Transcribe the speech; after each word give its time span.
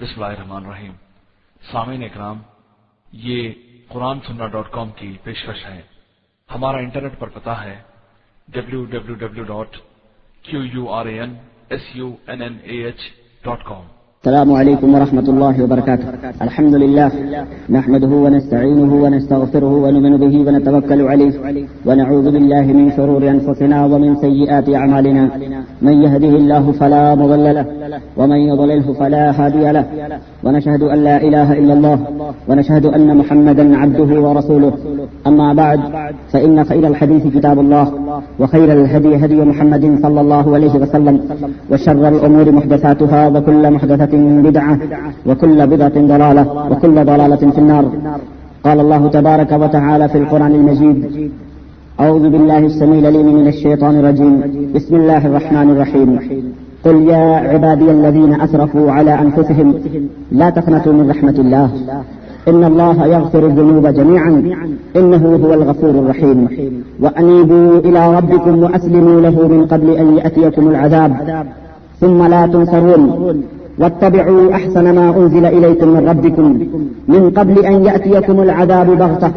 بسم 0.00 0.22
اللہ 0.22 0.36
الرحمن 0.36 0.64
الرحیم۔ 0.64 0.92
سامعین 1.72 2.02
اکرام، 2.04 2.38
یہ 3.12 3.52
قرآن 3.88 4.20
سننا 4.26 4.46
ڈاٹ 4.46 4.70
کام 4.70 4.90
کی 4.90 5.16
پیشکش 5.22 5.64
ہے۔ 5.66 5.82
ہمارا 6.48 6.78
انٹرنیٹ 6.78 7.18
پر 7.18 7.28
پتا 7.28 7.64
ہے 7.64 7.82
W 8.48 8.84
W 8.84 9.14
W 9.14 9.42
dot 9.42 9.76
Q 10.42 10.64
U 10.64 10.88
R 10.90 11.06
A 11.06 11.20
N 11.20 11.34
S 11.68 11.84
U 11.94 12.16
N 12.26 12.42
N 12.42 12.58
A 12.62 12.84
H 12.84 13.00
dot 13.42 13.64
com 13.64 13.86
السلام 14.24 14.52
عليكم 14.52 14.94
ورحمة 14.94 15.26
الله 15.28 15.54
وبركاته. 15.64 16.04
الحمد 16.42 16.74
لله 16.74 17.10
نحمده 17.70 18.12
ونستعينه 18.24 18.92
ونستغفره 19.04 19.72
ونؤمن 19.84 20.16
به 20.16 20.34
ونتوكل 20.46 21.00
عليه 21.12 21.32
ونعوذ 21.86 22.26
بالله 22.34 22.64
من 22.78 22.86
شرور 22.96 23.22
أنفسنا 23.34 23.78
ومن 23.84 24.16
سيئات 24.24 24.68
أعمالنا. 24.80 25.24
من 25.82 25.94
يهده 26.04 26.34
الله 26.40 26.64
فلا 26.80 27.14
مضل 27.14 27.46
له 27.58 27.66
ومن 28.16 28.40
يضلله 28.50 28.86
فلا 29.00 29.24
هادي 29.38 29.64
له. 29.76 29.84
ونشهد 30.44 30.82
أن 30.82 30.98
لا 31.08 31.16
إله 31.26 31.48
إلا 31.60 31.72
الله 31.76 31.98
ونشهد 32.48 32.84
أن 32.96 33.08
محمدا 33.20 33.64
عبده 33.76 34.10
ورسوله. 34.24 34.72
أما 35.26 35.48
بعد، 35.52 35.80
فإن 36.32 36.64
خير 36.64 36.84
الحديث 36.92 37.24
كتاب 37.36 37.58
الله 37.64 37.86
وخير 38.40 38.68
الهدي 38.72 39.12
هدي 39.22 39.40
محمد 39.50 39.84
صلى 40.04 40.20
الله 40.24 40.54
عليه 40.54 40.74
وسلم 40.82 41.16
وشر 41.70 42.08
الأمور 42.14 42.46
محدثاتها 42.58 43.22
وكل 43.28 43.64
محدثة 43.76 44.13
بدعة 44.16 44.78
وكل 45.26 45.66
بدعة 45.66 45.92
ضلالة 45.96 46.46
وكل 46.70 47.04
ضلالة 47.04 47.36
في 47.36 47.58
النار. 47.58 47.84
قال 48.64 48.80
الله 48.80 49.08
تبارك 49.08 49.52
وتعالى 49.52 50.08
في 50.08 50.18
القرآن 50.18 50.54
المجيد 50.54 51.30
أعوذ 52.00 52.30
بالله 52.30 52.58
السميع 52.58 52.98
العليم 52.98 53.34
من 53.34 53.46
الشيطان 53.48 53.98
الرجيم. 54.00 54.42
بسم 54.74 54.96
الله 54.96 55.26
الرحمن 55.26 55.70
الرحيم. 55.70 56.18
قل 56.84 57.08
يا 57.08 57.36
عبادي 57.36 57.90
الذين 57.90 58.40
أسرفوا 58.40 58.92
على 58.92 59.14
أنفسهم 59.14 59.74
لا 60.32 60.50
تقنطوا 60.50 60.92
من 60.92 61.10
رحمة 61.10 61.34
الله. 61.38 61.70
إن 62.48 62.64
الله 62.64 63.06
يغفر 63.06 63.46
الذنوب 63.46 63.86
جميعا. 63.86 64.42
إنه 64.96 65.26
هو 65.44 65.54
الغفور 65.54 65.90
الرحيم. 65.90 66.48
وأنيبوا 67.00 67.78
إلى 67.78 68.16
ربكم 68.16 68.58
وأسلموا 68.58 69.20
له 69.20 69.48
من 69.48 69.66
قبل 69.66 69.90
أن 69.90 70.16
يأتيكم 70.16 70.68
العذاب. 70.68 71.16
ثم 72.00 72.26
لا 72.26 72.46
تنصرون. 72.46 73.34
واتبعوا 73.78 74.52
أحسن 74.54 74.94
ما 74.94 75.16
أنزل 75.16 75.46
إليكم 75.46 75.88
من 75.88 76.08
ربكم 76.08 76.58
من 77.08 77.30
قبل 77.30 77.64
أن 77.64 77.84
يأتيكم 77.84 78.42
العذاب 78.42 78.86
بغتة 78.86 79.30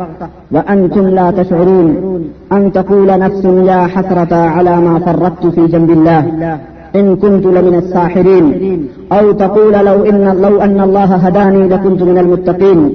وأنتم 0.51 1.07
لا 1.07 1.31
تشعرون 1.31 2.21
أن 2.51 2.71
تقول 2.71 3.19
نفس 3.19 3.45
يا 3.45 3.87
حسرة 3.87 4.35
على 4.35 4.81
ما 4.81 4.99
فرطت 4.99 5.45
في 5.55 5.67
جنب 5.67 5.89
الله 5.91 6.21
إن 6.95 7.15
كنت 7.15 7.45
لمن 7.45 7.75
الساحرين 7.75 8.45
أو 9.11 9.31
تقول 9.31 9.73
لو, 9.73 10.03
إن 10.05 10.37
لو 10.41 10.61
أن 10.61 10.81
الله 10.81 11.03
هداني 11.03 11.67
لكنت 11.67 12.03
من 12.03 12.17
المتقين 12.17 12.93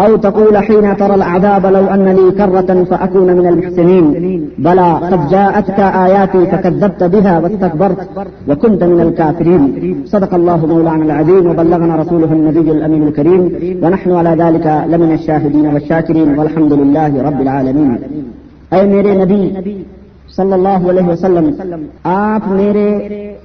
أو 0.00 0.16
تقول 0.16 0.56
حين 0.56 0.96
ترى 0.96 1.14
العذاب 1.14 1.66
لو 1.66 1.84
أن 1.94 2.08
لي 2.08 2.30
كرة 2.30 2.84
فأكون 2.90 3.32
من 3.32 3.46
المحسنين. 3.46 4.04
بلى 4.58 4.88
قد 5.10 5.28
جاءتك 5.28 5.80
آياتي 5.80 6.46
فكذبت 6.46 7.04
بها 7.04 7.38
واستكبرت 7.38 7.98
وكنت 8.48 8.84
من 8.84 9.00
الكافرين. 9.00 9.62
صدق 10.06 10.34
الله 10.34 10.66
مولانا 10.66 11.04
العظيم 11.04 11.46
وبلغنا 11.50 11.96
رسوله 11.96 12.32
النبي 12.32 12.68
الأمين 12.70 13.02
الكريم. 13.02 13.42
ونحن 13.84 14.10
على 14.10 14.32
ذلك 14.42 14.66
لمن 14.66 15.12
الشاهدين 15.12 15.66
والشاكرين. 15.66 16.38
والحمد 16.38 16.72
لله 16.72 17.22
رب 17.28 17.40
العالمين. 17.40 17.96
أي 18.74 18.86
میرے 18.86 19.12
نبی 19.24 19.42
صلی 20.36 20.52
اللہ 20.52 20.80
علیہ 20.90 21.06
وسلم، 21.08 21.50
آپ 22.04 22.48
میرے 22.48 22.88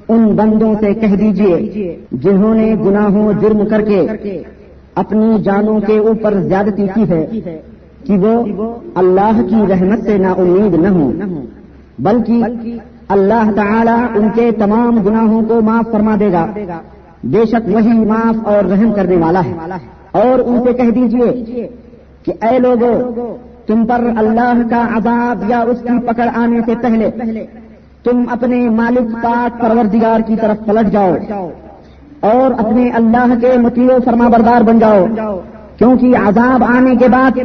ان 0.10 0.26
بندوں 0.26 0.74
سے 0.80 0.94
کہہ 0.94 1.16
دیجیے 1.16 1.96
جنہوں 2.12 2.54
نے 2.56 2.76
گناہوں 2.86 3.34
جرم 3.42 3.66
کر 3.66 3.82
کے 3.82 4.08
اپنی 4.98 5.44
جانوں 5.44 5.80
کے 5.80 5.98
اوپر 5.98 6.34
زیادتی 6.34 6.88
کی 6.96 7.10
ہے 7.10 7.26
کہ 8.04 8.18
وہ 8.18 8.44
اللہ 8.96 9.42
کی 9.50 9.56
رحمت 9.70 10.00
سے 10.04 10.18
نا 10.18 10.32
امید 10.32 10.76
نہ 10.76 10.88
ہوں، 10.88 11.14
بلکہ 12.00 12.44
اللہ 13.10 13.52
تعالی 13.56 14.20
ان 14.20 14.28
کے 14.36 14.52
تمام 14.52 15.02
گناہوں 15.02 15.42
کو 15.48 15.62
معاف 15.62 15.92
فرما 15.92 16.16
دے 16.20 16.32
گا۔ 16.32 16.46
بے 17.24 17.46
شک 17.46 17.68
وہی 17.68 18.06
معاف 18.06 18.48
اور 18.48 18.64
رحم 18.66 18.92
کرنے 18.94 19.16
والا 19.18 19.42
ہے۔ 19.46 19.54
اور 20.12 20.40
ان 20.40 20.64
سے 20.64 20.74
کہہ 20.74 20.90
دیجیے 20.90 21.68
کہ 22.24 22.34
اے 22.46 22.60
لوگوں 22.60 23.38
تم 23.68 23.86
پر 23.86 24.00
اللہ 24.18 24.62
کا 24.70 24.88
عذاب 24.98 25.50
یا 25.50 25.60
اس 25.60 25.82
کی 25.82 26.00
پکڑ 26.08 26.30
آنے 26.36 26.60
سے 26.66 26.76
پہلے 26.82 27.10
تم 28.04 28.24
اپنے 28.30 28.70
مالک 28.70 29.24
پاک 29.24 29.62
پروردگار 29.62 30.20
کی 30.28 30.36
طرف 30.42 30.66
پلٹ 30.66 30.92
جاؤ۔ 30.92 31.14
اور 32.20 32.66
اپنے 32.66 32.90
اللہ 32.90 33.34
کے 33.42 33.58
متیو 33.58 33.98
فرما 34.06 34.28
بردار 34.28 34.62
بن 34.62 34.80
جاؤ، 34.80 35.06
کیونکہ 35.78 36.18
عذاب 36.28 36.64
آنے 36.64 36.96
کے 36.96 37.08
بعد 37.08 37.38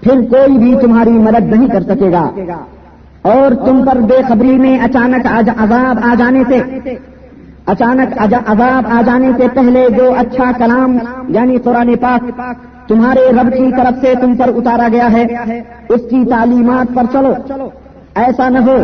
پھر 0.00 0.20
کوئی 0.30 0.58
بھی 0.58 0.74
تمہاری 0.80 1.10
مدد 1.10 1.46
نہیں 1.46 1.68
کر 1.68 1.82
سکے 1.82 2.10
گا۔ 2.12 2.30
اور 3.22 3.66
تم 3.66 3.84
پر 3.86 3.96
بے 3.96 4.22
خبری 4.28 4.56
میں 4.56 4.78
اچانک 4.78 5.26
عذاب 5.58 5.98
آ 6.02 6.14
جانے 6.18 6.42
سے، 6.48 6.58
اچانک 7.66 8.22
عذاب 8.46 8.86
آ 8.90 9.00
جانے 9.06 9.30
سے 9.36 9.46
پہلے 9.54 9.88
جو 9.96 10.12
اچھا 10.18 10.50
کلام 10.58 10.98
یعنی 11.28 11.56
قرآن 11.56 11.96
پاک، 12.00 12.30
تمہارے 12.88 13.30
رب 13.32 13.52
کی 13.52 13.70
طرف 13.76 14.00
سے 14.00 14.14
تم 14.20 14.36
پر 14.36 14.50
اتارا 14.56 14.88
گیا 14.92 15.12
ہے، 15.12 15.26
اس 15.88 16.00
کی 16.10 16.24
تعلیمات 16.30 16.94
پر 16.94 17.02
چلو۔ 17.12 17.32
ایسا 18.14 18.48
نہ 18.48 18.58
ہو 18.58 18.76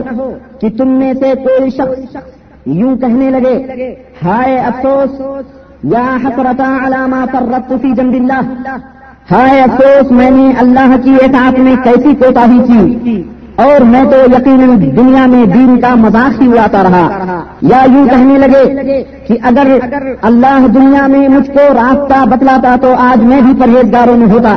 کہ 0.61 0.69
تم 0.79 0.89
میں 0.89 1.13
سے 1.15 1.33
کوئی 1.45 1.71
شخص 1.71 1.99
یوں 2.67 2.97
کہنے 2.97 3.31
لگے، 3.31 3.67
ہائے 4.25 4.59
افسوس، 4.59 5.21
یا 5.85 6.17
حسرتا 6.25 6.79
علامہ 6.87 7.27
پر 7.33 7.43
رب 7.43 7.83
فی 7.83 7.91
جنب 7.91 8.15
اللہ. 8.15 8.51
ہائے 9.31 9.61
افسوس، 9.61 10.11
میں 10.11 10.31
نے 10.31 10.53
اللہ 10.59 10.97
کی 11.05 11.15
اطاعت 11.15 11.59
میں 11.59 11.77
کیسی 11.85 12.15
کوتاہی 12.15 12.59
کی؟ 13.05 13.23
اور 13.57 13.81
میں 13.81 14.05
تو 14.05 14.17
یقیناً 14.33 14.97
دنیا 14.97 15.27
میں 15.27 15.47
دین 15.47 15.81
کا 15.81 15.95
مذاق 15.95 16.43
ہی 16.43 16.49
اڑاتا 16.49 16.83
رہا۔ 16.83 17.09
یا 17.63 17.87
یوں 17.93 18.09
کہنے 18.09 18.39
لگے 18.39 18.83
کہ 19.27 19.39
اگر 19.43 19.67
اللہ 20.23 20.67
دنیا 20.75 21.07
میں 21.07 21.29
مجھ 21.29 21.51
کو 21.51 21.75
راستہ 21.75 22.27
بتلاتا 22.27 22.77
تو 22.81 22.95
آج 22.99 23.23
میں 23.23 23.41
بھی 23.41 23.53
پرہیزگاروں 23.61 24.17
میں 24.17 24.27
ہوتا۔ 24.31 24.57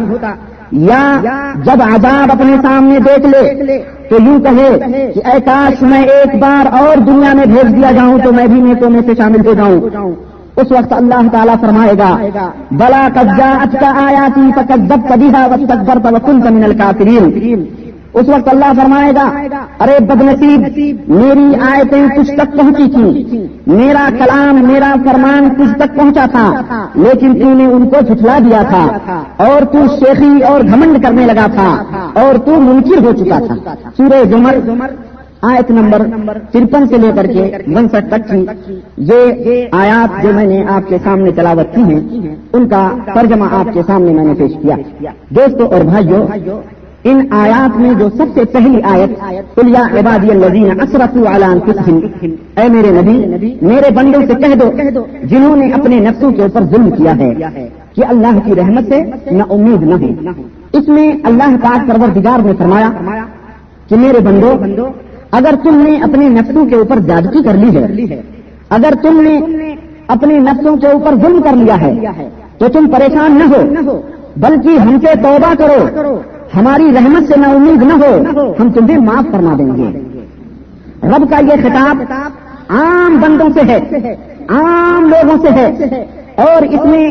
یا 0.72 1.52
جب 1.66 1.82
عذاب 1.84 2.32
اپنے 2.32 2.56
سامنے 2.62 3.00
دیکھ 3.00 3.26
لے، 3.26 3.78
تو 4.10 4.16
یوں 4.26 4.40
کہے 4.40 4.70
کہ 5.14 5.22
اے 5.32 5.40
کاش 5.46 5.82
میں 5.82 6.02
ایک 6.04 6.36
بار 6.40 6.74
اور 6.82 6.98
دنیا 6.98 7.34
میں 7.34 7.46
بھیج 7.46 7.76
دیا 7.76 7.92
جاؤں 7.92 8.18
تو 8.24 8.32
میں 8.32 8.48
بھی 8.48 8.62
نیتوں 8.62 8.90
میں 8.90 9.02
سے 9.06 9.16
شامل 9.18 9.46
ہو 9.48 9.54
جاؤں۔ 9.54 9.80
اس 10.56 10.72
وقت 10.72 10.94
اللہ 10.94 11.28
تعالیٰ 11.32 11.56
فرمائے 11.62 11.94
گا، 11.98 12.16
بلا 12.72 13.08
قبضہ 13.14 13.50
اچھا 13.62 13.92
آیا 14.06 14.28
تھی 14.34 14.52
فقط 14.56 14.90
دب 14.90 15.08
کبھی 15.10 15.30
تک 15.66 15.90
برت 15.90 16.14
وکن 16.14 16.40
من 16.54 16.64
اس 18.14 18.30
وقت 18.30 18.48
اللہ 18.48 18.72
فرمائے 18.78 19.12
گا، 19.16 19.24
ارے 19.80 19.98
بد 20.04 20.22
نصیب 20.22 20.62
میری 21.08 21.50
آیتیں 21.68 22.06
کچھ 22.16 22.32
تک 22.32 22.56
پہنچی 22.58 22.90
تھیں۔ 22.92 23.44
میرا 23.68 24.08
کلام، 24.20 24.62
میرا 24.68 24.94
فرمان 25.04 25.50
کچھ 25.58 25.76
تک 25.78 25.96
پہنچا 25.98 26.26
تھا، 26.32 26.86
لیکن 26.96 27.40
تو 27.40 27.54
نے 27.54 27.66
ان 27.66 27.88
کو 27.90 28.02
جھٹلا 28.08 28.38
دیا 28.46 28.62
تھا 28.70 29.18
اور 29.46 29.66
تو 29.74 29.86
شیخی 30.00 30.42
اور 30.44 30.62
گھمنڈ 30.62 31.04
کرنے 31.04 31.26
لگا 31.26 31.46
تھا 31.54 31.70
اور 32.22 32.38
تو 32.46 32.60
منکر 32.62 33.06
ہو 33.06 33.12
چکا 33.14 33.40
تھا۔ 33.48 33.56
سورہ 33.98 34.24
جمر 34.30 34.90
آیت 35.50 35.70
نمبر 35.72 36.38
ترپن 36.52 36.88
سے 36.88 36.98
لے 36.98 37.12
کر 37.16 37.26
کے 37.26 37.44
انسٹھ 37.68 38.10
تک 38.10 38.30
کی 38.30 38.46
یہ 39.10 39.66
آیات 39.72 40.22
جو 40.24 40.34
میں 40.36 40.46
نے 40.46 40.64
آپ 40.70 40.90
کے 40.90 40.98
سامنے 41.04 41.32
تلاوت 41.32 41.76
کی 41.76 41.84
ہیں، 41.84 42.36
ان 42.54 42.68
کا 42.70 42.88
ترجمہ 43.14 43.46
آپ 43.52 43.74
کے 43.74 43.82
سامنے 43.88 44.14
میں 44.14 44.26
نے 44.26 44.34
پیش 44.40 44.58
کیا۔ 44.62 44.76
دوستوں 45.30 45.68
اور 45.68 45.86
بھائیوں 45.86 46.26
ان 47.04 47.20
آیات 47.32 47.78
میں 47.80 47.94
جو 48.00 48.08
سب 48.10 48.26
سے 48.34 48.44
پہلی 48.46 48.82
آیت 48.84 49.60
الیا 49.60 49.82
عبادی 50.00 50.30
الذین 50.32 50.82
اسرفوا 50.82 51.36
علی 51.36 51.46
اے 52.58 52.68
میرے 52.70 52.90
نبی، 52.92 53.54
میرے 53.62 53.90
بندوں 53.96 54.22
سے 54.28 54.34
کہہ 54.42 54.56
دو، 54.56 55.06
جنہوں 55.24 55.56
نے 55.56 55.72
اپنے 55.74 56.00
نفسوں 56.00 56.32
کے 56.32 56.42
اوپر 56.42 56.64
ظلم 56.72 56.90
کیا 56.92 57.16
ہے، 57.18 57.68
کہ 57.96 58.06
اللہ 58.08 58.40
کی 58.46 58.56
رحمت 58.56 58.90
سے 58.90 59.02
نہ 59.32 59.44
امید 59.50 59.84
نہ 59.84 59.96
ہو۔ 59.96 60.44
اس 60.74 60.88
میں 60.88 61.12
اللہ 61.24 61.56
پاک 61.64 61.88
پروردگار 61.88 62.46
نے 62.46 62.54
فرمایا 62.58 62.90
کہ 63.88 63.96
میرے 63.96 64.20
بندو، 64.20 64.88
اگر 65.32 65.54
تم 65.64 65.82
نے 65.84 65.96
اپنے 66.04 66.30
نفسوں 66.30 66.66
کے 66.66 66.76
اوپر 66.76 67.00
زیادتی 67.06 67.44
کر 67.44 67.58
لی 67.58 68.10
ہے، 68.10 68.22
اگر 68.70 68.94
تم 69.02 69.22
نے 69.22 69.40
اپنے 70.08 70.40
نفسوں 70.40 70.76
کے 70.78 70.88
اوپر 70.88 71.16
ظلم 71.22 71.42
کر 71.42 71.56
لیا 71.56 71.80
ہے، 71.82 72.28
تو 72.58 72.68
تم 72.68 72.90
پریشان 72.90 73.40
نہ 73.40 73.90
ہو، 73.90 74.00
بلکہ 74.38 74.78
ہم 74.80 74.98
سے 75.00 75.16
توبہ 75.24 75.54
کرو۔ 75.60 76.20
ہماری 76.56 76.92
رحمت 76.96 77.28
سے 77.28 77.40
نہ 77.40 77.48
امید 77.48 77.84
نہ 77.84 77.94
ہو، 77.94 78.54
ہم 78.60 78.72
تمہیں 78.72 78.98
معاف 78.98 79.32
فرما 79.32 79.56
دیں 79.58 79.78
گے۔ 79.78 80.00
رب 81.04 81.30
کا 81.30 81.40
یہ 81.40 81.62
خطاب 81.64 82.04
عام 82.70 83.20
بندوں 83.22 83.50
سے 83.54 83.62
ہے، 83.68 83.78
عام 84.50 85.10
لوگوں 85.10 85.38
سے 85.42 85.50
ہے۔ 85.50 86.06
اور 86.44 86.62
اس 86.64 86.86
میں 86.86 87.06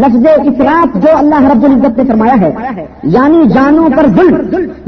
لفظ 0.00 0.26
اطراف 0.32 0.96
جو 1.02 1.16
اللہ 1.18 1.48
رب 1.50 1.64
العزت 1.64 1.98
نے 1.98 2.04
فرمایا 2.08 2.34
ہے 2.40 2.84
یعنی 3.14 3.44
جانوں 3.54 3.88
پر 3.96 4.06
ظلم، 4.16 4.36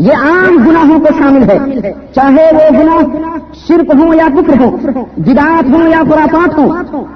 یہ 0.06 0.26
عام 0.26 0.56
گناہوں 0.66 0.98
کو 1.04 1.14
شامل 1.18 1.48
ہے۔ 1.50 1.92
چاہے 2.14 2.48
وہ 2.54 2.68
گناہ 2.78 3.38
شرک 3.66 3.94
ہو 4.00 4.12
یا 4.14 4.26
فکر 4.36 4.60
ہو 4.60 5.04
جدات 5.26 5.70
ہو 5.74 5.80
یا 5.90 6.02
خرافات 6.10 6.58
ہو 6.58 6.66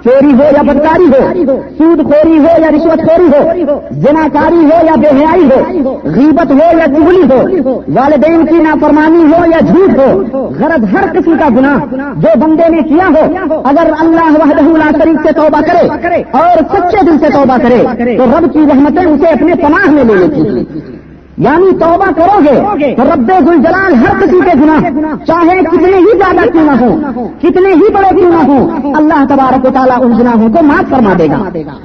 چوری 0.05 0.33
ہو 0.39 0.49
یا 0.57 0.63
بدکاری 0.69 1.09
ہو، 1.13 1.57
سود 1.79 2.03
خوری 2.11 2.39
ہو 2.39 2.55
یا 2.63 2.71
رشوت 2.77 3.05
خوری 3.09 3.29
ہو 3.35 3.79
جناکاری 4.05 4.65
ہو 4.65 4.79
یا 4.87 4.95
بے 5.03 5.11
حیائی 5.19 5.49
ہو، 5.51 5.93
غیبت 6.17 6.53
ہو 6.53 6.71
یا 6.79 6.87
چگلی 6.95 7.59
ہو، 7.61 7.79
والدین 7.97 8.47
کی 8.47 8.63
نافرمانی 8.63 9.23
ہو 9.33 9.45
یا 9.53 9.61
جھوٹ 9.61 9.99
ہو، 9.99 10.49
غرض 10.61 10.85
ہر 10.95 11.09
قسم 11.15 11.37
کا 11.41 11.49
گناہ 11.57 11.95
جو 12.23 12.39
بندے 12.41 12.69
نے 12.75 12.83
کیا 12.89 13.09
ہو، 13.17 13.25
اگر 13.65 13.93
اللہ 14.01 14.31
وحدہ 14.41 14.63
لا 14.79 14.91
شریف 14.99 15.27
سے 15.27 15.33
توبہ 15.37 15.61
کرے 15.67 16.23
اور 16.43 16.63
سچے 16.73 17.05
دل 17.07 17.19
سے 17.19 17.33
توبہ 17.35 17.57
کرے 17.63 18.17
تو 18.17 18.25
رب 18.33 18.53
کی 18.53 18.67
رحمتیں 18.71 19.05
اسے 19.05 19.29
اپنے 19.29 19.55
پناہ 19.63 19.91
میں 19.91 20.05
لے 20.05 20.15
لیتی 20.15 20.94
یعنی 21.39 21.71
توبہ 21.79 22.11
کرو 22.17 22.39
گے 22.41 22.95
تو 22.95 23.03
رب 23.03 23.31
گلجلال 23.47 23.95
ہر 23.95 24.19
کسی 24.21 24.41
کے 24.45 24.51
گناہ 24.59 25.15
چاہے 25.27 25.57
کتنے 25.63 25.97
ہی 25.97 26.19
زیادہ 26.19 26.47
کیوں 26.51 26.65
نہ 26.65 26.77
ہو 26.81 27.29
کتنے 27.43 27.73
ہی 27.73 27.89
بڑے 27.95 28.15
کیوں 28.17 28.31
نہ 28.31 28.43
ہو 28.47 28.93
اللہ 28.95 29.25
تبارک 29.29 29.67
و 29.67 29.71
تعالیٰ 29.75 29.97
ان 30.01 30.13
گناہوں 30.19 30.49
کو 30.49 30.65
معاف 30.65 30.91
فرما 30.91 31.15
دے 31.19 31.27
گا۔ 31.31 31.39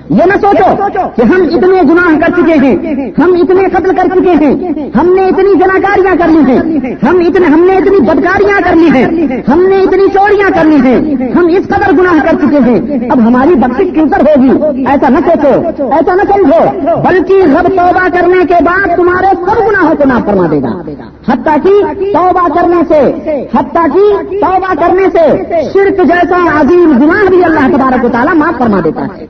یہ 0.10 0.24
نہ 0.26 0.38
سوچو 0.42 0.88
کہ 1.16 1.22
ہم 1.22 1.42
اتنے 1.54 1.82
گناہ 1.90 2.20
کر 2.20 2.32
چکے 2.38 2.54
ہیں 2.54 2.76
ہم 3.18 3.34
اتنے 3.42 3.64
قتل 3.74 3.96
کر 3.96 4.08
چکے 4.16 4.36
ہیں 4.42 4.54
ہم 4.96 5.14
نے 5.16 5.26
اتنی 5.26 5.56
جناکاریاں 5.60 6.16
کر 6.20 6.28
لی 6.28 6.44
ہیں 6.52 6.96
ہم 7.04 7.20
اتنے 7.28 7.48
ہم 7.48 7.64
نے 7.68 7.78
اتنی 7.78 8.00
بدکاریاں 8.00 8.60
کر 8.64 8.76
لی 8.76 8.90
ہیں 8.96 9.06
ہم 9.48 9.66
نے 9.68 9.82
اتنی 9.84 10.08
چوریاں 10.14 10.50
کر 10.50 10.66
لی 10.66 10.78
ہیں۔ 10.86 11.28
ہم 11.36 11.48
اس 11.58 11.68
قدر 11.68 11.92
گناہ 12.00 12.24
کر 12.26 12.38
چکے 12.42 12.60
ہیں۔ 12.68 13.10
اب 13.10 13.28
ہماری 13.28 13.56
بخش 13.56 13.84
کیوں 13.94 14.08
کر 14.10 14.22
ہوگی؟ 14.30 14.86
ایسا 14.86 15.10
نہ 15.10 15.20
سوچو 15.26 15.88
ایسا 15.92 16.16
نہ 16.16 16.22
سمجھو۔ 16.32 16.64
بلکہ 17.08 17.34
رب 17.34 17.68
توبہ 17.68 18.08
کرنے 18.14 18.46
کے 18.46 18.64
بعد 18.64 18.96
تمہارے 18.96 19.36
سب 19.46 19.70
گناہوں 19.70 19.96
کو 19.96 20.08
معاف 20.08 20.26
فرما 20.26 20.48
دے 20.52 20.62
گا۔ 20.62 20.72
حتیٰ 21.32 21.56
کی 21.64 22.14
توبہ 22.14 22.48
کرنے 22.48 22.82
سے، 22.88 23.02
حتیٰ 23.58 23.86
کی 23.94 24.38
توبہ 24.40 24.74
کرنے 24.80 25.10
سے 25.14 25.26
شرک 25.74 25.98
جیسا 25.98 26.62
عظیم 26.62 26.98
گناہ 27.02 27.30
بھی 27.30 27.44
اللہ 27.44 27.78
تبارک 27.78 28.06
و 28.06 28.10
تعالیٰ 28.10 28.36
معاف 28.36 28.58
فرما 28.58 28.80
دیتا 28.84 29.02
ہے۔ 29.02 29.26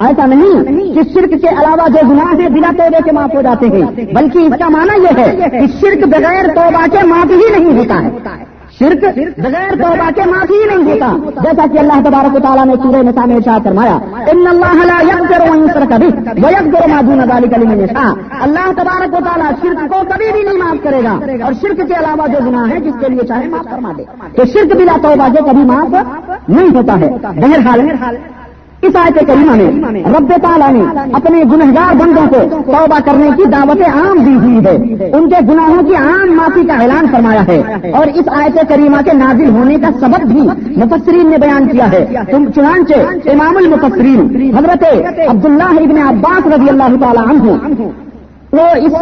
ایسا 0.00 0.26
نہیں 0.26 0.94
کہ 0.94 1.00
شرک 1.14 1.30
کے 1.42 1.48
علاوہ 1.48 1.88
جو 1.88 2.08
گناہ 2.10 2.40
ہیں 2.40 2.48
بلا 2.48 2.70
توبے 2.78 2.98
کے 3.04 3.12
معاف 3.12 3.34
ہو 3.34 3.42
جاتے 3.42 3.66
ہیں، 3.66 4.14
بلکہ 4.14 4.38
اس 4.38 4.52
کا 4.58 4.68
معنی 4.68 5.02
یہ 5.02 5.18
ہے 5.18 5.48
کہ 5.50 5.66
شرک 5.80 6.08
بغیر 6.08 6.46
توبہ 6.54 6.86
کے 6.92 7.06
معاف 7.06 7.30
ہی 7.30 7.58
نہیں 7.58 7.78
ہوتا 7.78 8.02
ہے۔ 8.02 8.10
شرک 8.82 9.18
بغیر 9.38 9.70
توبہ 9.70 10.10
کے 10.10 10.30
معافی 10.30 10.54
ہی 10.54 10.76
نہیں 10.76 10.92
ہوتا۔ 10.92 11.30
جیسا 11.42 11.66
کہ 11.72 11.78
اللہ 11.78 11.92
تبارک 12.04 12.34
و 12.34 12.38
تعالیٰ 12.38 12.66
نے 12.66 12.74
سورہ 12.82 13.02
نساء 13.02 13.24
میں 13.24 13.36
ارشاد 13.36 13.60
فرمایا، 13.64 13.98
ان 14.30 14.46
اللہ 14.46 14.84
لا 14.84 15.02
یغفر 15.02 15.40
ان 15.40 15.64
یشرک 15.64 15.92
به 15.92 16.22
ویغفر 16.48 16.88
ما 16.88 17.00
دون 17.00 17.20
ذلك 17.20 17.58
لمن 17.58 17.80
یشاء۔ 17.80 18.12
اللہ 18.40 18.72
تبارک 18.72 19.14
و 19.14 19.24
تعالیٰ 19.24 19.50
شرک 19.62 19.92
کو 19.92 20.02
کبھی 20.08 20.32
بھی 20.32 20.42
نہیں 20.42 20.58
معاف 20.58 20.76
کرے 20.82 21.04
گا۔ 21.04 21.44
اور 21.44 21.52
شرک 21.52 21.76
کے 21.76 21.94
علاوہ 21.94 22.26
جو 22.26 22.38
گناہ 22.46 22.70
ہے 22.70 22.80
جس 22.80 22.94
کے 23.00 23.06
لیے 23.08 23.26
چاہے 23.26 23.48
معاف 23.48 23.70
فرما 23.70 23.92
دے۔ 23.98 24.02
تو 24.36 24.44
شرک 24.44 24.76
بلا 24.76 24.96
توبہ 25.02 25.28
کے 25.32 25.50
کبھی 25.50 25.64
معاف 25.64 25.94
نہیں 26.48 26.76
ہوتا 26.76 27.00
ہے۔ 27.00 27.08
بہرحال 27.22 27.80
اس 28.82 28.96
آیت 28.96 29.26
کریمہ 29.26 29.52
میں 29.52 30.02
رب 30.04 30.32
تعالیٰ 30.42 30.72
نے 30.72 30.82
اپنے 31.12 31.42
گنہگار 31.42 31.94
بندوں 31.94 32.26
کو 32.28 32.62
توبہ 32.72 32.98
کرنے 33.04 33.30
کی 33.36 33.44
دعوت 33.44 33.82
عام 33.82 34.18
دی 34.24 34.34
ہوئی 34.34 34.58
ہے۔ 34.66 35.10
ان 35.10 35.30
کے 35.30 35.52
گناہوں 35.52 35.82
کی 35.82 35.94
عام 35.94 36.36
معافی 36.36 36.66
کا 36.66 36.74
اعلان 36.74 37.06
فرمایا 37.12 37.46
ہے۔ 37.46 37.62
اور 37.92 38.06
اس 38.06 38.28
آیت 38.36 38.68
کریمہ 38.68 38.96
کے 39.04 39.12
نازل 39.12 39.48
ہونے 39.48 39.74
کا 39.74 39.88
سبب 40.00 40.26
بھی 40.26 40.40
مفسرین 40.76 41.30
نے 41.30 41.38
بیان 41.38 41.68
کیا 41.68 41.92
ہے۔ 41.92 42.06
تم 42.30 42.44
چنانچہ 42.54 42.94
امام 43.30 43.56
المفسرین 43.56 44.52
حضرت 44.58 44.84
عبداللہ 45.28 45.80
ابن 45.80 45.98
عباس 46.08 46.46
رضی 46.46 46.68
اللہ 46.68 47.00
تعالیٰ 47.00 47.28
عنہ 47.28 47.52
وہ 48.52 48.60
اس 48.60 48.92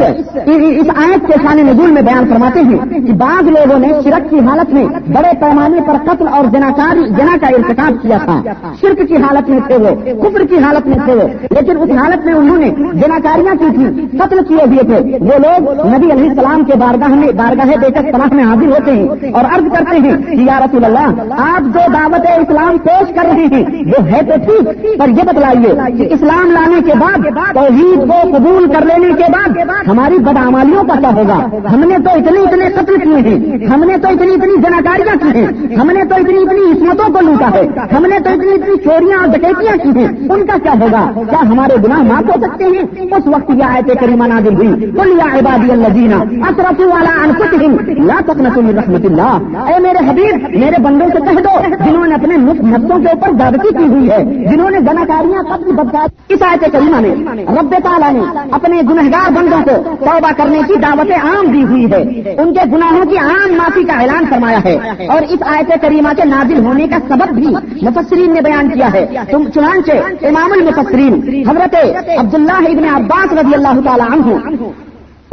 اس 0.47 0.91
آیت 0.97 1.26
کے 1.26 1.32
شان 1.43 1.58
نزول 1.58 1.91
میں 1.91 2.02
بیان 2.02 2.25
فرماتے 2.31 2.61
ہیں 2.61 3.06
کہ 3.06 3.12
بعض 3.12 3.49
لوگوں 3.49 3.79
نے 3.79 3.88
شرک 4.05 4.31
کی 4.31 4.38
حالت 4.38 4.75
میں 4.75 4.85
بڑے 4.87 5.29
پیمانے 5.41 5.81
پر 5.87 5.97
قتل 6.05 6.29
اور 6.29 6.44
جناکاری 6.44 7.00
جنا 7.08 7.37
کا 7.41 7.47
ارتکاب 7.47 8.02
کیا 8.02 8.19
تھا۔ 8.25 8.43
شرک 8.81 9.08
کی 9.08 9.17
حالت 9.17 9.49
میں 9.49 9.58
تھے 9.67 9.76
وہ، 9.76 10.23
کفر 10.23 10.44
کی 10.44 10.58
حالت 10.58 10.87
میں 10.87 10.99
تھے 11.05 11.14
وہ۔ 11.14 11.29
لیکن 11.50 11.76
اس 11.76 11.91
حالت 11.91 12.25
میں 12.25 12.35
انہوں 12.35 12.56
نے 12.56 12.70
جناکاریاں 12.93 13.55
کی 13.55 13.76
تھی 13.76 14.19
قتل 14.19 14.38
کیے 14.49 14.62
ہوئے 14.67 14.79
تھے۔ 14.79 15.19
وہ 15.20 15.38
لوگ 15.38 15.87
نبی 15.87 16.12
علیہ 16.12 16.31
السلام 16.31 16.64
کے 16.64 16.73
بارگاہ 16.79 17.08
میں 17.08 17.29
بارگاہ 17.29 17.76
دے 17.76 17.91
کر 17.93 18.02
پناہ 18.12 18.35
میں 18.35 18.44
حاضر 18.44 18.67
ہوتے 18.67 18.93
ہیں 18.93 19.32
اور 19.32 19.44
عرض 19.44 19.64
کرتے 19.73 19.97
ہیں 19.97 20.17
کہ 20.17 20.43
یا 20.43 20.61
رسول 20.64 20.85
اللہ، 20.85 21.35
آپ 21.38 21.61
جو 21.61 21.81
دعوت 21.93 22.26
اسلام 22.26 22.79
پیش 22.79 23.14
کر 23.14 23.25
رہے 23.25 23.47
ہیں، 23.47 23.64
وہ 23.87 24.06
ہے 24.06 24.20
تو 24.23 24.35
ٹھیک، 24.47 24.99
پر 24.99 25.08
یہ 25.08 25.23
بتلائیے 25.23 25.99
کہ 25.99 26.14
اسلام 26.14 26.50
لانے 26.50 26.81
کے 26.87 26.93
بعد 26.99 27.19
توحید 27.55 28.08
کو 28.08 28.37
قبول 28.37 28.67
کر 28.73 28.85
لینے 28.85 29.12
کے 29.12 29.25
بعد 29.32 29.40
ہماری 29.89 30.19
بدعمالیوں 30.19 30.85
کا 30.85 30.95
کیا 31.01 31.11
ہوگا۔ 31.15 31.69
ہم 31.73 31.81
نے 31.81 31.97
تو 31.99 32.11
اتنے 32.11 32.41
اتنے 32.41 32.69
قتل 32.77 32.97
کیے 32.99 33.17
ہیں۔ 33.17 33.67
ہم 33.67 33.85
نے 33.85 33.97
تو 33.97 34.09
اتنی 34.09 34.33
اتنی 34.33 34.57
جناکاریاں 34.57 35.17
کی 35.17 35.41
ہیں۔ 35.41 35.77
ہم 35.77 35.91
نے 35.91 36.05
تو 36.05 36.15
اتنی 36.15 36.37
اتنی 36.37 36.71
عصمتوں 36.73 37.15
کو 37.15 37.21
لوٹا 37.21 37.51
ہے۔ 37.51 37.95
ہم 37.97 38.07
نے 38.07 38.19
تو 38.21 38.31
اتنی 38.31 38.49
اتنی 38.49 38.77
چوریاں 38.77 39.19
اور 39.19 39.27
ڈکیتیاں 39.29 39.77
کی 39.83 40.01
ہیں۔ 40.01 40.09
ان 40.31 40.47
کا 40.47 40.57
کیا 40.63 40.73
ہوگا؟ 40.73 41.11
کیا 41.15 41.41
ہمارے 41.41 41.75
گناہ 41.85 41.99
معاف 41.99 42.25
ہو 42.25 42.41
سکتے 42.41 42.65
ہیں؟ 42.65 43.03
اس 43.17 43.27
وقت 43.27 43.51
یہ 43.51 43.65
آئے 43.65 43.95
کریمہ 43.95 44.25
نازل 44.27 44.55
ہوئی۔ 44.55 44.69
بولیا 44.69 45.39
عبادی 45.39 45.71
اللہ 45.71 45.89
جینا 45.89 46.17
اصرف 46.17 46.81
والا 46.81 47.23
انکتہم 47.25 47.77
لا 48.05 48.21
تقنطوا 48.27 48.63
من 48.63 48.79
رحمت 48.79 49.05
اللہ۔ 49.05 49.61
اے 49.69 49.79
میرے 49.79 50.11
حبیب، 50.11 50.59
میرے 50.59 50.83
بندوں 50.83 51.09
سے 51.13 51.19
کہہ 51.21 51.43
دو، 51.43 51.75
جنہوں 51.91 52.07
نے 52.07 52.15
اپنے 52.15 52.37
نفسوں 52.37 52.99
کے 52.99 53.09
اوپر 53.09 53.29
زیادتی 53.39 53.69
کی 53.79 53.87
ہوئی 53.87 54.11
ہے، 54.11 54.25
جنہوں 54.25 54.71
نے 54.71 54.81
جناکاریاں 54.81 55.43
قتل 55.43 55.73
بدکار 55.73 56.09
اس 56.29 56.43
آیت 56.43 56.73
کریمہ 56.73 57.01
میں 57.01 57.15
رب 57.37 57.75
تعالیٰ 57.85 58.13
نے 58.13 58.21
اپنے 58.51 58.81
گنہگار 58.91 59.30
بندوں 59.31 59.61
کو 59.65 59.97
توبہ 60.05 60.31
کرنے 60.37 60.61
کی 60.69 60.75
دعوت 60.75 61.11
عام 61.25 61.47
دی 61.53 61.65
ہوئی 61.65 61.93
ہے۔ 61.93 62.03
ان 62.38 62.55
کے 62.55 62.77
گناہوں 62.77 63.05
کی 63.05 63.19
عام 63.19 63.53
معافی 63.53 63.85
کا 63.85 63.93
اعلان 63.93 64.25
فرمایا 64.31 64.59
ہے۔ 64.65 64.77
اور 65.06 65.23
اس 65.23 65.43
آیت 65.47 65.73
کریمہ 65.82 66.09
کے 66.17 66.25
نازل 66.25 66.65
ہونے 66.65 66.87
کا 66.88 66.97
سبب 67.09 67.35
بھی 67.35 67.47
مفسرین 67.82 68.35
نے 68.35 68.41
بیان 68.41 68.71
کیا 68.71 68.93
ہے۔ 68.93 69.06
تم 69.31 69.44
چنانچہ 69.55 69.93
امام 70.27 70.53
المفسرین 70.53 71.21
حضرت 71.49 71.75
عبداللہ 72.19 72.69
ابن 72.69 72.85
عباس 72.94 73.32
رضی 73.32 73.55
اللہ 73.55 73.81
تعالیٰ 73.85 74.11
عنہ 74.11 74.61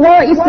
وہ 0.00 0.08
اس 0.22 0.40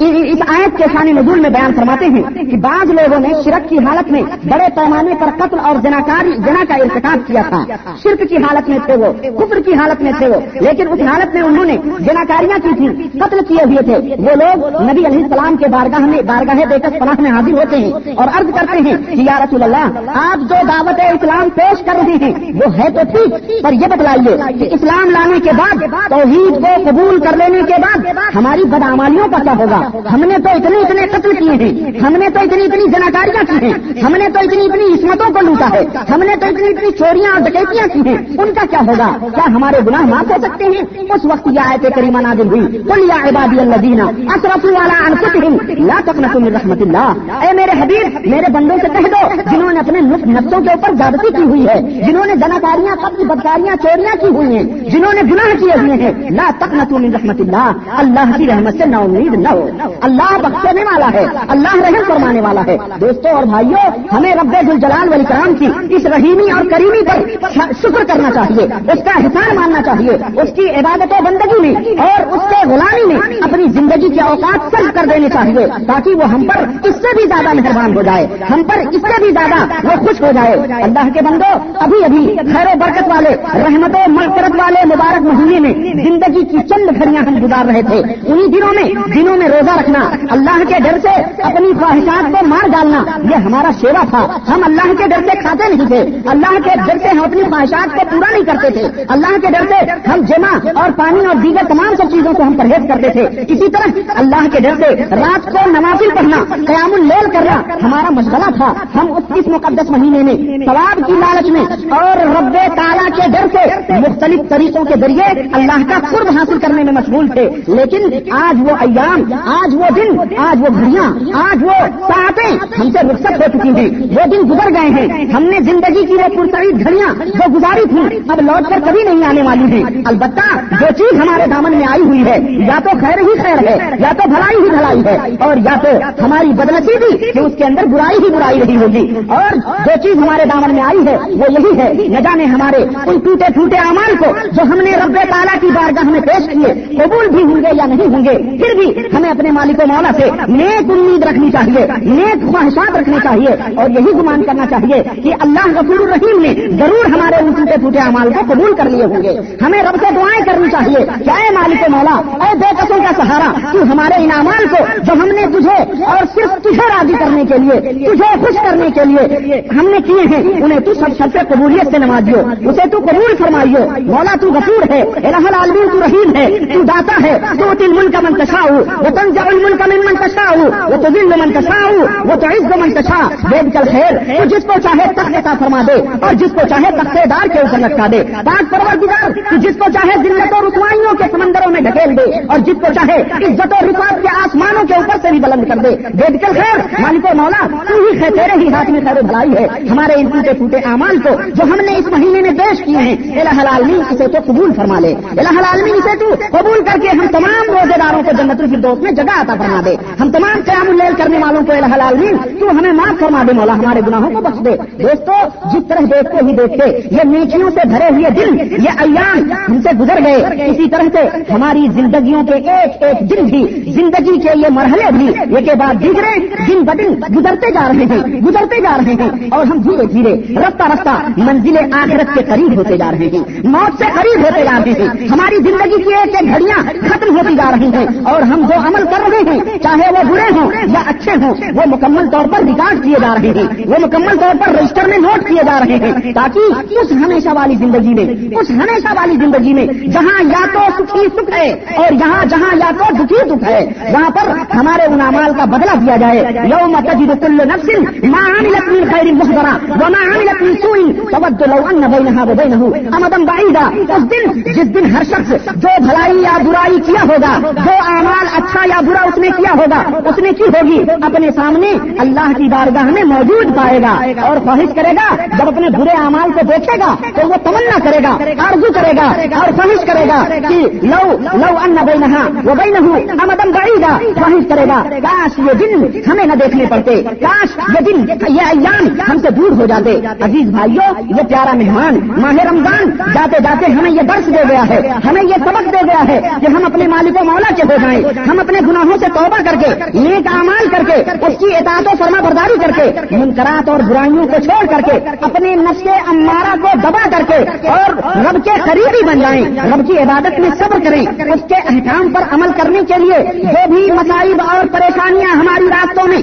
اس 0.00 0.40
آیت 0.48 0.76
کے 0.78 0.84
شان 0.92 1.08
نزول 1.16 1.40
میں 1.40 1.50
بیان 1.50 1.74
فرماتے 1.74 2.04
ہیں 2.04 2.22
کہ 2.50 2.56
بعض 2.62 2.90
لوگوں 2.90 3.18
نے 3.20 3.28
شرک 3.44 3.68
کی 3.68 3.78
حالت 3.78 4.10
میں 4.12 4.22
بڑے 4.44 4.66
پیمانے 4.76 5.14
پر 5.20 5.28
قتل 5.38 5.58
اور 5.58 5.76
جناکاری 5.82 6.32
جنا 6.46 6.64
کا 6.68 6.74
ارتکاب 6.74 7.26
کیا 7.26 7.42
تھا۔ 7.48 7.62
شرک 8.02 8.22
کی 8.28 8.36
حالت 8.44 8.68
میں 8.68 8.78
تھے 8.86 8.96
وہ، 8.96 9.12
کفر 9.38 9.60
کی 9.66 9.74
حالت 9.74 10.02
میں 10.02 10.12
تھے 10.18 10.28
وہ، 10.28 10.40
لیکن 10.60 10.88
اس 10.88 11.00
حالت 11.08 11.34
میں 11.34 11.42
انہوں 11.42 11.64
نے 11.64 11.76
جناکاریاں 11.98 12.58
کی 12.62 12.74
تھی 12.78 13.08
قتل 13.20 13.44
کیے 13.48 13.64
ہوئے 13.64 13.82
تھے۔ 13.82 13.96
وہ 14.18 14.34
لوگ 14.42 14.82
نبی 14.82 15.06
علیہ 15.06 15.22
السلام 15.22 15.56
کے 15.56 15.68
بارگاہ 15.76 16.06
میں 16.06 16.22
بارگاہ 16.32 16.64
دے 16.70 16.78
کر 16.78 16.98
پناہ 17.00 17.20
میں 17.20 17.30
حاضر 17.30 17.58
ہوتے 17.58 17.76
ہیں 17.76 18.14
اور 18.16 18.34
عرض 18.34 18.52
کرتے 18.58 18.78
ہیں 18.88 18.96
کہ 19.06 19.20
یا 19.20 19.38
رسول 19.44 19.62
اللہ، 19.62 20.10
آپ 20.24 20.48
جو 20.50 20.60
دعوت 20.68 21.00
اسلام 21.12 21.48
پیش 21.54 21.84
کر 21.86 22.02
رہے 22.02 22.16
ہیں، 22.24 22.52
وہ 22.54 22.74
ہے 22.78 22.90
تو 22.90 23.06
ٹھیک، 23.14 23.62
پر 23.62 23.72
یہ 23.72 23.94
بتلائیے 23.94 24.36
کہ 24.58 24.74
اسلام 24.74 25.10
لانے 25.10 25.40
کے 25.44 25.56
بعد 25.58 25.88
توحید 26.10 26.60
کو 26.62 26.74
قبول 26.90 27.20
کر 27.20 27.36
لینے 27.36 27.62
کے 27.68 27.80
بعد 27.82 28.34
ہماری 28.34 28.64
بدام 28.64 28.94
مالیوں 28.96 29.28
کا 29.28 29.38
کیا 29.42 29.52
ہوگا؟ 29.58 30.08
ہم 30.12 30.20
نے 30.20 30.34
تو 30.38 30.48
اتنے 30.48 30.76
اتنے 30.76 31.06
قتل 31.12 31.34
کیے 31.34 31.52
ہیں 31.52 31.98
ہم 31.98 32.12
نے 32.12 32.28
تو 32.30 32.40
اتنی 32.40 32.64
اتنی 32.64 32.88
جناکاریاں 32.88 33.42
کی 33.42 33.66
ہیں۔ 33.66 34.00
ہم 34.00 34.12
نے 34.12 34.28
تو 34.34 34.38
اتنی 34.38 34.64
اتنی 34.64 34.94
عصمتوں 34.94 35.34
کو 35.34 35.40
لوٹا 35.40 35.68
ہے۔ 35.72 35.84
ہم 36.14 36.20
نے 36.20 36.36
تو 36.36 36.46
اتنی 36.46 36.68
اتنی 36.68 36.90
چوریاں 36.90 37.32
اور 37.32 37.40
ڈکیتیاں 37.40 37.86
کی 37.92 38.00
ہیں۔ 38.08 38.16
ان 38.38 38.54
کا 38.54 38.66
کیا 38.70 38.80
ہوگا؟ 38.80 39.16
کیا 39.20 39.44
ہمارے 39.46 39.76
گناہ 39.86 40.02
معاف 40.02 40.30
ہو 40.30 40.36
سکتے 40.42 40.64
ہیں؟ 40.64 40.82
اس 41.14 41.24
وقت 41.24 41.48
یہ 41.52 41.60
آئے 41.60 41.90
کریمہ 41.96 42.20
نازل 42.20 42.46
ہوئی۔ 42.46 42.78
قل 42.78 43.00
یا 43.08 43.28
عبادی 43.28 43.60
اللہ 43.60 43.76
دینا 43.76 44.04
اشرف 44.04 44.64
والا 44.64 45.06
انفسہم 45.06 45.84
لا 45.86 46.00
تقنطوا 46.04 46.40
من 46.40 46.52
رحمت 46.52 46.82
اللہ۔ 46.82 47.14
اے 47.40 47.52
میرے 47.52 47.82
حبیب، 47.82 48.26
میرے 48.26 48.52
بندوں 48.52 48.76
سے 48.82 48.88
کہہ 48.88 49.08
دو، 49.08 49.40
جنہوں 49.56 49.72
نے 49.72 49.80
اپنے 49.80 50.00
نفسوں 50.00 50.60
کے 50.60 50.70
اوپر 50.70 50.94
زیادتی 50.94 51.36
کی 51.36 51.42
ہوئی 51.42 51.68
ہے، 51.68 51.82
جنہوں 51.82 52.26
نے 52.26 52.36
جناکاریاں 52.36 52.96
قتل، 52.96 53.26
بدکاریاں، 53.26 53.76
چوریاں 53.76 54.16
کی 54.20 54.26
ہوئی 54.26 54.56
ہیں، 54.56 54.62
جنہوں 54.62 55.12
نے 55.12 55.22
گناہ 55.22 55.58
کیے 55.58 55.80
ہوئے 55.80 56.02
ہیں۔ 56.02 56.30
لا 56.30 56.50
تقنطوا 56.58 56.98
من 56.98 57.12
رحمت 57.12 57.40
اللہ۔ 57.40 57.72
اللہ 57.88 58.36
کی 58.36 58.46
رحمت 58.46 58.74
سے 58.78 58.85
نا 58.86 58.98
امید، 58.98 59.34
نہ 59.34 59.48
ہو۔ 59.48 59.68
اللہ 60.00 60.38
بخشنے 60.38 60.84
والا 60.84 61.10
ہے، 61.14 61.24
اللہ 61.48 61.74
رحم 61.74 62.02
فرمانے 62.06 62.40
والا 62.40 62.60
ہے۔ 62.66 62.76
دوستوں 63.00 63.30
اور 63.30 63.42
بھائیوں 63.42 64.14
ہمیں 64.14 64.34
رب 64.34 64.54
الجلال 64.68 65.08
والی 65.08 65.24
کرام 65.24 65.54
کی 65.54 65.94
اس 65.94 66.06
رحیمی 66.06 66.50
اور 66.50 66.64
کریمی 66.64 67.04
پر 67.04 67.48
شکر 67.82 68.04
کرنا 68.04 68.30
چاہیے۔ 68.34 68.64
اس 68.64 69.04
کا 69.04 69.10
احسان 69.10 69.56
ماننا 69.56 69.82
چاہیے۔ 69.82 70.40
اس 70.42 70.48
کی 70.56 70.70
عبادت 70.70 71.12
و 71.12 71.24
بندگی 71.24 71.60
میں 71.60 72.02
اور 72.02 72.26
اس 72.26 72.42
کے 72.50 72.68
غلامی 72.68 73.14
میں 73.14 73.36
اپنی 73.40 73.64
زندگی 73.68 74.08
کے 74.08 74.20
اوقات 74.20 74.76
صرف 74.76 74.94
کر 74.94 75.06
دینے 75.06 75.28
چاہیے 75.28 75.66
تاکہ 75.86 76.14
وہ 76.14 76.24
ہم 76.24 76.44
پر 76.44 76.88
اس 76.88 76.94
سے 76.94 77.16
بھی 77.16 77.24
زیادہ 77.28 77.54
مہربان 77.54 77.96
ہو 77.96 78.02
جائے۔ 78.02 78.26
ہم 78.50 78.62
پر 78.62 78.78
اس 78.78 79.00
سے 79.02 79.22
بھی 79.22 79.30
زیادہ 79.30 79.86
وہ 79.86 80.06
خوش 80.06 80.20
ہو 80.20 80.28
جائے۔ 80.34 80.82
اللہ 80.82 81.08
کے 81.14 81.20
بندو، 81.22 81.70
ابھی 81.80 82.04
ابھی 82.04 82.36
خیر 82.52 82.66
و 82.66 82.78
برکت 82.78 83.04
والے، 83.08 83.36
رحمت 83.54 83.96
و 83.96 84.10
مغفرت 84.10 84.60
والے 84.60 84.80
مبارک 84.84 85.22
مہینے 85.22 85.60
میں 85.60 85.72
زندگی 86.04 86.44
کی 86.44 86.58
چند 86.58 87.02
گھڑیاں 87.02 87.22
ہم 87.22 87.44
گزار 87.44 87.66
رہے 87.66 87.82
تھے۔ 87.82 87.98
انہیں 88.26 88.46
دنوں 88.46 88.72
میں، 88.76 89.14
دنوں 89.14 89.36
میں 89.36 89.48
روزہ 89.48 89.78
رکھنا، 89.78 89.98
اللہ 90.30 90.64
کے 90.68 90.74
ڈر 90.84 90.98
سے 91.02 91.42
اپنی 91.42 91.72
خواہشات 91.78 92.32
کو 92.32 92.46
مار 92.46 92.68
ڈالنا، 92.68 93.04
یہ 93.30 93.36
ہمارا 93.36 93.70
شیوا 93.80 94.04
تھا۔ 94.10 94.38
ہم 94.54 94.60
اللہ 94.64 94.92
کے 94.98 95.08
ڈر 95.08 95.16
سے 95.16 95.38
کھاتے 95.40 95.74
نہیں 95.74 95.86
تھے۔ 95.86 96.18
اللہ 96.26 96.58
کے 96.64 96.70
ڈر 96.86 96.98
سے 97.02 97.08
ہم 97.08 97.20
اپنی 97.20 97.42
خواہشات 97.42 97.96
کو 97.96 98.00
پورا 98.10 98.32
نہیں 98.32 98.44
کرتے 98.44 98.70
تھے۔ 98.70 99.04
اللہ 99.08 99.38
کے 99.38 99.46
ڈر 99.46 99.66
سے 99.68 100.08
ہم 100.10 100.20
جمع 100.20 100.80
اور 100.82 100.90
پانی 100.96 101.26
اور 101.26 101.34
دیگر 101.34 101.66
تمام 101.68 101.96
سب 101.96 102.10
چیزوں 102.10 102.32
کو 102.32 102.42
ہم 102.42 102.52
پرہیز 102.52 102.88
کرتے 102.88 103.08
تھے۔ 103.08 103.22
اسی 103.48 103.70
طرح 103.70 104.12
اللہ 104.16 104.48
کے 104.52 104.60
ڈر 104.60 104.74
سے 104.78 104.96
رات 104.96 105.52
کو 105.52 105.70
نمازی 105.70 106.10
پڑھنا، 106.16 106.36
قیام 106.66 106.92
اللیل 106.92 107.30
کرنا 107.30 107.62
ہمارا 107.82 108.10
مشغلہ 108.10 108.50
تھا۔ 108.56 108.72
ہم 108.94 109.12
اس 109.12 109.48
مقدس 109.48 109.90
مہینے 109.90 110.22
میں، 110.22 110.66
ثواب 110.66 111.06
کی 111.06 111.12
لالچ 111.12 111.50
میں 111.50 111.64
اور 111.90 112.16
رب 112.16 112.52
تعالیٰ 112.52 113.06
کے 113.16 113.32
ڈر 113.32 113.46
سے 113.52 113.92
مختلف 114.08 114.40
طریقوں 114.48 114.84
کے 114.84 114.94
ذریعے 115.00 115.42
اللہ 115.52 115.88
کا 115.88 115.98
قرب 116.10 116.26
حاصل 116.38 116.58
کرنے 116.58 116.82
میں 116.82 116.92
مشغول 116.92 117.28
تھے۔ 117.28 117.50
لیکن 117.68 118.30
آج 118.30 118.70
وہ 118.70 118.76
ایام، 118.80 119.32
آج 119.32 119.74
وہ 119.74 119.84
دن، 119.96 120.36
آج 120.36 120.60
وہ 120.60 120.66
گھڑیاں، 120.74 121.14
آج 121.34 121.64
وہ 121.64 121.70
ساعتیں 122.08 122.58
ہم 122.80 122.90
سے 122.90 122.98
رخصت 122.98 123.30
ہو 123.30 123.58
چکی 123.58 123.68
ہیں۔ 123.68 123.88
وہ 124.00 124.26
دن 124.26 124.50
گزر 124.50 124.70
گئے 124.70 124.88
ہیں۔ 124.88 125.26
ہم 125.32 125.42
نے 125.42 125.58
زندگی 125.60 126.06
کی 126.06 126.12
وہ 126.12 126.28
پرسعید 126.36 126.84
گھڑیاں 126.84 127.14
جو 127.26 127.56
گزاری 127.56 127.88
تھیں، 127.88 128.18
اب 128.28 128.40
لوٹ 128.40 128.68
کر 128.68 128.76
کبھی 128.86 129.02
نہیں 129.02 129.24
آنے 129.24 129.42
والی 129.42 129.64
ہیں۔ 129.64 129.82
البتہ 130.04 130.56
جو 130.80 130.86
چیز 130.96 131.20
ہمارے 131.20 131.42
دامن 131.50 131.76
میں 131.76 131.86
آئی 131.88 132.02
ہوئی 132.02 132.24
ہے، 132.26 132.38
یا 132.50 132.78
تو 132.84 132.90
خیر 133.00 133.18
ہی 133.18 133.38
خیر 133.38 133.68
ہے، 133.68 133.78
یا 133.98 134.12
تو 134.12 134.28
بھلائی 134.28 134.64
ہی 134.64 134.70
بھلائی 134.70 135.04
ہے، 135.04 135.18
اور 135.40 135.56
یا 135.56 135.74
تو 135.80 136.24
ہماری 136.24 136.48
بدنسیبی 136.48 137.32
کہ 137.32 137.38
اس 137.38 137.52
کے 137.58 137.64
اندر 137.64 137.84
برائی 137.84 138.18
ہی 138.24 138.30
برائی 138.30 138.60
رہی 138.60 138.76
ہوگی۔ 138.76 139.14
اور 139.28 139.56
جو 139.56 140.02
چیز 140.02 140.16
ہمارے 140.16 140.44
دامن 140.44 140.74
میں 140.74 140.82
آئی 140.82 141.06
ہے، 141.06 141.16
وہ 141.16 141.52
یہی 141.58 141.78
ہے۔ 141.78 142.08
نہ 142.08 142.20
جانے 142.20 142.44
ہمارے 142.44 142.76
ان 143.06 143.18
ٹوٹے 143.18 143.52
پھوٹے 143.54 143.76
اعمال 143.96 144.16
کو 144.16 144.48
جو 144.52 144.62
ہم 144.62 144.80
نے 144.84 144.90
رب 144.96 145.16
تعالیٰ 145.30 145.58
کی 145.60 145.66
بارگاہ 145.74 146.08
میں 146.10 146.20
پیش 146.20 146.48
کیے، 146.48 146.72
قبول 146.96 147.28
بھی 147.28 147.42
ہوں 147.42 147.62
گے 147.62 147.70
یا 147.76 147.84
نہیں 147.86 148.14
ہوں 148.14 148.24
گے، 148.24 148.34
پھر 148.58 148.74
بھی 148.74 149.06
ہمیں 149.14 149.30
اپنے 149.30 149.50
مالک 149.50 149.80
و 149.80 149.86
مولا 149.86 150.10
سے 150.16 150.30
نیک 150.48 150.90
امید 150.90 151.24
رکھنی 151.24 151.50
چاہیے، 151.50 151.86
نیک 152.02 152.42
خواہشات 152.50 152.96
رکھنی 152.96 153.18
چاہیے 153.22 153.54
اور 153.76 153.90
یہی 153.90 154.12
گمان 154.20 154.42
کرنا 154.42 154.66
چاہیے 154.70 155.02
کہ 155.22 155.34
اللہ 155.40 155.68
غفور 155.76 156.00
الرحیم 156.00 156.42
نے 156.42 156.54
ضرور 156.78 157.10
ہمارے 157.14 157.42
ان 157.42 157.52
ٹوٹے 157.52 157.76
پھوٹے 157.80 157.98
اعمال 157.98 158.32
کو 158.32 158.40
قبول 158.52 158.74
کر 158.74 158.90
لیے 158.90 159.04
ہوں 159.04 159.22
گے۔ 159.22 159.34
ہمیں 159.62 159.82
رب 159.82 159.96
سے 160.00 160.14
دعائیں 160.14 160.44
کرنی 160.46 160.70
چاہیے 160.70 161.04
کیا 161.24 161.38
ہے 161.40 161.54
مالک 161.54 161.88
مولا، 161.90 162.16
اے 162.44 162.54
بے 162.58 162.74
قسم 162.80 163.04
کا 163.06 163.12
سہارا، 163.16 163.52
تو 163.72 163.82
ہمارے 163.92 164.22
ان 164.24 164.30
اعمال 164.36 164.66
کو 164.70 164.84
جو 165.02 165.12
ہم 165.12 165.28
نے 165.38 165.46
تجھے 165.56 166.04
اور 166.04 166.24
صرف 166.34 166.56
تجھے 166.62 166.88
راضی 166.88 167.14
کرنے 167.18 167.44
کے 167.44 167.58
لیے، 167.58 167.80
تجھے 168.06 168.32
خوش 168.44 168.62
کرنے 168.62 168.90
کے 168.94 169.04
لیے 169.04 169.60
ہم 169.80 169.88
نے 169.90 170.00
کیے 170.06 170.26
ہیں، 170.32 170.42
انہیں 170.62 170.80
تو 170.80 170.94
سب 170.94 171.16
سب 171.18 171.32
سے 171.32 171.38
قبولیت 171.48 171.90
سے 171.90 171.98
نوازیو، 171.98 172.68
اسے 172.68 172.88
تو 172.88 172.98
قبول 172.98 173.34
فرمائیو۔ 173.38 173.85
مولا 173.86 174.34
تو 174.40 174.50
غفور 174.50 174.90
ہے 174.90 175.00
الہ 175.02 175.42
العالمین 175.46 175.88
تو 175.92 176.00
رحیم 176.00 176.36
ہے، 176.36 176.46
تو 176.74 176.82
داتا 176.82 177.16
ہے 177.24 177.38
تو 177.58 177.72
تل 177.78 177.92
ملک 177.92 178.16
من 178.22 178.34
تشاء، 178.34 178.66
وہ 179.00 179.10
تنزع 179.16 179.46
الملک 179.46 179.82
من 179.88 180.04
من 180.06 180.16
تشاء، 180.16 180.54
وہ 180.90 180.96
تذل 180.96 181.32
من 181.40 181.52
تشاء، 181.52 181.90
وہ 182.24 182.34
تعز 182.34 182.76
من 182.76 182.92
تشاء۔ 182.92 183.28
بیب 183.50 183.72
کل 183.72 183.90
خیر، 183.92 184.18
تو 184.38 184.44
جس 184.44 184.64
کو 184.64 184.80
چاہے 184.82 185.06
تخت 185.16 185.36
عطا 185.36 185.54
فرما 185.58 185.82
دے، 185.86 185.96
اور 186.20 186.34
جس 186.34 186.52
کو 186.52 186.66
چاہے 186.68 186.90
تختے 186.96 187.24
دار 187.30 187.46
کے 187.52 187.58
اوپر 187.58 187.78
لٹکا 187.78 188.06
دے۔ 188.12 188.22
پاک 188.46 188.70
پروردگار، 188.70 189.30
تو 189.50 189.56
جس 189.56 189.76
کو 189.78 189.90
چاہے 189.92 190.18
ذلت 190.22 190.54
و 190.54 190.66
رسوائیوں 190.66 191.14
کے 191.18 191.24
سمندروں 191.30 191.70
میں 191.72 191.80
ڈھکیل 191.80 192.16
دے، 192.16 192.30
اور 192.48 192.58
جس 192.58 192.80
کو 192.80 192.92
چاہے 192.92 193.20
عزت 193.46 193.72
و 193.72 193.84
رفاق 193.86 194.22
کے 194.22 194.28
آسمانوں 194.44 194.84
کے 194.88 194.94
اوپر 194.94 195.16
سے 195.22 195.30
بھی 195.30 195.40
بلند 195.40 195.68
کر 195.68 195.82
دے۔ 195.84 195.94
بیب 196.14 196.40
کل 196.40 196.60
خیر، 196.60 196.78
مالک 196.98 197.26
و 197.32 197.36
مولا، 197.36 197.66
تو 197.88 197.94
ہی 197.94 198.18
خیر، 198.20 198.30
تیرے 198.36 198.60
ہی 198.62 198.72
ہاتھ 198.72 198.90
میں 198.90 199.00
خیر 199.04 199.22
بھلائی 199.22 199.56
ہے۔ 199.56 199.66
ہمارے 199.90 200.14
ان 200.20 200.30
ٹوٹے 200.30 200.52
پھوٹے 200.58 200.78
اعمال 200.92 201.18
کو 201.24 201.34
جو 201.54 201.62
ہم 201.62 201.80
نے 201.86 201.96
اس 201.96 202.06
مہینے 202.06 202.40
میں 202.40 202.50
پیش 202.58 202.84
کیے 202.84 202.98
ہیں 202.98 203.40
الہ 203.40 203.60
العالمین 203.76 204.02
اسے 204.10 204.26
تو 204.26 204.38
قبول 204.46 204.72
فرما 204.72 205.00
لے۔ 205.00 205.14
الہ 205.30 205.58
العالمین 205.58 205.94
اسے 205.94 206.16
تو 206.20 206.34
قبول 206.58 206.78
کر 206.84 206.98
کے 207.02 207.08
ہم 207.08 207.26
تمام 207.32 207.70
روزے 207.70 207.98
داروں 207.98 208.22
کو 208.22 208.30
جنت 208.38 208.60
الفردوس 208.60 208.98
میں 209.02 209.12
جگہ 209.12 209.34
عطا 209.36 209.54
فرما 209.54 209.80
دے۔ 209.84 209.94
ہم 210.20 210.30
تمام 210.30 210.60
قیام 210.64 210.88
اللیل 210.88 211.14
کرنے 211.16 211.38
والوں 211.38 211.66
کو 211.66 211.72
الہ 211.72 211.92
العالمین 211.92 212.36
تو 212.60 212.70
ہمیں 212.70 212.92
معاف 212.92 213.20
فرما 213.20 213.42
دے، 213.48 213.52
مولا 213.52 213.74
ہمارے 213.74 214.00
گناہوں 214.06 214.30
کو 214.30 214.40
بخش 214.40 214.64
دے۔ 214.64 214.76
دوستو، 215.02 215.32
جس 215.72 215.86
طرح 215.88 216.00
دیکھتے 216.00 216.44
ہی 216.46 216.56
دیکھتے، 216.56 217.14
یہ 217.14 217.22
نیکیوں 217.24 217.70
سے 217.70 217.88
بھرے 217.88 218.08
ہوئے 218.10 218.30
دن، 218.30 218.58
یہ 218.84 218.90
ایام 218.98 219.52
ہم 219.68 219.80
سے 219.80 219.96
گزر 220.00 220.18
گئے۔ 220.24 220.66
اسی 220.66 220.88
طرح 220.90 221.08
سے 221.12 221.52
ہماری 221.52 221.86
زندگیوں 221.94 222.44
کے 222.44 222.54
ایک 222.54 223.02
ایک 223.02 223.30
دن 223.30 223.44
بھی، 223.44 223.92
زندگی 223.92 224.38
کے 224.40 224.48
یہ 224.54 224.68
مرحلے 224.70 225.10
بھی، 225.16 225.26
یہ 225.26 225.66
کے 225.66 225.74
بعد 225.74 226.02
دیگرے 226.02 226.34
دن 226.68 226.84
بدن 226.84 227.36
گزرتے 227.36 227.70
جا 227.72 227.88
رہے 227.88 228.04
ہیں، 228.04 228.40
گزرتے 228.40 228.80
جا 228.80 228.96
رہے 228.96 229.12
ہیں 229.12 229.30
اور 229.50 229.66
ہم 229.66 229.78
دھیرے 229.78 230.06
دھیرے، 230.06 230.34
رفتہ 230.56 230.82
رفتہ 230.92 231.16
منزل 231.36 231.76
آخرت 231.92 232.34
کے 232.34 232.42
قریب 232.42 232.76
ہوتے 232.76 232.96
جا 232.96 233.10
رہے 233.10 233.28
ہیں۔ 233.32 233.55
موت 233.64 233.98
سے 233.98 234.04
قریب 234.14 234.44
ہوتے 234.44 234.64
جا 234.64 234.78
رہے 234.86 235.26
ہماری 235.26 235.56
زندگی 235.56 236.02
کی 236.02 236.14
ایک 236.14 236.34
ایک 236.34 236.48
گھڑیاں 236.48 237.08
ختم 237.10 237.36
ہوتی 237.36 237.54
جا 237.56 237.70
رہی 237.70 237.86
ہیں 237.86 238.06
اور 238.24 238.42
ہم 238.42 238.60
جو 238.60 238.78
عمل 238.86 239.04
کر 239.04 239.30
رہے 239.30 239.50
ہیں، 239.50 239.78
چاہے 239.78 240.10
وہ 240.10 240.22
برے 240.28 240.48
ہوں 240.56 240.70
یا 240.86 241.00
اچھے 241.06 241.32
ہوں، 241.42 241.54
وہ 241.74 241.82
مکمل 241.86 242.28
طور 242.32 242.44
پر 242.52 242.64
ریکارڈ 242.66 243.04
کیے 243.04 243.16
جا 243.20 243.34
رہے 243.34 243.48
ہیں۔ 243.48 243.86
وہ 243.86 244.06
مکمل 244.06 244.36
طور 244.36 244.54
پر 244.60 244.74
رجسٹر 244.74 245.08
میں 245.08 245.18
نوٹ 245.18 245.48
کیے 245.48 245.62
جا 245.66 245.78
رہے 245.80 245.96
ہیں۔ 245.96 246.32
تاکہ 246.32 246.94
اس 247.00 247.12
ہمیشہ 247.12 247.48
والی 247.48 247.74
زندگی 247.74 248.14
میں، 248.14 248.56
اس 248.60 248.70
ہمیشہ 248.70 249.12
والی 249.16 249.34
زندگی 249.34 249.72
میں 249.72 249.86
جہاں 249.86 250.44
یا 250.44 250.64
تو 250.72 250.80
سکھی 250.98 251.26
سکھ 251.36 251.52
ہے 251.52 251.72
اور 251.96 252.12
یہاں 252.12 252.44
جہاں 252.44 252.76
یا 252.76 252.90
تو 252.98 253.24
دکھی 253.24 253.50
دکھ 253.50 253.64
ہے، 253.64 253.92
وہاں 254.12 254.30
پر 254.30 254.74
ہمارے 254.76 255.02
ان 255.02 255.20
امال 255.20 255.52
کا 255.58 255.64
بدلا 255.64 255.94
دیا 256.06 256.16
جائے۔ 256.16 256.44
یوم 256.64 256.96
تجد 257.06 257.46
كل 257.46 257.56
نفس 257.56 257.88
ما 258.24 258.42
عملت 258.58 258.88
من 258.88 259.04
خير 259.10 259.32
محضرا 259.32 259.76
وما 259.90 260.22
عملت 260.26 260.62
من 260.62 260.74
سوء 260.82 261.30
تود 261.30 261.62
لو 261.66 261.86
ان 261.90 262.02
بينها 262.12 262.44
وبينه 262.44 262.82
امدا 263.16 263.36
بعيدا 263.46 263.84
اس 264.14 264.24
دن، 264.30 264.60
جس 264.72 264.94
دن 264.94 265.10
ہر 265.16 265.24
شخص 265.24 265.50
جو 265.76 265.88
بھلائی 265.98 266.40
یا 266.42 266.56
برائی 266.64 267.00
کیا 267.06 267.22
ہوگا، 267.22 267.52
جو 267.84 267.94
اعمال 268.06 268.46
اچھا 268.56 268.84
یا 268.84 269.00
برا 269.06 269.22
اس 269.28 269.38
نے 269.38 269.48
کیا 269.56 269.72
ہوگا، 269.72 270.02
اس 270.28 270.38
نے 270.38 270.52
کی 270.52 270.64
ہوگی؟ 270.74 270.98
اپنے 271.22 271.50
سامنے 271.56 271.92
اللہ 272.18 272.52
کی 272.56 272.68
بارگاہ 272.68 273.10
میں 273.10 273.24
موجود 273.24 273.74
پائے 273.76 274.00
گا 274.02 274.14
اور 274.46 274.56
خواہش 274.64 274.94
کرے 274.96 275.12
گا، 275.16 275.28
جب 275.58 275.68
اپنے 275.68 275.90
برے 275.98 276.16
اعمال 276.22 276.52
کو 276.52 276.66
دیکھے 276.68 276.98
گا 277.00 277.14
تو 277.36 277.46
وہ 277.48 277.56
تمنا 277.64 277.98
کرے 278.04 278.22
گا، 278.22 278.36
آرزو 278.66 278.92
کرے 278.94 279.12
گا 279.16 279.26
اور 279.58 279.72
خواہش 279.76 280.04
کرے 280.06 280.24
گا 280.28 280.42
کہ 280.68 280.80
لو 281.02 281.22
لو 281.54 281.74
ان 281.84 281.96
بینہا 282.06 282.42
وہ 282.64 282.74
بینہ 282.74 283.04
امدم 283.42 283.70
بعیدا۔ 283.70 284.16
خواہش 284.36 284.64
کرے 284.68 284.86
گا، 284.88 285.02
کاش 285.22 285.58
یہ 285.58 285.72
دن 285.80 286.20
ہمیں 286.26 286.44
نہ 286.46 286.54
دیکھنے 286.60 286.84
پڑتے، 286.90 287.22
کاش 287.40 287.76
یہ 287.94 288.04
دن، 288.06 288.24
یہ 288.48 288.66
ایام 288.66 289.08
ہم 289.28 289.38
سے 289.42 289.50
دور 289.56 289.72
ہو 289.80 289.86
جاتے۔ 289.86 290.16
عزیز 290.44 290.70
بھائیوں 290.70 291.12
یہ 291.28 291.42
پیارا 291.48 291.72
مہمان، 291.76 292.18
ماہ 292.42 292.64
رمضان 292.66 293.10
جاتے 293.36 293.62
جاتے 293.62 293.92
ہمیں 293.92 294.10
یہ 294.10 294.22
درس 294.22 294.46
دے 294.46 294.62
گیا 294.68 294.82
ہے، 294.88 295.00
ہمیں 295.24 295.42
یہ 295.42 295.54
سبق 295.58 295.86
دے 295.86 296.06
گیا 296.06 296.22
ہے 296.28 296.40
کہ 296.60 296.66
ہم 296.66 296.84
اپنے 296.84 297.06
مالک 297.06 297.40
و 297.40 297.44
مولا 297.44 297.74
کے 297.74 297.82
ہو 297.82 297.96
جائیں۔ 298.02 298.22
ہم 298.50 298.60
اپنے 298.60 298.78
گناہوں 298.88 299.16
سے 299.16 299.26
توبہ 299.34 299.58
کر 299.58 299.74
کے، 299.80 300.20
نیک 300.20 300.46
اعمال 300.54 300.88
کر 300.88 301.02
کے، 301.06 301.46
اس 301.46 301.58
کی 301.58 301.76
اطاعت 301.76 302.06
و 302.06 302.16
فرما 302.18 302.40
برداری 302.40 302.78
کر 302.78 302.90
کے، 302.96 303.36
منکرات 303.36 303.88
اور 303.88 304.00
برائیوں 304.00 304.46
کو 304.46 304.56
چھوڑ 304.64 304.86
کر 304.86 305.00
کے، 305.04 305.16
اپنے 305.40 305.74
نشے 305.74 306.14
امارہ 306.26 306.74
کو 306.82 306.88
دبا 307.02 307.28
کر 307.30 307.42
کے 307.48 307.88
اور 307.88 308.10
رب 308.36 308.64
کے 308.64 308.70
قریبی 308.84 309.24
بن 309.26 309.40
جائیں۔ 309.40 309.64
رب 309.92 310.06
کی 310.06 310.18
عبادت 310.18 310.60
میں 310.60 310.70
صبر 310.78 310.98
کریں۔ 311.04 311.22
اس 311.52 311.60
کے 311.68 311.74
احکام 311.74 312.32
پر 312.32 312.42
عمل 312.50 312.68
کرنے 312.76 313.00
کے 313.08 313.14
لیے 313.18 313.38
جو 313.62 313.94
بھی 313.94 314.10
مسائب 314.12 314.62
اور 314.68 314.86
پریشانیاں 314.92 315.56
ہماری 315.56 315.88
راستوں 315.88 316.26
میں 316.28 316.40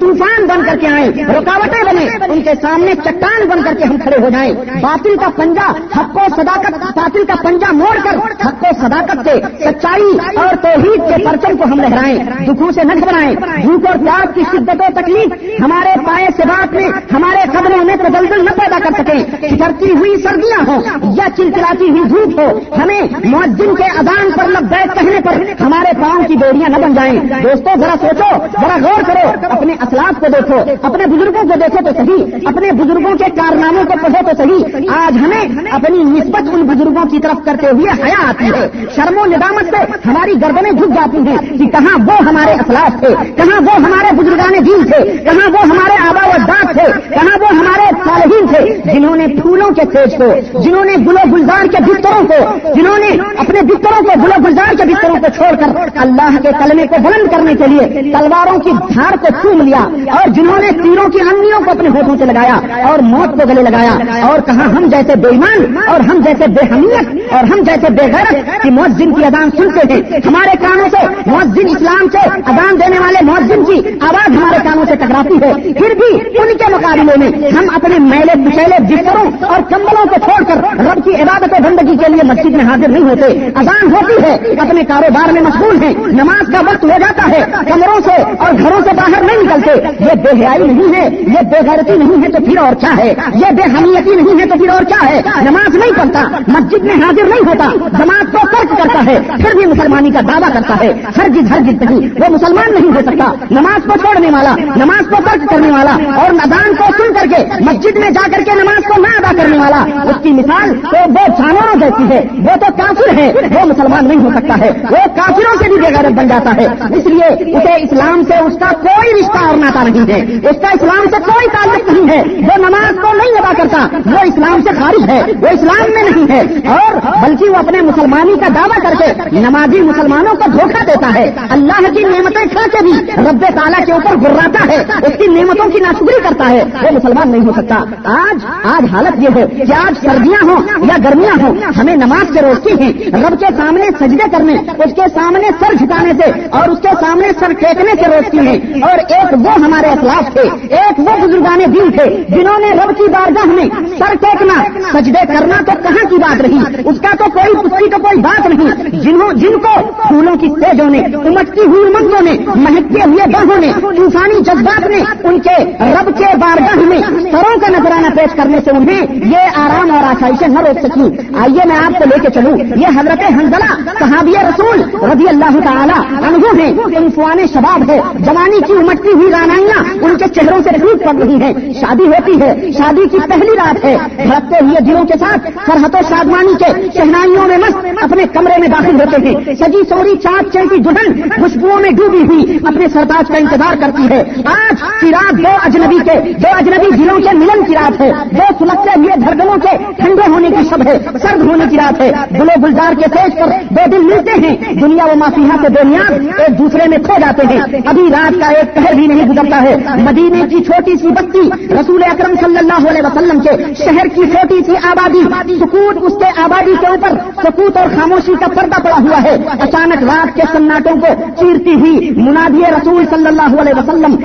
طوفان 0.00 0.46
بن 0.46 0.64
کر 0.66 0.76
کے 0.80 0.86
آئیں، 0.86 1.08
رکاوٹیں 1.28 1.84
بنے 1.84 2.32
ان 2.32 2.42
کے 2.42 2.50
سامنے 2.62 2.94
چٹان 3.04 3.48
بن 3.48 3.62
کر 3.62 3.74
کے 3.78 3.84
ہم 3.84 3.96
کھڑے 3.96 4.16
ہو 4.22 4.28
جائیں۔ 4.28 4.52
باطل 4.80 5.16
کا 5.20 5.28
پنجا 5.36 5.70
حق 5.70 6.16
و 6.16 6.31
صداقت 6.36 6.96
باطل 6.96 7.24
کا 7.24 7.34
پنجا 7.42 7.72
موڑ 7.72 7.96
کر، 8.04 8.16
حق 8.46 8.62
و 8.62 8.86
صداقت 8.86 9.28
سے 9.28 9.34
سچائی 9.60 10.36
اور 10.36 10.54
توحید 10.56 11.00
کے 11.08 11.24
پرچم 11.24 11.56
کو 11.56 11.64
ہم 11.64 11.80
لہرائیں، 11.80 12.18
دکھوں 12.46 12.70
سے 12.72 12.84
نہ 12.84 12.94
گھبرائیں 12.94 13.34
بھوک 13.36 13.86
اور 13.86 13.96
پیار 13.96 14.26
کی 14.34 14.42
شدت 14.52 14.80
و 14.80 15.00
تکلیف 15.00 15.60
ہمارے 15.60 15.94
پائے 16.06 16.26
سے 16.36 16.42
بات 16.48 16.74
میں، 16.74 16.88
ہمارے 17.12 17.38
قدموں 17.52 17.84
میں 17.84 17.96
تدلدل 17.96 18.44
نہ 18.44 18.50
پیدا 18.50 18.78
کر 18.78 18.90
سکیں۔ 18.98 19.48
چٹرتی 19.48 19.90
ہوئی 19.90 20.16
سردیاں 20.22 20.60
ہوں 20.66 20.82
یا 21.16 21.24
چلچلاتی 21.36 21.90
ہوئی 21.90 22.04
دھوپ 22.04 22.40
ہو، 22.40 22.60
ہمیں 22.82 23.00
مؤذن 23.24 23.74
کے 23.74 23.84
اذان 23.84 24.30
پر 24.36 24.48
لبیک 24.48 24.94
کہنے 24.94 25.20
پر 25.24 25.62
ہمارے 25.62 25.92
پاؤں 26.02 26.24
کی 26.28 26.34
ڈوریاں 26.34 26.68
نہ 26.68 26.76
بن 26.76 26.94
جائیں۔ 26.94 27.20
دوستوں 27.42 27.76
ذرا 27.80 27.94
سوچو، 28.00 28.30
ذرا 28.60 28.76
غور 28.82 29.02
کرو، 29.06 29.46
اپنے 29.50 29.72
اسلاف 29.72 30.20
کو 30.20 30.26
دیکھو، 30.32 30.62
اپنے 30.82 31.06
بزرگوں 31.06 31.42
کو 31.42 31.54
دیکھو 31.54 31.78
تو 31.84 31.90
صحیح، 31.96 32.48
اپنے 32.48 32.72
بزرگوں 32.72 33.16
کے 33.18 33.24
کارناموں 33.36 33.84
کو 33.84 33.92
پڑھو 34.02 34.30
تو 34.30 34.36
صحیح۔ 34.36 34.90
آج 34.96 35.16
ہمیں 35.16 35.70
اپنی 35.70 36.20
نسبت 36.22 36.48
ان 36.52 36.62
بزرگوں 36.62 37.04
کی 37.10 37.18
طرف 37.18 37.44
کرتے 37.44 37.66
ہوئے 37.66 37.90
حیا 38.02 38.28
آتی 38.28 38.44
ہے۔ 38.44 38.68
شرم 38.96 39.18
و 39.18 39.24
ندامت 39.26 39.64
سے 39.70 39.76
ہماری 40.04 40.32
گردنیں 40.42 40.70
جھک 40.70 40.94
جاتی 40.94 41.18
ہیں 41.28 41.58
کہ 41.58 41.66
کہاں 41.66 41.98
وہ 42.06 42.16
ہمارے 42.28 42.52
اخلاق 42.52 42.98
تھے، 42.98 43.14
کہاں 43.36 43.60
وہ 43.60 43.74
ہمارے 43.74 44.14
بزرگان 44.14 44.64
دین 44.66 44.84
تھے، 44.84 45.16
کہاں 45.24 45.50
وہ 45.50 45.62
ہمارے 45.62 45.96
آبا 46.08 46.26
و 46.26 46.30
اجداد 46.30 46.72
تھے، 46.72 47.14
کہاں 47.14 47.38
وہ 47.40 47.48
ہمارے 47.48 47.91
صالحین 48.12 48.46
تھے، 48.46 48.92
جنہوں 48.92 49.16
نے 49.16 49.26
پھولوں 49.40 49.68
کے 49.74 49.84
تیج 49.92 50.16
کو، 50.18 50.60
جنہوں 50.60 50.84
نے 50.84 50.96
گلو 51.06 51.24
گلزار 51.32 51.66
کے 51.66 51.82
بستروں 51.82 52.22
کو، 52.28 52.70
جنہوں 52.74 52.98
نے 52.98 53.08
اپنے 53.38 53.62
بستروں 53.62 54.00
کو 54.02 54.20
گلو 54.22 54.40
گلزار 54.46 54.74
کے 54.78 54.84
بستروں 54.84 55.16
کو 55.16 55.26
چھوڑ 55.36 55.50
کر 55.60 55.98
اللہ 56.02 56.36
کے 56.42 56.50
کلمے 56.58 56.86
کو 56.86 56.96
بلند 57.02 57.30
کرنے 57.32 57.54
کے 57.54 57.66
لیے 57.66 58.12
تلواروں 58.12 58.58
کی 58.58 58.70
دھاڑ 58.94 59.10
کو 59.16 59.32
چوم 59.42 59.60
لیا 59.60 59.82
اور 60.16 60.28
جنہوں 60.28 60.58
نے 60.58 60.70
تیروں 60.82 61.08
کی 61.08 61.20
انگلیوں 61.20 61.60
کو 61.64 61.70
اپنے 61.70 61.88
ہوٹوں 61.88 62.16
سے 62.18 62.26
لگایا 62.32 62.56
اور 62.88 62.98
موت 63.12 63.40
کو 63.40 63.48
گلے 63.48 63.62
لگایا 63.62 63.94
اور 64.28 64.40
کہا، 64.46 64.66
ہم 64.76 64.88
جیسے 64.92 65.16
بے 65.22 65.28
ایمان 65.28 65.78
اور 65.88 66.00
ہم 66.00 66.20
جیسے 66.24 66.50
بے 66.56 66.66
حمیت 66.72 67.32
اور 67.32 67.44
ہم 67.44 67.62
جیسے 67.66 67.92
بے 67.92 68.06
غیرت 68.12 68.62
کی 68.62 68.70
مؤذن 68.70 69.14
کی 69.14 69.24
اذان 69.24 69.50
سنتے 69.56 69.92
ہیں۔ 69.92 70.00
ہمارے 70.26 70.56
کانوں 70.60 70.88
سے 70.92 71.06
مؤذن 71.26 71.68
اسلام 71.70 72.06
سے 72.12 72.28
اذان 72.28 72.80
دینے 72.80 72.98
والے 72.98 73.24
مؤذن 73.24 73.64
کی 73.64 73.80
آواز 74.00 74.36
ہمارے 74.36 74.58
کانوں 74.64 74.84
سے 74.88 74.96
ٹکراتی 74.96 75.36
ہے۔ 75.42 75.52
پھر 75.78 75.94
بھی 76.00 76.12
ان 76.38 76.56
کے 76.58 76.72
مقابلے 76.72 77.16
میں 77.20 77.50
ہم 77.50 77.68
اپنے 77.74 77.98
میلے 78.02 78.48
پچھلے 78.48 78.76
بستروں 78.80 79.30
اور 79.46 79.60
کمبلوں 79.70 80.04
کو 80.04 80.14
چھوڑ 80.24 80.42
کر 80.44 80.56
رب 80.78 81.04
کی 81.04 81.14
عبادت 81.22 81.52
و 81.52 81.62
بندگی 81.62 81.96
کے 81.96 82.12
لیے 82.12 82.20
مسجد 82.24 82.50
میں 82.50 82.64
حاضر 82.64 82.88
نہیں 82.88 83.02
ہوتے۔ 83.02 83.26
اذان 83.54 83.92
ہوتی 83.92 84.22
ہے، 84.22 84.34
اپنے 84.34 84.84
کاروبار 84.84 85.32
میں 85.32 85.40
مشغول 85.40 85.82
ہیں، 85.82 85.94
نماز 86.06 86.52
کا 86.52 86.60
وقت 86.60 86.84
ہو 86.84 86.88
جاتا 86.88 87.28
ہے، 87.28 87.44
کمروں 87.68 88.00
سے 88.04 88.22
اور 88.38 88.52
گھروں 88.58 88.80
سے 88.84 88.90
باہر 88.96 89.22
نہیں 89.22 89.42
نکلتے۔ 89.42 90.04
یہ 90.04 90.14
بے 90.14 90.40
حیائی 90.40 90.72
نہیں 90.72 90.94
ہے، 90.94 91.08
یہ 91.10 91.42
بے 91.50 91.70
غیرتی 91.70 91.98
نہیں 91.98 92.22
ہے 92.22 92.28
تو 92.28 92.44
پھر 92.44 92.58
اور 92.58 92.74
کیا 92.74 92.96
ہے؟ 92.98 93.14
یہ 93.34 93.52
بے 93.52 93.62
حمیتی 93.62 94.14
نہیں 94.14 94.40
ہے 94.40 94.46
تو 94.46 94.58
پھر 94.58 94.68
اور 94.68 94.82
کیا 94.82 95.10
ہے؟ 95.10 95.20
نماز 95.50 95.76
نہیں 95.76 95.92
پڑھتا، 95.96 96.22
مسجد 96.48 96.84
میں 96.84 96.94
حاضر 96.94 97.24
نہیں 97.24 97.46
ہوتا، 97.46 97.88
جماعت 97.98 98.32
کو 98.32 98.38
ترک 98.52 98.78
کرتا 98.78 99.04
ہے، 99.06 99.18
پھر 99.26 99.56
بھی 99.56 99.66
مسلمانی 99.66 100.10
کا 100.10 100.20
دعویٰ 100.20 100.52
کرتا 100.52 100.74
ہے۔ 100.80 100.92
ہر 101.16 101.28
جد 101.28 101.50
ہر 101.50 101.60
جد 101.60 101.82
نہیں، 101.82 102.20
وہ 102.20 102.30
مسلمان 102.30 102.74
نہیں 102.74 102.88
ہو 102.88 103.00
سکتا۔ 103.00 103.32
نماز 103.50 103.84
کو 103.84 103.98
چھوڑنے 104.00 104.30
والا، 104.30 104.54
نماز 104.76 105.06
کو 105.10 105.16
ترک 105.16 105.50
کرنے 105.50 105.70
والا 105.70 105.96
اور 106.20 106.32
ندان 106.32 106.74
کو 106.78 106.84
سن 106.98 107.12
کر 107.14 107.26
کے 107.36 107.44
مسجد 107.60 107.91
میں 107.98 108.10
جا 108.10 108.28
کر 108.36 108.42
کے 108.44 108.50
نماز 108.54 108.94
کو 108.94 109.00
نہ 109.00 109.06
ادا 109.06 109.42
کرنے 109.42 109.58
والا، 109.58 109.84
اس 110.10 110.16
کی 110.22 110.30
مثال 110.30 110.80
تو 110.90 110.96
وہ 111.08 111.28
جانوروں 111.28 111.80
جیسی 111.80 112.10
ہے، 112.10 112.20
وہ 112.38 112.56
تو 112.56 112.72
کافر 112.78 113.18
ہے، 113.18 113.32
وہ 113.54 113.66
مسلمان 113.66 114.08
نہیں 114.08 114.24
ہو 114.24 114.30
سکتا 114.30 114.54
ہے، 114.60 114.70
وہ 114.90 115.16
کافروں 115.16 115.56
سے 115.62 115.68
بھی 115.68 115.76
بےغیرت 115.76 116.12
بن 116.12 116.28
جاتا 116.28 116.50
ہے۔ 116.56 116.66
اس 116.94 117.06
لیے 117.06 117.56
اسے 117.56 117.82
اسلام 117.82 118.22
سے 118.22 118.36
اس 118.36 118.52
کا 118.60 118.72
کوئی 118.82 119.20
رشتہ 119.20 119.38
اور 119.38 119.56
ناتا 119.56 119.82
نہیں 119.82 120.12
ہے۔ 120.12 120.48
اس 120.48 120.60
کا 120.60 120.68
اسلام 120.68 121.04
سے 121.10 121.16
کوئی 121.26 121.46
تعلق 121.46 121.92
نہیں 121.92 122.16
ہے۔ 122.16 122.22
وہ 122.22 122.68
نماز 122.68 122.94
کو 123.02 123.16
نہیں 123.16 123.38
ادا 123.38 123.52
کرتا، 123.56 123.88
وہ 124.06 124.18
اسلام 124.18 124.62
سے 124.62 124.70
خارج 124.78 125.10
ہے، 125.10 125.22
وہ 125.40 125.46
اسلام 125.46 125.90
میں 125.94 126.02
نہیں 126.02 126.32
ہے۔ 126.32 126.40
اور 126.68 126.94
بلکہ 127.22 127.50
وہ 127.50 127.56
اپنے 127.56 127.80
مسلمانی 127.80 128.34
کا 128.38 128.46
دعویٰ 128.54 128.82
کر 128.82 128.94
کے 128.98 129.40
نمازی 129.40 129.80
مسلمانوں 129.80 130.34
کو 130.34 130.50
دھوکہ 130.52 130.84
دیتا 130.84 131.14
ہے۔ 131.14 131.32
اللہ 131.50 131.94
کی 131.94 132.02
نعمتیں 132.02 132.46
کھا 132.46 132.66
کے 132.72 132.82
بھی 132.82 132.92
رب 133.30 133.44
تعالیٰ 133.54 133.86
کے 133.86 133.92
اوپر 133.92 134.16
گراتا 134.16 134.72
ہے، 134.72 134.76
اس 135.06 135.18
کی 135.18 135.26
نعمتوں 135.26 135.70
کی 135.70 135.78
ناشکری 135.80 136.20
کرتا 136.22 136.50
ہے۔ 136.50 136.64
وہ 136.82 136.90
مسلمان 136.90 137.30
نہیں 137.30 137.46
ہو 137.46 137.52
سکتا۔ 137.52 137.81
آج 138.04 138.44
آج 138.64 138.94
حالت 138.94 139.22
یہ 139.22 139.28
ہے 139.34 139.46
کہ 139.46 139.72
آج 139.72 140.06
سردیاں 140.06 140.44
ہوں 140.44 140.62
یا 140.84 140.96
گرمیاں 141.04 141.42
ہوں، 141.42 141.54
ہمیں 141.80 141.96
نماز 141.96 142.34
سے 142.34 142.40
روکتی 142.42 142.82
ہیں، 142.82 142.92
رب 143.06 143.40
کے 143.40 143.46
سامنے 143.56 143.84
سجدے 144.00 144.30
کرنے، 144.32 144.52
اس 144.54 144.94
کے 144.94 145.02
سامنے 145.14 145.50
سر 145.60 145.74
جھکانے 145.74 146.12
سے 146.12 146.40
اور 146.50 146.68
اس 146.68 146.78
کے 146.82 146.88
سامنے 147.00 147.28
سر 147.38 147.52
ٹیکنے 147.52 147.92
سے 148.04 148.06
روکتی 148.06 148.38
ہیں۔ 148.38 148.82
اور 148.82 148.98
ایک 148.98 149.46
وہ 149.46 149.52
ہمارے 149.52 149.86
اخلاق 149.86 150.32
تھے، 150.32 150.74
ایک 150.76 151.00
وہ 151.00 151.26
بزرگان 151.26 151.60
دین 151.74 151.90
تھے 151.90 152.24
جنہوں 152.28 152.58
نے 152.58 152.70
رب 152.70 152.96
کی 152.96 153.04
بارگاہ 153.12 153.46
میں 153.46 153.68
سر 153.98 154.14
ٹیکنا، 154.20 154.62
سجدے 154.92 155.26
کرنا 155.26 155.56
تو 155.66 155.72
کہاں 155.82 156.08
کی 156.10 156.16
بات 156.16 156.40
رہی؟ 156.40 156.58
اس 156.84 157.00
کا 157.00 157.16
تو 157.18 157.24
کوئی 157.24 157.56
اس 157.64 157.72
کی 157.78 157.90
تو 157.90 157.96
کوئی 158.02 158.20
بات 158.20 158.46
نہیں۔ 158.46 158.90
جنہوں، 158.90 159.32
جن 159.32 159.58
کو 159.58 159.92
پھولوں 160.08 160.36
کی 160.36 160.48
تیزوں 160.48 160.90
نے، 160.90 160.98
امٹتی 160.98 161.60
ہوئی 161.60 161.94
امنگوں 161.94 162.20
نے، 162.20 162.32
مہکتے 162.54 163.00
ہوئے 163.06 163.26
باہوں 163.26 163.60
نے، 163.60 163.72
طوفانی 163.80 164.40
جذبات 164.40 164.86
نے، 164.86 164.96
ان 165.24 165.40
کے 165.40 165.64
رب 165.80 166.18
کے 166.18 166.36
بارگاہ 166.36 166.76
میں 166.76 166.98
سروں 167.32 167.60
کا 167.60 167.71
نظرانہ 167.72 168.06
پیش 168.16 168.34
کرنے 168.36 168.58
سے 168.64 168.70
انہیں 168.70 169.02
یہ 169.28 169.38
آرام 169.54 169.90
اور 169.90 170.04
آسائشیں 170.04 170.48
نہ 170.48 170.60
روک 170.60 170.78
سکی 170.80 171.34
آئیے 171.38 171.68
میں 171.68 171.76
آپ 171.76 171.98
کو 171.98 172.04
لے 172.04 172.18
کے 172.22 172.28
چلوں۔ 172.34 172.58
یہ 172.76 172.86
حضرت 172.86 173.32
حنزلہ 173.32 173.90
صحابی 173.98 174.32
رسول 174.32 174.80
رضی 175.10 175.28
اللہ 175.28 175.60
تعالیٰ 175.64 176.00
انہوں 176.28 176.52
نے 176.52 176.96
انفوان 176.96 177.38
شباب 177.54 177.90
ہے 177.90 178.00
جوانی 178.20 178.60
کی 178.66 178.72
امٹتی 178.72 179.12
ہوئی 179.12 179.32
رانائیاں 179.32 180.04
ان 180.04 180.16
کے 180.16 180.24
چہروں 180.28 180.62
سے 180.62 180.70
ٹوٹ 180.70 181.04
پڑ 181.04 181.14
رہی 181.14 181.42
ہیں۔ 181.42 181.52
شادی 181.80 182.06
ہوتی 182.06 182.40
ہے۔ 182.40 182.72
شادی 182.78 183.08
کی 183.08 183.18
پہلی 183.28 183.56
رات 183.56 183.84
ہے۔ 183.84 183.96
بھڑکتے 184.16 184.64
ہوئے 184.64 184.80
دلوں 184.80 185.04
کے 185.04 185.18
ساتھ 185.18 185.50
سرحد 185.66 185.94
و 185.94 185.98
شادمانی 186.08 186.54
کے 186.54 186.98
شہنائیوں 186.98 187.48
میں 187.48 187.58
مست 187.58 187.86
اپنے 188.02 188.24
کمرے 188.32 188.58
میں 188.58 188.68
داخل 188.68 189.00
ہوتے 189.00 189.28
ہیں۔ 189.28 189.54
سجی 189.54 189.82
سوری 189.88 190.16
چاند 190.16 190.50
چلتی 190.52 190.76
دلہن 190.76 191.22
خوشبوؤں 191.22 191.80
میں 191.80 191.90
ڈوبی 191.90 192.18
ہوئی 192.18 192.58
اپنے 192.66 192.88
سرتاج 192.88 193.28
کا 193.28 193.36
انتظار 193.36 193.74
کرتی 193.80 194.02
ہے۔ 194.10 194.22
آج 194.44 194.82
کی 195.00 195.10
رات 195.10 195.38
دو 195.38 195.56
اجنبی 195.64 195.98
کے 196.04 196.32
دو 196.32 196.48
اجنبی 196.52 196.90
دلوں 196.96 197.18
کے 197.18 197.28
ملن 197.54 197.64
کی 197.64 197.74
رات 197.74 198.00
ہے۔ 198.00 198.12
دو 198.32 198.42
سلگتے 198.58 198.90
ہوئے 198.96 199.20
دھڑکنوں 199.20 199.56
کے 199.56 199.76
ٹھنڈے 199.98 200.30
ہونے 200.30 200.48
کی 200.48 200.64
شب 200.70 200.86
ہے۔ 200.86 200.98
سرد 201.22 201.42
ہونے 201.42 201.64
کی 201.70 201.76
رات 201.76 202.00
ہے۔ 202.00 202.12
گلو 202.32 202.62
گلزار 202.62 202.92
کے 202.92 203.10
تیز 203.10 203.38
پر 203.40 203.46
دو 203.70 203.90
دل 203.92 204.04
ملتے 204.04 204.40
ہیں۔ 204.40 204.72
دنیا 204.72 205.04
و 205.04 205.16
مافیہ 205.16 205.62
کے 205.62 205.68
بنیاد 205.68 206.10
ایک 206.10 206.58
دوسرے 206.58 206.88
میں 206.88 206.98
کھو 206.98 207.14
جاتے 207.20 207.46
ہیں۔ 207.46 207.60
ابھی 207.86 208.02
رات 208.10 208.40
کا 208.40 208.46
ایک 208.46 208.74
پہر 208.74 208.94
بھی 208.94 209.06
نہیں 209.06 209.26
گزرتا 209.26 209.62
ہے۔ 209.62 209.76
مدینے 210.00 210.44
کی 210.50 210.64
چھوٹی 210.64 210.96
سی 210.96 211.08
بستی 211.08 211.40
رسول 211.80 212.02
اکرم 212.04 212.34
صلی 212.40 212.56
اللہ 212.56 212.90
علیہ 212.90 213.02
وسلم 213.02 213.40
کے 213.40 213.50
شہر 213.84 214.06
کی 214.14 214.30
چھوٹی 214.30 214.60
سی 214.66 214.72
آبادی، 214.82 215.22
سکوت 215.58 215.98
اس 216.00 216.12
کے 216.18 216.40
آبادی 216.42 216.74
کے 216.80 216.86
اوپر 216.86 217.08
سکوت 217.42 217.76
اور 217.76 217.86
خاموشی 218.00 218.32
کا 218.40 218.46
پردہ 218.48 218.80
پڑا 218.82 218.96
ہوا 219.00 219.22
ہے۔ 219.22 219.36
اچانک 219.60 220.02
رات 220.02 220.36
کے 220.36 220.42
سناٹوں 220.52 221.00
کو 221.00 221.06
چیرتی 221.40 221.74
ہوئی 221.74 222.10
منادی 222.10 222.60
رسول 222.60 223.04
صلی 223.10 223.26
اللہ 223.26 223.60
علیہ 223.60 223.78
وسلم، 223.78 224.16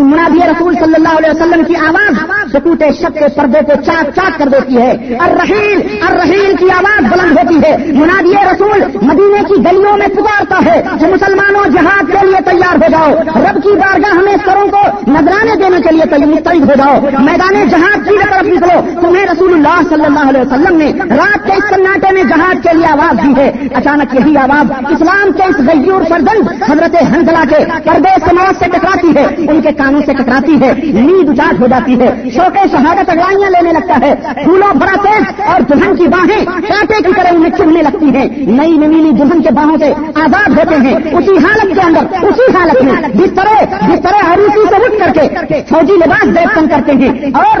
منادی 0.00 0.38
رسول 0.38 0.74
صلی 0.74 0.94
اللہ 0.94 1.18
علیہ 1.18 1.30
وسلم 1.30 1.64
کی 1.64 1.74
آواز 1.76 2.14
سکوت 2.64 2.84
شک 2.94 3.18
کے 3.18 3.24
پردے 3.36 3.58
کو 3.66 3.72
چاک 3.82 4.04
چاک 4.14 4.38
کر 4.38 4.46
دیتی 4.46 4.76
ہے۔ 4.76 4.90
الرحیل 5.20 5.98
الرحیل 6.08 6.56
کی 6.58 6.70
آواز 6.70 7.12
بلند 7.12 7.38
ہوتی 7.38 7.56
ہے۔ 7.56 7.76
منادی 7.92 8.32
رسول، 8.32 8.82
مدینے 9.02 9.44
کی 9.48 9.54
گلیوں 9.54 9.96
میں 9.96 10.06
پکارتا 10.06 10.60
ہے 10.64 10.82
کہ 11.00 11.06
مسلمانوں 11.06 11.70
جہاد 11.70 12.12
کے 12.12 12.26
لیے 12.26 12.50
تیار 12.50 12.74
ہو 12.74 12.90
جاؤ۔ 12.90 13.14
رب 13.42 13.62
کی 13.62 13.68
بارگاہ 13.68 14.10
ہمیں 14.10 14.36
سروں 14.44 14.68
کو 14.68 15.10
نظرانے 15.10 15.56
دینے 15.56 15.76
کے 15.80 15.94
لیے 15.94 16.26
مستعد 16.26 16.60
ہو 16.60 16.74
جاؤ۔ 16.78 17.00
میدان 17.00 17.68
جہاد 17.68 18.08
کی 18.08 18.16
طرف 18.30 18.42
نکلو۔ 18.42 19.00
تمہیں 19.00 19.26
رسول 19.26 19.52
اللہ 19.52 19.94
صلی 19.94 20.04
اللہ 20.04 20.28
علیہ 20.28 20.40
وسلم 20.40 20.76
نے 20.76 20.92
رات 21.16 21.46
کے 21.46 21.52
اس 21.52 21.64
سناٹے 21.74 22.12
میں 22.12 22.22
جہاد 22.22 22.54
کے 22.62 22.76
لیے 22.76 22.86
آواز 22.86 23.26
دی 23.26 23.34
ہے۔ 23.36 23.52
اچانک 23.74 24.14
یہی 24.14 24.36
آواز 24.36 24.72
اسلام 24.90 25.32
کے 25.32 25.42
اس 25.42 25.56
غیور 25.58 26.02
سردن 26.08 26.62
حضرت 26.70 26.96
حنزلہ 27.02 27.44
کے 27.50 27.56
پردے 27.84 28.08
سماج 28.28 28.54
سے 28.58 28.64
ٹکراتی 28.64 29.08
ہے۔ 29.16 29.52
ان 29.52 29.60
کے 29.62 29.72
کانوں 29.72 30.00
سے 30.06 30.14
ٹکراتی 30.14 30.60
ہے۔ 30.60 30.72
نیند 30.82 31.30
اچاٹ 31.30 31.60
ہو 31.60 31.66
جاتی 31.66 32.00
ہے۔ 32.00 32.22
شوق 32.34 32.53
شہادت 32.72 33.10
اگڑائیاں 33.10 33.50
لینے 33.50 33.72
لگتا 33.72 34.06
ہے۔ 34.06 34.14
پھولوں 34.44 34.74
بڑا 34.74 34.96
تیز 35.02 35.40
اور 35.46 35.60
دلہن 35.60 35.96
کی 35.96 36.08
باہیں 36.08 36.44
کاٹے 36.44 37.02
کی 37.02 37.12
طرح 37.16 37.28
انہیں 37.30 37.50
چبھنے 37.58 37.82
لگتی 37.82 38.06
ہیں۔ 38.06 38.26
نئی 38.36 38.78
نویلی 38.78 39.10
دلہن 39.10 39.42
کے 39.42 39.48
باہوں 39.54 39.76
سے 39.78 39.92
آزاد 40.14 40.50
ہوتے 40.50 40.74
ہیں۔ 40.74 40.92
اسی 40.92 41.36
حالت 41.36 41.74
کے 41.74 41.80
اندر، 41.80 42.26
اسی 42.26 42.56
حالت 42.56 42.84
میں 42.84 42.92
جس 43.14 43.32
طرح 43.34 43.64
جس 43.64 44.02
طرح 44.02 44.26
ہریسی 44.26 44.64
سے 44.68 44.74
اٹھ 44.74 45.14
کر 45.14 45.44
کے 45.44 45.62
فوجی 45.68 45.92
لباس 45.92 46.24
دیکھن 46.24 46.68
کرتے 46.68 46.92
ہیں 46.92 47.30
اور 47.34 47.58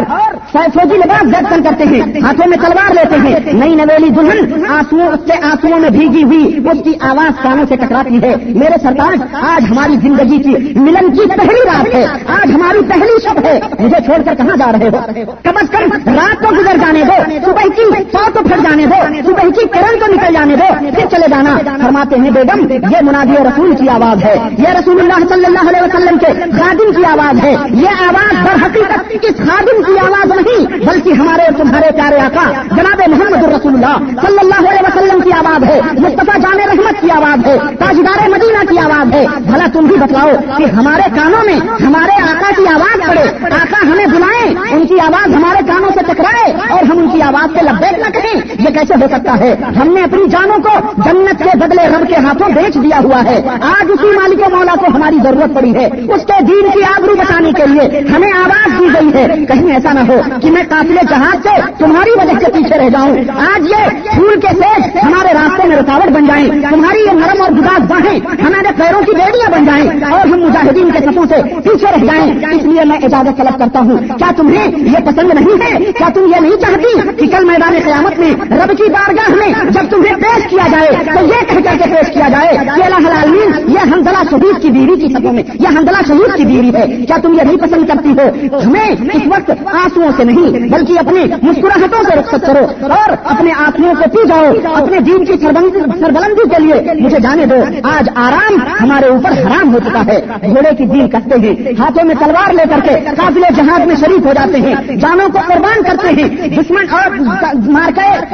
فوجی 0.52 0.96
لباس 0.96 1.22
دیکھن 1.22 1.62
کرتے 1.62 1.84
ہیں۔ 1.84 2.00
ہاتھوں 2.00 2.48
میں 2.48 2.58
تلوار 2.58 2.94
لیتے 2.94 3.28
ہیں۔ 3.28 3.52
نئی 3.52 3.74
نویلی 3.74 4.08
دلہن 4.08 4.66
آنسو 4.68 4.96
اس 4.96 5.26
کے 5.26 5.32
آنسو 5.32 5.68
میں 5.80 5.90
بھیگی 5.90 6.24
ہوئی 6.24 6.58
اس 6.70 6.84
کی 6.84 6.92
آواز 7.00 7.42
کانوں 7.42 7.64
سے 7.68 7.76
ٹکراتی 7.76 8.22
ہے۔ 8.22 8.34
میرے 8.44 8.74
سرکار، 8.82 9.12
آج 9.32 9.64
ہماری 9.70 9.96
زندگی 10.02 10.38
کی 10.42 10.78
ملن 10.78 11.12
کی 11.12 11.28
پہلی 11.36 11.60
رات 11.64 11.94
ہے۔ 11.94 12.06
آج 12.26 12.50
ہماری 12.54 12.78
پہلی 12.88 13.20
شب 13.22 13.38
ہے۔ 13.44 13.60
مجھے 13.78 14.04
چھوڑ 14.04 14.22
کر 14.24 14.34
کہاں 14.34 14.56
جا 14.56 14.72
رہے 14.72 14.83
ہو۔ 14.88 15.32
کم 15.42 15.52
از 15.54 15.70
کم 15.70 16.14
رات 16.14 16.44
کو 16.44 16.54
گزر 16.54 16.76
جانے 16.76 17.02
دو 17.04 17.32
صبح 17.44 17.62
کی 17.76 17.82
سو 18.12 18.30
تو 18.34 18.40
پھر 18.42 18.56
جانے 18.56 18.86
دو 18.86 19.30
صبح 19.30 19.48
کی 19.48 19.68
کرن 19.68 19.98
کو 19.98 20.12
نکل 20.12 20.34
جانے 20.34 20.56
دو 20.56 20.64
پھر 20.78 21.06
چلے 21.10 21.26
جانا۔ 21.30 21.58
فرماتے 21.82 22.16
ہیں، 22.16 22.30
بیگم، 22.30 22.72
یہ 22.72 22.96
منادی 23.02 23.32
رسول 23.32 23.74
کی 23.76 23.88
آواز 23.88 24.24
ہے۔ 24.24 24.34
یہ 24.58 24.68
رسول 24.68 25.00
اللہ 25.00 25.34
صلی 25.34 25.44
اللہ 25.44 25.68
علیہ 25.68 25.82
وسلم 25.82 26.18
کے 26.18 26.26
خادم 26.26 26.92
کی 26.92 27.04
آواز 27.04 27.44
ہے۔ 27.44 27.56
یہ 27.70 27.88
آواز 27.88 28.32
در 28.44 28.66
حقیقت 28.66 29.22
کس 29.22 29.36
خادم 29.36 29.82
کی 29.82 29.98
آواز 29.98 30.40
نہیں، 30.40 30.66
بلکہ 30.66 31.12
ہمارے 31.12 31.42
تمہارے 31.56 31.92
پیارے 31.92 32.20
آقا، 32.20 32.50
جناب 32.76 33.02
محمد 33.08 33.44
رسول 33.44 33.74
اللہ 33.74 34.20
صلی 34.26 34.38
اللہ 34.40 34.70
علیہ 34.70 34.80
وسلم 34.82 35.20
کی 35.20 35.32
آواز 35.32 35.64
ہے۔ 35.64 35.80
مصطفیٰ 35.92 36.40
جان 36.40 36.60
رحمت 36.68 37.00
کی 37.00 37.10
آواز 37.10 37.46
ہے۔ 37.46 37.58
تاجدار 37.58 38.28
مدینہ 38.28 38.66
کی 38.68 38.78
آواز 38.78 39.14
ہے۔ 39.14 39.26
بھلا 39.38 39.66
تم 39.72 39.84
بھی 39.84 39.96
بتلاؤ 39.96 40.30
کہ 40.56 40.64
ہمارے 40.64 41.02
کانوں 41.14 41.44
میں 41.44 41.56
ہمارے 41.86 42.22
آقا 42.22 42.50
کی 42.56 42.68
آواز 42.68 43.06
پڑے۔ 43.06 43.54
آقا 43.54 43.78
ہمیں 43.82 44.06
بلائیں۔ 44.06 44.73
ان 44.74 44.86
کی 44.86 45.00
آواز 45.00 45.34
ہمارے 45.34 45.58
کانوں 45.66 45.88
سے 45.94 46.00
ٹکرائے 46.06 46.52
اور 46.70 46.82
ہم 46.82 46.98
ان 46.98 47.08
کی 47.08 47.22
آواز 47.22 47.58
سے 47.58 47.64
لبیک 47.64 47.98
نہ 47.98 48.18
کہیں، 48.18 48.40
یہ 48.60 48.74
کیسے 48.74 48.94
ہو 48.94 49.06
سکتا 49.10 49.36
ہے؟ 49.40 49.54
ہم 49.80 49.88
نے 49.94 50.02
اپنی 50.02 50.26
جانوں 50.30 50.58
کو 50.62 51.02
جنت 51.04 51.38
کے 51.38 51.58
بدلے 51.58 51.88
رب 51.88 52.08
کے 52.08 52.14
ہاتھوں 52.14 52.48
بیچ 52.48 52.74
دیا 52.74 53.00
ہوا 53.04 53.24
ہے۔ 53.24 53.42
آج 53.62 53.86
اسی 53.88 54.06
مالک 54.06 54.54
مولا 54.54 54.72
کو 54.78 54.86
ہماری 54.94 55.16
ضرورت 55.24 55.54
پڑی 55.54 55.74
ہے۔ 55.74 55.86
اس 55.86 56.22
کے 56.26 56.44
دین 56.44 56.70
کی 56.72 56.84
آبرو 56.84 57.14
بچانے 57.14 57.52
کے 57.52 57.66
لیے 57.66 58.00
ہمیں 58.16 58.32
آواز 58.44 58.80
دی 58.80 58.84
گئی 58.94 59.14
ہے۔ 59.14 59.44
کہیں 59.44 59.72
ایسا 59.72 59.92
نہ 59.92 60.00
ہو 60.00 60.20
کہ 60.42 60.50
میں 60.50 60.62
قافلے 60.68 61.00
جہاز 61.10 61.42
سے 61.42 61.60
تمہاری 61.78 62.10
وجہ 62.10 62.38
سے 62.38 62.52
پیچھے 62.52 62.78
رہ 62.78 62.88
جاؤں۔ 62.88 63.10
آج 63.28 63.70
یہ 63.70 64.10
پھول 64.14 64.40
کے 64.40 64.48
سیج 64.50 64.98
ہمارے 65.02 65.34
راستے 65.34 65.68
میں 65.68 65.76
رکاوٹ 65.76 66.10
بن 66.10 66.26
جائیں۔ 66.26 66.48
تمہاری 66.70 66.98
یہ 66.98 67.12
نرم 67.12 67.42
اور 67.42 67.52
گداس 67.52 67.80
باہیں 67.88 68.20
ہمارے 68.42 68.68
پیروں 68.76 69.00
کی 69.00 69.12
بیڑیاں 69.12 69.50
بن 69.50 69.64
جائیں 69.64 70.12
اور 70.12 70.20
ہم 70.20 70.40
مجاہدین 70.40 70.90
کے 70.90 70.98
سفوں 70.98 71.24
سے 71.28 71.42
پیچھے 71.42 71.86
رہ 71.92 72.04
جائیں۔ 72.04 72.54
اس 72.56 72.62
لیے 72.62 72.84
میں 72.84 72.98
اجازت 73.02 73.38
طلب 73.38 73.58
کرتا 73.58 73.78
ہوں، 73.78 73.98
کیا 74.18 74.30
تمہیں 74.36 74.63
یہ 74.76 74.98
پسند 75.04 75.34
نہیں 75.34 75.64
ہے۔ 75.64 75.92
کیا 75.92 76.08
تم 76.14 76.20
یہ 76.20 76.40
نہیں 76.40 76.56
چاہتی 76.60 77.00
کہ 77.16 77.36
کل 77.36 77.44
میدان 77.44 77.74
قیامت 77.84 78.18
میں 78.18 78.30
رب 78.30 78.76
کی 78.76 78.90
بارگاہ 78.90 79.34
میں 79.34 79.48
جب 79.70 79.90
تمہیں 79.90 80.14
پیش 80.14 80.46
کیا 80.50 80.68
جائے 80.70 81.18
تو 81.18 81.24
یہ 81.24 81.46
کہہ 81.48 81.60
کر 81.64 81.76
کے 81.78 81.94
پیش 81.94 82.12
کیا 82.12 82.28
جائے 82.28 82.56
کہ 82.76 82.82
اللہ 82.82 83.08
العالمین، 83.08 83.70
یہ 83.72 83.78
حمدلہ 83.78 84.22
شہید 84.30 84.62
کی 84.62 84.68
بیوی 84.68 85.00
کی 85.00 85.14
سبوں 85.14 85.32
میں، 85.32 85.42
یہ 85.60 85.68
حمدلہ 85.68 85.96
شہید 86.08 86.36
کی 86.36 86.44
بیوی 86.44 86.68
ہے۔ 86.68 87.04
کیا 87.04 87.16
تم 87.22 87.32
یہ 87.32 87.42
نہیں 87.42 87.56
پسند 87.56 87.86
کرتی 87.86 88.10
ہو؟ 88.10 88.56
ہمیں 88.66 88.90
اس 88.90 89.22
وقت 89.26 89.50
آنسو 89.74 90.02
سے 90.16 90.24
نہیں، 90.24 90.68
بلکہ 90.68 90.98
اپنی 90.98 91.20
مسکراہٹوں 91.42 92.02
سے 92.02 92.16
رخصت 92.16 92.46
کرو 92.46 92.92
اور 92.92 93.12
اپنے 93.24 93.50
آنکھوں 93.58 93.94
کو 93.94 94.10
پی 94.10 94.28
جاؤ۔ 94.28 94.74
اپنے 94.74 95.00
دین 95.00 95.24
کی 95.24 95.32
سربلندی 95.42 96.48
کے 96.48 96.62
لیے 96.62 97.00
مجھے 97.00 97.20
جانے 97.20 97.46
دو۔ 97.46 97.54
آج 97.82 98.08
آرام 98.14 98.58
ہمارے 98.82 99.06
اوپر 99.06 99.30
حرام 99.30 99.74
ہو 99.74 99.78
چکا 99.78 100.02
ہے۔ 100.06 100.20
گھوڑے 100.42 100.76
کی 100.76 100.86
دین 100.86 101.08
کرتے 101.08 101.40
ہیں، 101.40 101.54
ہاتھوں 101.78 102.04
میں 102.04 102.14
تلوار 102.14 102.52
لے 102.52 102.62
کر 102.70 102.80
کے 102.84 102.94
قابل 103.16 103.42
جہاز 103.56 103.86
میں 103.86 103.96
شریک 103.96 104.26
ہو 104.26 104.32
جاتے 104.32 104.53
ہیں، 104.56 104.96
جانوں 104.96 105.28
کو 105.28 105.38
قربان 105.46 105.82
کرتے 105.82 106.08
ہیں، 106.08 106.28
دشمن 106.48 106.84
اور 106.90 107.10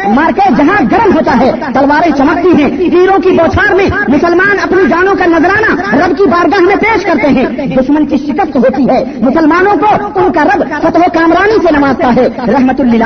مارکے 0.08 0.48
جہاں 0.56 0.82
گرم 0.92 1.14
ہوتا 1.14 1.36
ہے، 1.40 1.52
تلواریں 1.74 2.12
چمکتی 2.18 2.62
ہیں 2.62 2.90
تیروں 2.90 3.18
کی 3.18 3.30
بوچھار 3.30 3.74
میں 3.74 3.86
مسلمان 4.08 4.56
اپنی 4.62 4.82
جانوں 4.90 5.14
کا 5.14 5.26
نظرانہ 5.26 5.96
رب 5.96 6.18
کی 6.18 6.24
بارگاہ 6.24 6.60
میں 6.60 6.76
پیش 6.76 7.04
کرتے 7.04 7.28
ہیں۔ 7.28 7.46
دشمن 7.76 8.06
کی 8.06 8.16
شکست 8.16 8.56
ہوتی 8.56 8.88
ہے، 8.90 9.04
مسلمانوں 9.20 9.76
کو 9.76 10.20
ان 10.20 10.32
کا 10.32 10.44
رب 10.44 10.64
فتح 10.82 10.98
و 10.98 11.10
کامرانی 11.14 11.66
سے 11.66 11.78
نوازتا 11.78 12.14
ہے۔ 12.16 12.28
رحمت 12.52 12.80
اللہ 12.80 13.04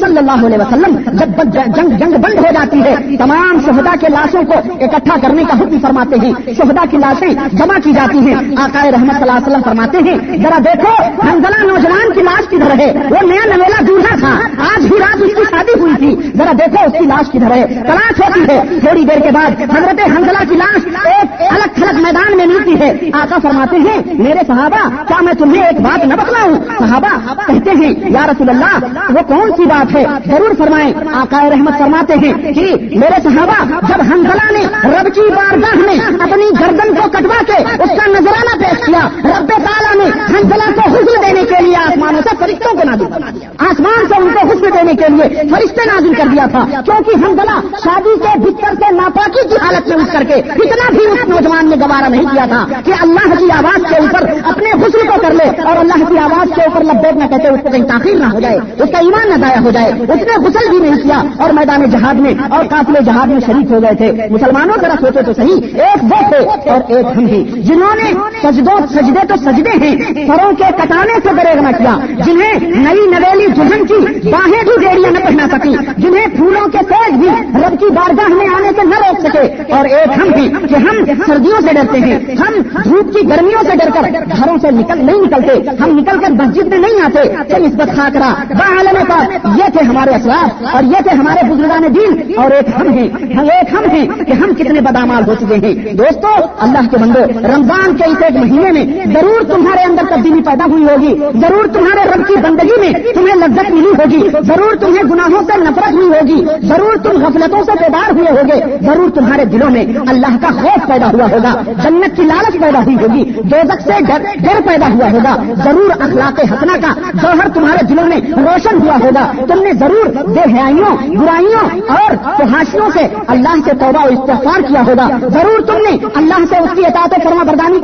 صلی 0.00 0.18
اللہ 0.18 0.46
علیہ 0.46 0.58
وسلم 0.58 0.96
جب 1.12 1.42
جنگ 1.52 1.96
جنگ 1.98 2.10
بند 2.10 2.34
ہو 2.34 2.50
جاتی 2.54 2.82
ہے، 2.82 3.16
تمام 3.16 3.58
شہدا 3.66 3.94
کے 4.00 4.06
لاشوں 4.08 4.42
کو 4.42 4.54
اکٹھا 4.80 5.16
کرنے 5.22 5.44
کا 5.44 5.58
حکم 5.58 5.78
فرماتے 5.78 6.16
ہیں۔ 6.22 6.32
شہدا 6.46 6.84
کی 6.90 6.96
لاشیں 6.96 7.30
جمع 7.52 7.78
کی 7.84 7.92
جاتی 7.92 8.18
ہیں۔ 8.18 8.34
آقائے 8.56 8.90
رحمت 8.90 9.12
صلی 9.12 9.22
اللہ 9.22 9.32
علیہ 9.32 9.46
وسلم 9.46 9.62
فرماتے 9.64 9.98
ہیں، 9.98 10.16
ذرا 10.42 10.58
دیکھو 10.58 10.92
ہنگلا 11.30 11.62
نوجوان 11.62 12.12
کی 12.14 12.22
لاش 12.22 12.47
کدھر 12.50 12.78
ہے۔ 12.78 12.92
وہ 13.10 13.26
نیا 13.26 13.56
نویلا 13.56 13.80
دولہا 13.88 14.16
تھا۔ 14.16 14.38
آج 14.74 14.84
ہی 14.84 14.98
رات 14.98 15.22
اس 15.22 15.34
کی 15.36 15.42
شادی 15.50 15.80
ہوئی 15.80 15.94
تھی۔ 15.96 16.30
ذرا 16.36 16.52
دیکھو 16.52 16.84
اس 16.86 16.92
کی 16.92 17.06
لاش 17.06 17.30
کدھر 17.30 17.50
ہے۔ 17.50 17.66
تلاش 17.66 18.20
ہوتی 18.20 18.40
ہے۔ 18.40 18.62
تھوڑی 18.80 19.04
دیر 19.04 19.20
کے 19.20 19.30
بعد 19.30 19.50
حضرت 19.60 20.00
ہنگلا 20.06 20.44
کی 20.48 20.54
لاش 20.54 20.86
ایک 21.04 21.42
الگ 21.52 21.74
تھلگ 21.74 22.02
میدان 22.02 22.36
میں 22.36 22.46
ملتی 22.46 22.80
ہے۔ 22.80 22.92
آقا 23.12 23.36
فرماتے 23.42 23.76
ہیں، 23.76 24.02
میرے 24.06 24.38
صحابہ، 24.46 24.88
کیا 25.08 25.22
میں 25.22 25.32
تمہیں 25.32 25.62
ایک 25.62 25.80
بات 25.80 26.04
نہ 26.06 26.14
بتلاؤں؟ 26.14 26.54
صحابہ، 26.78 27.42
کہتے 27.46 27.70
ہیں، 27.70 27.92
یا 28.10 28.26
رسول 28.26 28.48
اللہ، 28.48 28.84
وہ 29.10 29.22
کون 29.26 29.50
سی 29.56 29.64
بات 29.64 29.96
ہے؟ 29.96 30.04
ضرور 30.26 30.54
فرمائیں۔ 30.58 30.92
آقا 31.14 31.50
رحمت 31.50 31.78
فرماتے 31.78 32.14
ہیں 32.14 32.52
کہ 32.52 32.74
میرے 32.98 33.28
صحابہ، 33.28 33.64
جب 33.88 34.14
ہنگلا 34.14 34.50
نے 34.50 34.66
رب 34.84 35.14
کی 35.14 35.20
بارگاہ 35.20 35.74
میں 35.74 36.06
اپنی 36.06 36.44
گردن 36.60 36.94
کو 36.94 37.10
کٹوا 37.10 37.42
کے 37.46 37.82
اس 37.82 37.88
کا 37.88 38.06
نظرانہ 38.06 38.58
پیش 38.58 38.86
کیا، 38.86 39.08
رب 39.24 39.48
تعالیٰ 39.48 39.94
نے 39.94 40.22
ہنگلا 40.30 40.70
کو 40.74 40.80
حسن 40.80 41.22
دینے 41.26 41.42
کے 41.42 41.62
لیے 41.62 41.76
آسمانوں 41.76 42.20
سے 42.30 42.36
فرشتوں 42.38 42.76
کو 42.78 42.84
نازل 42.84 43.04
کر 43.04 43.30
دیا۔ 43.34 43.48
آسمان 43.58 44.06
سے 44.08 44.14
ان 44.22 44.28
کو 44.34 44.48
حسن 44.48 44.76
دینے 44.76 44.94
کے 44.94 45.06
لیے 45.08 45.42
فرشتے 45.50 45.84
نازل 45.86 46.14
کر 46.14 46.24
دیا 46.32 46.46
تھا۔ 46.50 46.64
کیونکہ 46.80 47.24
ہنگلا 47.24 47.60
شادی 47.84 48.14
کے، 48.22 48.38
بستر 48.38 48.74
سے 48.74 48.94
ناپاکی 48.94 49.48
کی 49.48 49.56
حالت 49.62 49.88
میں 49.88 49.96
اٹھ 49.96 50.12
کر 50.12 50.22
کے 50.28 50.34
اتنا 50.34 50.90
بھی 50.90 51.06
اس 51.06 51.28
نوجوان 51.28 51.70
نے 51.70 51.76
گوارا 51.76 52.08
نہیں 52.08 52.22
کیا 52.22 52.46
تھا 52.48 52.66
کہ 52.84 52.92
اللہ 53.00 53.34
کی 53.38 53.50
آواز 53.52 53.80
کے 53.88 53.96
اوپر 53.96 54.26
اپنے 54.44 54.70
حسن 54.70 55.06
کو 55.06 55.20
کر 55.22 55.30
لے 55.30 55.62
اور 55.62 55.76
اللہ 55.76 56.04
کی 56.08 56.18
آواز 56.18 56.52
کے 56.54 56.62
اوپر 56.62 56.84
لبیک 56.84 57.16
نہ 57.16 57.24
کہتے 57.24 57.48
اس 57.48 57.60
کو 57.62 57.68
کہیں 57.68 57.84
تاخیر 57.84 58.14
نہ 58.14 58.24
ہو 58.24 58.40
جائے، 58.40 58.56
اس 58.56 58.90
کا 58.92 58.98
ایمان 58.98 59.28
نہ 59.28 59.46
ضائع 59.46 59.60
ہو 59.60 59.70
جائے۔ 59.70 59.92
اس 59.92 60.22
نے 60.26 60.46
غسل 60.46 60.68
بھی 60.70 60.78
نہیں 60.78 61.02
کیا 61.02 61.22
اور 61.38 61.50
میدان 61.50 61.90
جہاد 61.90 62.14
میں 62.14 62.34
اور 62.50 62.64
قافل 62.64 63.04
جہاد 63.04 63.26
میں 63.26 63.40
شریک 63.46 63.72
ہو 63.72 63.82
گئے 63.82 63.94
تھے۔ 63.94 64.12
مسلمانوں 64.30 64.76
ذرا 64.80 64.94
سوچے 65.00 65.22
تو 65.22 65.32
صحیح، 65.32 65.60
ایک 65.82 66.04
وہ 66.04 66.28
تھے 66.28 66.70
اور 66.70 66.80
ایک 66.88 67.06
ہم 67.16 67.26
ہی 67.26 67.44
جنہوں 67.44 67.94
نے 67.94 68.12
سجدوں، 68.42 68.76
سجدے 68.94 69.26
تو 69.28 69.34
سجدے 69.36 69.70
ہیں 69.70 69.96
سروں 70.26 70.52
کے 70.52 70.64
کٹانے 70.76 71.14
سے 71.14 71.28
دریغ 71.28 71.62
نہ 71.62 71.68
کیا۔ 71.78 72.17
جنہیں 72.26 72.54
نئی 72.60 73.06
نویلی 73.06 73.46
دلہن 73.46 73.86
کی 73.86 74.28
باہیں 74.30 74.62
بھی 74.64 74.84
ڈیڑیاں 74.84 75.10
نہ 75.10 75.18
پہنا 75.18 75.46
سکی 75.52 75.76
جنہیں 75.98 76.26
پھولوں 76.36 76.68
کے 76.68 76.78
تیز 76.88 77.14
بھی 77.14 77.28
رب 77.54 77.80
کی 77.80 77.86
بارگاہ 77.86 78.28
میں 78.28 78.46
آنے 78.46 78.68
سے 78.76 78.82
نہ 78.84 78.94
روک 78.94 79.20
سکے۔ 79.20 79.72
اور 79.72 79.84
ایک 79.84 80.18
ہم 80.18 80.28
بھی 80.28 80.66
کہ 80.68 80.74
ہم 80.74 81.04
سردیوں 81.26 81.60
سے 81.60 81.74
ڈرتے 81.74 81.98
ہیں، 81.98 82.16
ہم 82.16 82.54
دھوپ 82.84 83.16
کی 83.16 83.28
گرمیوں 83.28 83.62
سے 83.62 83.76
ڈر 83.78 83.90
کر 83.94 84.20
گھروں 84.36 84.58
سے 84.58 84.70
نکل 84.70 85.06
نہیں 85.06 85.16
نکلتے، 85.16 85.82
ہم 85.82 85.98
نکل 85.98 86.18
کر 86.18 86.30
مسجد 86.30 86.66
میں 86.66 86.78
نہیں 86.78 87.00
آتے۔ 87.02 87.54
کہ 87.54 87.66
نسبت 87.66 87.96
خاکرا 87.96 88.34
بعالم 88.50 89.04
کا 89.08 89.24
یہ 89.56 89.70
تھے 89.72 89.84
ہمارے 89.84 90.10
اسلاف 90.14 90.74
اور 90.74 90.82
یہ 90.82 91.02
تھے 91.02 91.10
ہمارے 91.10 91.52
بزرگان 91.52 91.82
دین۔ 91.94 92.32
اور 92.36 92.50
ایک 92.50 92.66
ہم 92.80 92.88
ہیں 92.88 93.08
ایک 93.48 93.74
ہم 93.74 93.90
ہیں 93.90 94.06
کہ 94.06 94.32
ہم 94.32 94.54
کتنے 94.54 94.80
بدامال 94.80 95.22
ہو 95.26 95.34
چکے 95.34 95.54
ہیں۔ 95.54 95.94
دوستو، 95.94 96.28
اللہ 96.58 96.90
کے 96.90 96.96
بندو، 96.96 97.20
رمضان 97.28 97.96
کے 97.96 98.04
اس 98.04 98.22
ایک 98.22 98.36
مہینے 98.36 98.72
میں 98.72 99.14
ضرور 99.14 99.44
تمہارے 99.44 99.82
اندر 99.82 100.02
تبدیلی 100.10 100.42
پیدا 100.42 100.64
ہوئی 100.70 100.84
ہوگی، 100.84 101.18
ضرور 101.18 101.66
تمہارے 101.66 102.07
رب 102.14 102.26
کی 102.26 102.34
بندگی 102.36 102.80
میں 102.80 102.92
تمہیں 103.14 103.34
لذت 103.34 103.70
ملی 103.70 103.88
ہوگی۔ 103.88 104.28
ضرور 104.46 104.76
تمہیں 104.76 105.02
گناہوں 105.02 105.42
سے 105.42 105.60
نفرت 105.60 105.92
ہوئی 105.92 106.08
ہوگی۔ 106.08 106.66
ضرور 106.66 106.96
تم 106.96 107.24
غفلتوں 107.24 107.62
سے 107.62 107.72
بیدار 107.72 108.10
ہوئے 108.10 108.30
ہوگے۔ 108.30 108.76
ضرور 108.86 109.10
تمہارے 109.10 109.44
دلوں 109.44 109.70
میں 109.70 109.84
اللہ 110.08 110.36
کا 110.40 110.48
خوف 110.62 110.88
پیدا 110.88 111.06
ہوا 111.06 111.24
ہوگا۔ 111.24 111.62
جنت 111.82 112.16
کی 112.16 112.22
لالچ 112.22 112.52
پیدا 112.60 112.78
ہوئی 112.78 112.96
ہوگی۔ 112.96 113.32
دوزک 113.44 113.80
سے 113.80 114.04
ڈر 114.40 114.60
پیدا 114.66 114.86
ہوا 114.86 115.10
ہوگا۔ 115.10 115.36
ضرور 115.64 115.90
اخلاق 115.90 116.40
حسنا 116.40 116.76
کا 116.76 117.00
جوہر 117.14 117.48
تمہارے 117.54 117.84
دلوں 117.84 118.06
میں 118.06 118.16
روشن 118.16 118.82
ہوا 118.82 118.96
ہوگا۔ 118.96 119.32
تم 119.54 119.62
نے 119.62 119.72
ضرور 119.72 120.06
بے 120.28 120.54
حیائیوں 120.54 121.18
برائیوں 121.18 121.80
اور 121.88 122.10
فحاشیوں 122.38 122.90
سے 122.94 123.06
اللہ 123.26 123.54
سے 123.64 123.70
توبہ 123.80 124.04
و 124.04 124.08
استفار 124.08 124.60
کیا 124.60 124.80
ہوگا۔ 124.80 125.08
ضرور 125.28 125.60
تم 125.60 125.76
نے 125.90 125.96
اللہ 126.14 126.44
سے 126.48 126.58
اس 126.58 126.70
کی 126.74 126.86
اطاعت 126.86 127.14
فرما 127.24 127.42
بردانی 127.42 127.78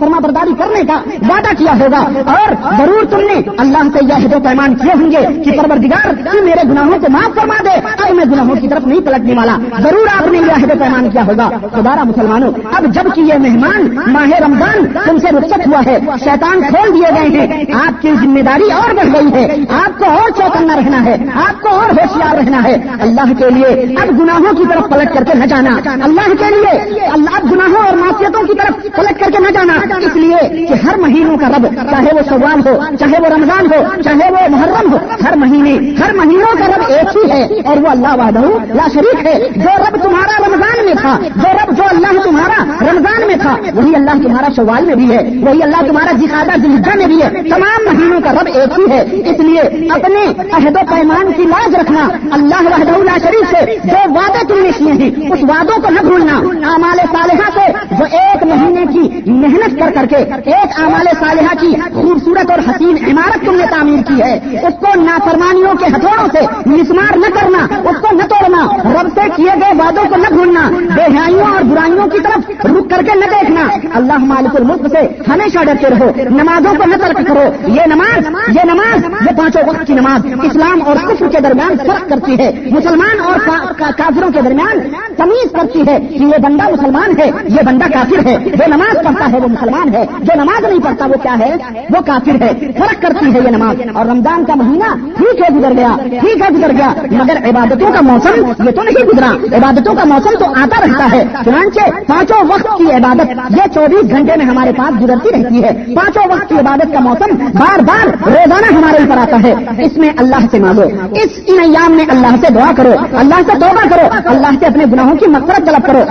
فرما 0.00 0.18
برداری 0.18 0.54
کرنے 0.58 0.80
کا 0.84 1.00
وعدہ 1.28 1.54
کیا 1.58 1.72
ہوگا۔ 1.80 2.32
اور 2.32 2.72
ضرور 2.78 3.04
تم 3.04 3.16
نے 3.16 3.43
اللہ 3.58 3.78
سے 3.78 3.98
یہ 4.04 4.36
و 4.36 4.40
پیمان 4.40 4.74
کیے 4.74 4.92
ہوں 4.94 5.10
گے 5.10 5.42
کہ 5.42 5.50
پروردگار، 5.50 6.32
تو 6.32 6.44
میرے 6.44 6.68
گناہوں 6.68 6.98
کو 6.98 7.06
معاف 7.10 7.34
فرما 7.34 7.54
دے۔ 7.64 7.70
اب 7.70 8.14
میں 8.14 8.24
گناہوں 8.24 8.54
کی 8.54 8.68
طرف 8.68 8.86
نہیں 8.86 9.00
پلٹنے 9.00 9.34
والا۔ 9.34 9.58
ضرور 9.78 10.22
آپ 10.22 10.26
نے 10.26 10.38
یہ 10.38 10.64
و 10.64 10.78
پیمان 10.78 11.10
کیا 11.10 11.26
ہوگا۔ 11.26 11.50
دوبارہ 11.76 12.04
مسلمانوں، 12.04 12.52
اب 12.72 12.84
جبکہ 12.84 13.20
یہ 13.20 13.34
مہمان 13.34 14.12
ماہ 14.12 14.28
رمضان 14.28 14.86
تم 15.06 15.18
سے 15.18 15.28
رخصت 15.28 15.66
ہوا 15.66 15.80
ہے، 15.86 15.98
شیطان 16.24 16.60
کھول 16.60 16.94
دیے 16.94 17.14
گئے 17.14 17.46
ہیں۔ 17.46 17.64
آپ 17.86 18.02
کی 18.02 18.12
ذمہ 18.22 18.40
داری 18.40 18.72
اور 18.72 18.94
بڑھ 18.94 19.06
گئی 19.06 19.34
ہے۔ 19.34 19.56
آپ 19.70 19.98
کو 19.98 20.04
اور 20.04 20.30
چوکنا 20.36 20.76
رہنا 20.76 21.04
ہے۔ 21.04 21.16
آپ 21.34 21.62
کو 21.62 21.68
اور 21.68 21.90
ہوشیار 21.90 22.34
رہنا 22.34 22.64
ہے۔ 22.64 22.76
اللہ 23.00 23.32
کے 23.38 23.50
لیے 23.50 23.96
اب 23.96 24.20
گناہوں 24.20 24.56
کی 24.56 24.62
طرف 24.68 24.90
پلٹ 24.90 25.14
کر 25.14 25.24
کے 25.24 25.38
نہ 25.38 25.44
جانا۔ 25.44 25.70
اللہ 26.02 26.28
کے 26.28 26.50
لیے 26.50 27.00
اللہ 27.00 27.52
گناہوں 27.52 27.86
اور 27.86 27.96
معافیتوں 27.96 28.42
کی 28.42 28.52
طرف 28.54 28.82
پلٹ 28.82 29.20
کر 29.20 29.30
کے 29.30 29.38
نہ 29.38 29.50
جانا۔ 29.50 29.96
اس 29.98 30.16
لیے 30.16 30.66
کہ 30.66 30.86
ہر 30.86 30.98
مہینوں 30.98 31.36
کا 31.36 31.48
رب، 31.48 31.66
چاہے 31.90 32.08
وہ 32.12 32.20
سوال 32.28 32.68
ہو، 32.68 32.96
چاہے 32.98 33.20
وہ 33.20 33.33
رمضان 33.34 33.66
ہو 33.66 34.02
چاہے 34.02 34.30
وہ 34.30 34.48
محرم 34.48 34.92
ہو، 34.92 34.98
ہر 35.24 35.36
مہینے، 35.36 35.94
ہر 36.04 36.12
مہینوں 36.12 36.56
کا 36.58 36.66
رب 36.66 36.82
ایک 36.88 37.16
ہی 37.16 37.30
ہے 37.30 37.42
اور 37.42 37.76
وہ 37.76 37.88
اللہ 37.88 38.16
وحدہ 38.16 38.74
لا 38.74 38.86
شریک 38.94 39.26
ہے۔ 39.26 39.48
جو 39.56 39.68
رب 39.78 40.02
تمہارا 40.02 40.48
رمضان 40.48 40.84
میں 40.84 40.94
تھا، 41.00 41.18
جو 41.36 41.48
رب، 41.52 41.76
جو 41.76 41.82
اللہ 41.90 42.22
تمہارا 42.22 42.64
رمضان 42.64 43.26
میں 43.26 43.34
تھا، 43.34 43.56
وہی 43.74 43.94
اللہ 43.94 44.22
تمہارا 44.22 44.46
سوال 44.56 44.84
میں 44.84 44.94
بھی 44.94 45.16
ہے، 45.16 45.22
وہی 45.40 45.62
اللہ 45.62 45.86
تمہارا 45.86 46.12
جکادہ 46.12 46.60
دلجا 46.60 46.94
میں 46.94 47.06
بھی 47.06 47.22
ہے۔ 47.22 47.28
تمام 47.28 47.96
مہینوں 47.96 48.20
کا 48.20 48.32
رب 48.32 48.48
ایک 48.54 48.80
ہی 48.80 48.90
ہے۔ 48.90 49.30
اس 49.30 49.40
لیے 49.40 49.60
اپنے 49.90 50.24
عہد 50.52 50.76
و 50.76 50.80
پیمان 50.88 51.32
کی 51.36 51.42
لاج 51.42 51.74
رکھنا 51.74 52.08
اللہ 52.30 52.62
وحدہ 52.62 52.90
اللہ 52.90 53.18
شریف 53.22 53.50
سے۔ 53.50 53.76
جو 53.84 54.10
وعدے 54.10 54.46
تم 54.48 54.58
نے 54.58 54.70
کیے 54.78 54.92
ہیں، 54.92 55.32
اس 55.32 55.38
وعدوں 55.42 55.82
کو 55.82 55.90
نہ 55.90 56.00
بھولنا۔ 56.00 56.36
اعمال 56.72 56.98
صالحہ 57.12 57.50
سے 57.54 57.94
جو 57.98 58.04
ایک 58.12 58.42
مہینے 58.42 58.86
کی 58.92 59.30
محنت 59.30 59.78
کر 59.78 59.90
کر 59.94 60.06
کے، 60.06 60.16
ایک 60.16 60.82
اعمال 60.82 61.06
صالحہ 61.20 61.54
کی 61.60 61.74
خوبصورت 61.94 62.50
اور 62.50 62.58
حسین 62.58 62.96
عمارت 63.10 63.23
تم 63.32 63.54
نے 63.54 63.64
تعمیر 63.70 64.02
کی 64.02 64.22
ہے۔ 64.22 64.40
اس 64.52 64.74
کو 64.80 65.00
نافرمانیوں 65.00 65.74
کے 65.74 65.84
ہتھوڑوں 65.84 66.28
سے 66.32 66.40
مسمار 66.66 67.16
نہ 67.16 67.26
کرنا، 67.26 67.90
اس 67.90 67.96
کو 68.00 68.16
نہ 68.16 68.22
توڑنا، 68.22 68.66
رب 69.02 69.08
سے 69.14 69.20
کیے 69.36 69.50
گئے 69.60 69.72
وعدوں 69.78 70.04
کو 70.08 70.16
نہ 70.16 70.28
بھولنا، 70.28 70.70
بےحیائیوں 70.70 71.44
اور 71.44 71.62
برائیوں 71.62 72.06
کی 72.06 72.18
طرف 72.20 72.66
رک 72.66 72.90
کر 72.90 73.02
کے 73.02 73.18
نہ 73.18 73.24
دیکھنا۔ 73.24 73.68
اللہ 73.94 74.18
مالک 74.18 74.56
الملک 74.56 74.86
سے 74.92 75.30
ہمیشہ 75.30 75.58
ڈرتے 75.64 75.90
رہو، 75.90 76.10
نمازوں 76.30 76.74
کو 76.74 76.84
نہ 76.86 76.94
ترک 76.94 77.28
کرو۔ 77.28 77.70
یہ 77.70 77.82
نماز 77.86 78.26
یہ 78.56 78.60
نماز، 78.64 79.04
یہ 79.04 79.38
پانچوں 79.38 79.62
وقت 79.66 79.86
کی 79.86 79.94
نماز۔ 79.94 80.26
اسلام 80.42 80.82
اور 80.84 80.96
کفر 80.96 81.28
کے 81.28 81.40
درمیان 81.40 81.76
فرق 81.86 82.08
کرتی 82.08 82.38
ہے۔ 82.38 82.50
مسلمان 82.70 83.20
اور 83.20 83.38
کافروں 83.78 84.32
کے 84.32 84.40
درمیان 84.42 84.78
تمیز 85.16 85.52
کرتی 85.52 85.80
ہے 85.86 85.98
کہ 86.00 86.14
یہ 86.14 86.38
بندہ 86.42 86.70
مسلمان 86.72 87.18
ہے، 87.18 87.30
یہ 87.44 87.62
بندہ 87.66 87.84
کافر 87.84 88.26
ہے۔ 88.26 88.38
جو 88.44 88.64
نماز 88.66 88.96
پڑھتا 89.04 89.32
ہے 89.32 89.38
وہ 89.38 89.48
مسلمان 89.48 89.94
ہے، 89.94 90.06
جو 90.20 90.42
نماز 90.42 90.64
نہیں 90.64 90.84
پڑھتا 90.84 91.06
وہ 91.06 91.14
کیا 91.22 91.38
ہے؟ 91.38 91.56
وہ 91.90 92.00
کافر 92.06 92.42
ہے۔ 92.42 92.52
فرق 92.78 93.02
کرتی 93.02 93.13
ہے 93.22 93.40
یہ 93.44 93.50
نماز۔ 93.50 93.76
اور 93.94 94.06
رمضان 94.06 94.44
کا 94.44 94.54
مہینہ 94.54 95.08
ٹھیک 95.16 95.40
ہے 95.40 95.58
گزر 95.58 95.72
گیا، 95.76 95.96
ٹھیک 96.20 96.42
ہے 96.42 96.56
گزر 96.58 96.72
گیا، 96.72 96.92
مگر 97.10 97.36
عبادتوں 97.50 97.92
کا 97.92 98.00
موسم 98.00 98.64
یہ 98.64 98.70
تو 98.70 98.82
نہیں 98.82 99.04
گزرا۔ 99.04 99.56
عبادتوں 99.56 99.94
کا 99.94 100.04
موسم 100.04 100.38
تو 100.38 100.44
آتا 100.44 100.86
رہتا 100.86 101.08
ہے، 101.12 101.24
چنانچہ 101.44 101.80
پانچوں 102.06 102.44
وقت 102.48 102.78
کی 102.78 102.92
عبادت، 102.92 103.30
یہ 103.50 103.74
چوبیس 103.74 104.10
گھنٹے 104.10 104.32
میں 104.36 104.46
ہمارے 104.46 104.72
پاس 104.76 105.02
گزرتی 105.02 105.28
رہتی 105.30 105.64
ہے۔ 105.64 105.70
پانچوں 105.94 106.22
وقت 106.30 106.48
کی 106.48 106.54
عبادت 106.54 106.92
کا 106.92 107.00
موسم 107.00 107.34
بار 107.36 107.78
بار 107.78 108.06
روزانہ 108.06 108.78
ہمارے 108.78 108.96
اوپر 108.96 109.18
آتا 109.18 109.36
ہے۔ 109.42 109.54
اس 109.84 109.98
میں 109.98 110.10
اللہ 110.16 110.46
سے 110.50 110.58
مانگو، 110.58 110.82
اس 111.12 111.40
ان 111.46 111.60
ایام 111.60 111.92
میں 111.92 112.04
اللہ 112.08 112.36
سے 112.40 112.52
دعا 112.54 112.70
کرو، 112.76 112.92
اللہ 113.12 113.34
سے 113.34 113.52
توبہ 113.52 113.88
کرو، 113.88 114.08
اللہ 114.24 114.50
سے 114.60 114.66
اپنے 114.66 114.84
گناہوں 114.92 115.16
کی 115.16 115.26
مقصد 115.26 115.66
طلب 115.66 115.86
کرو۔ 115.86 116.02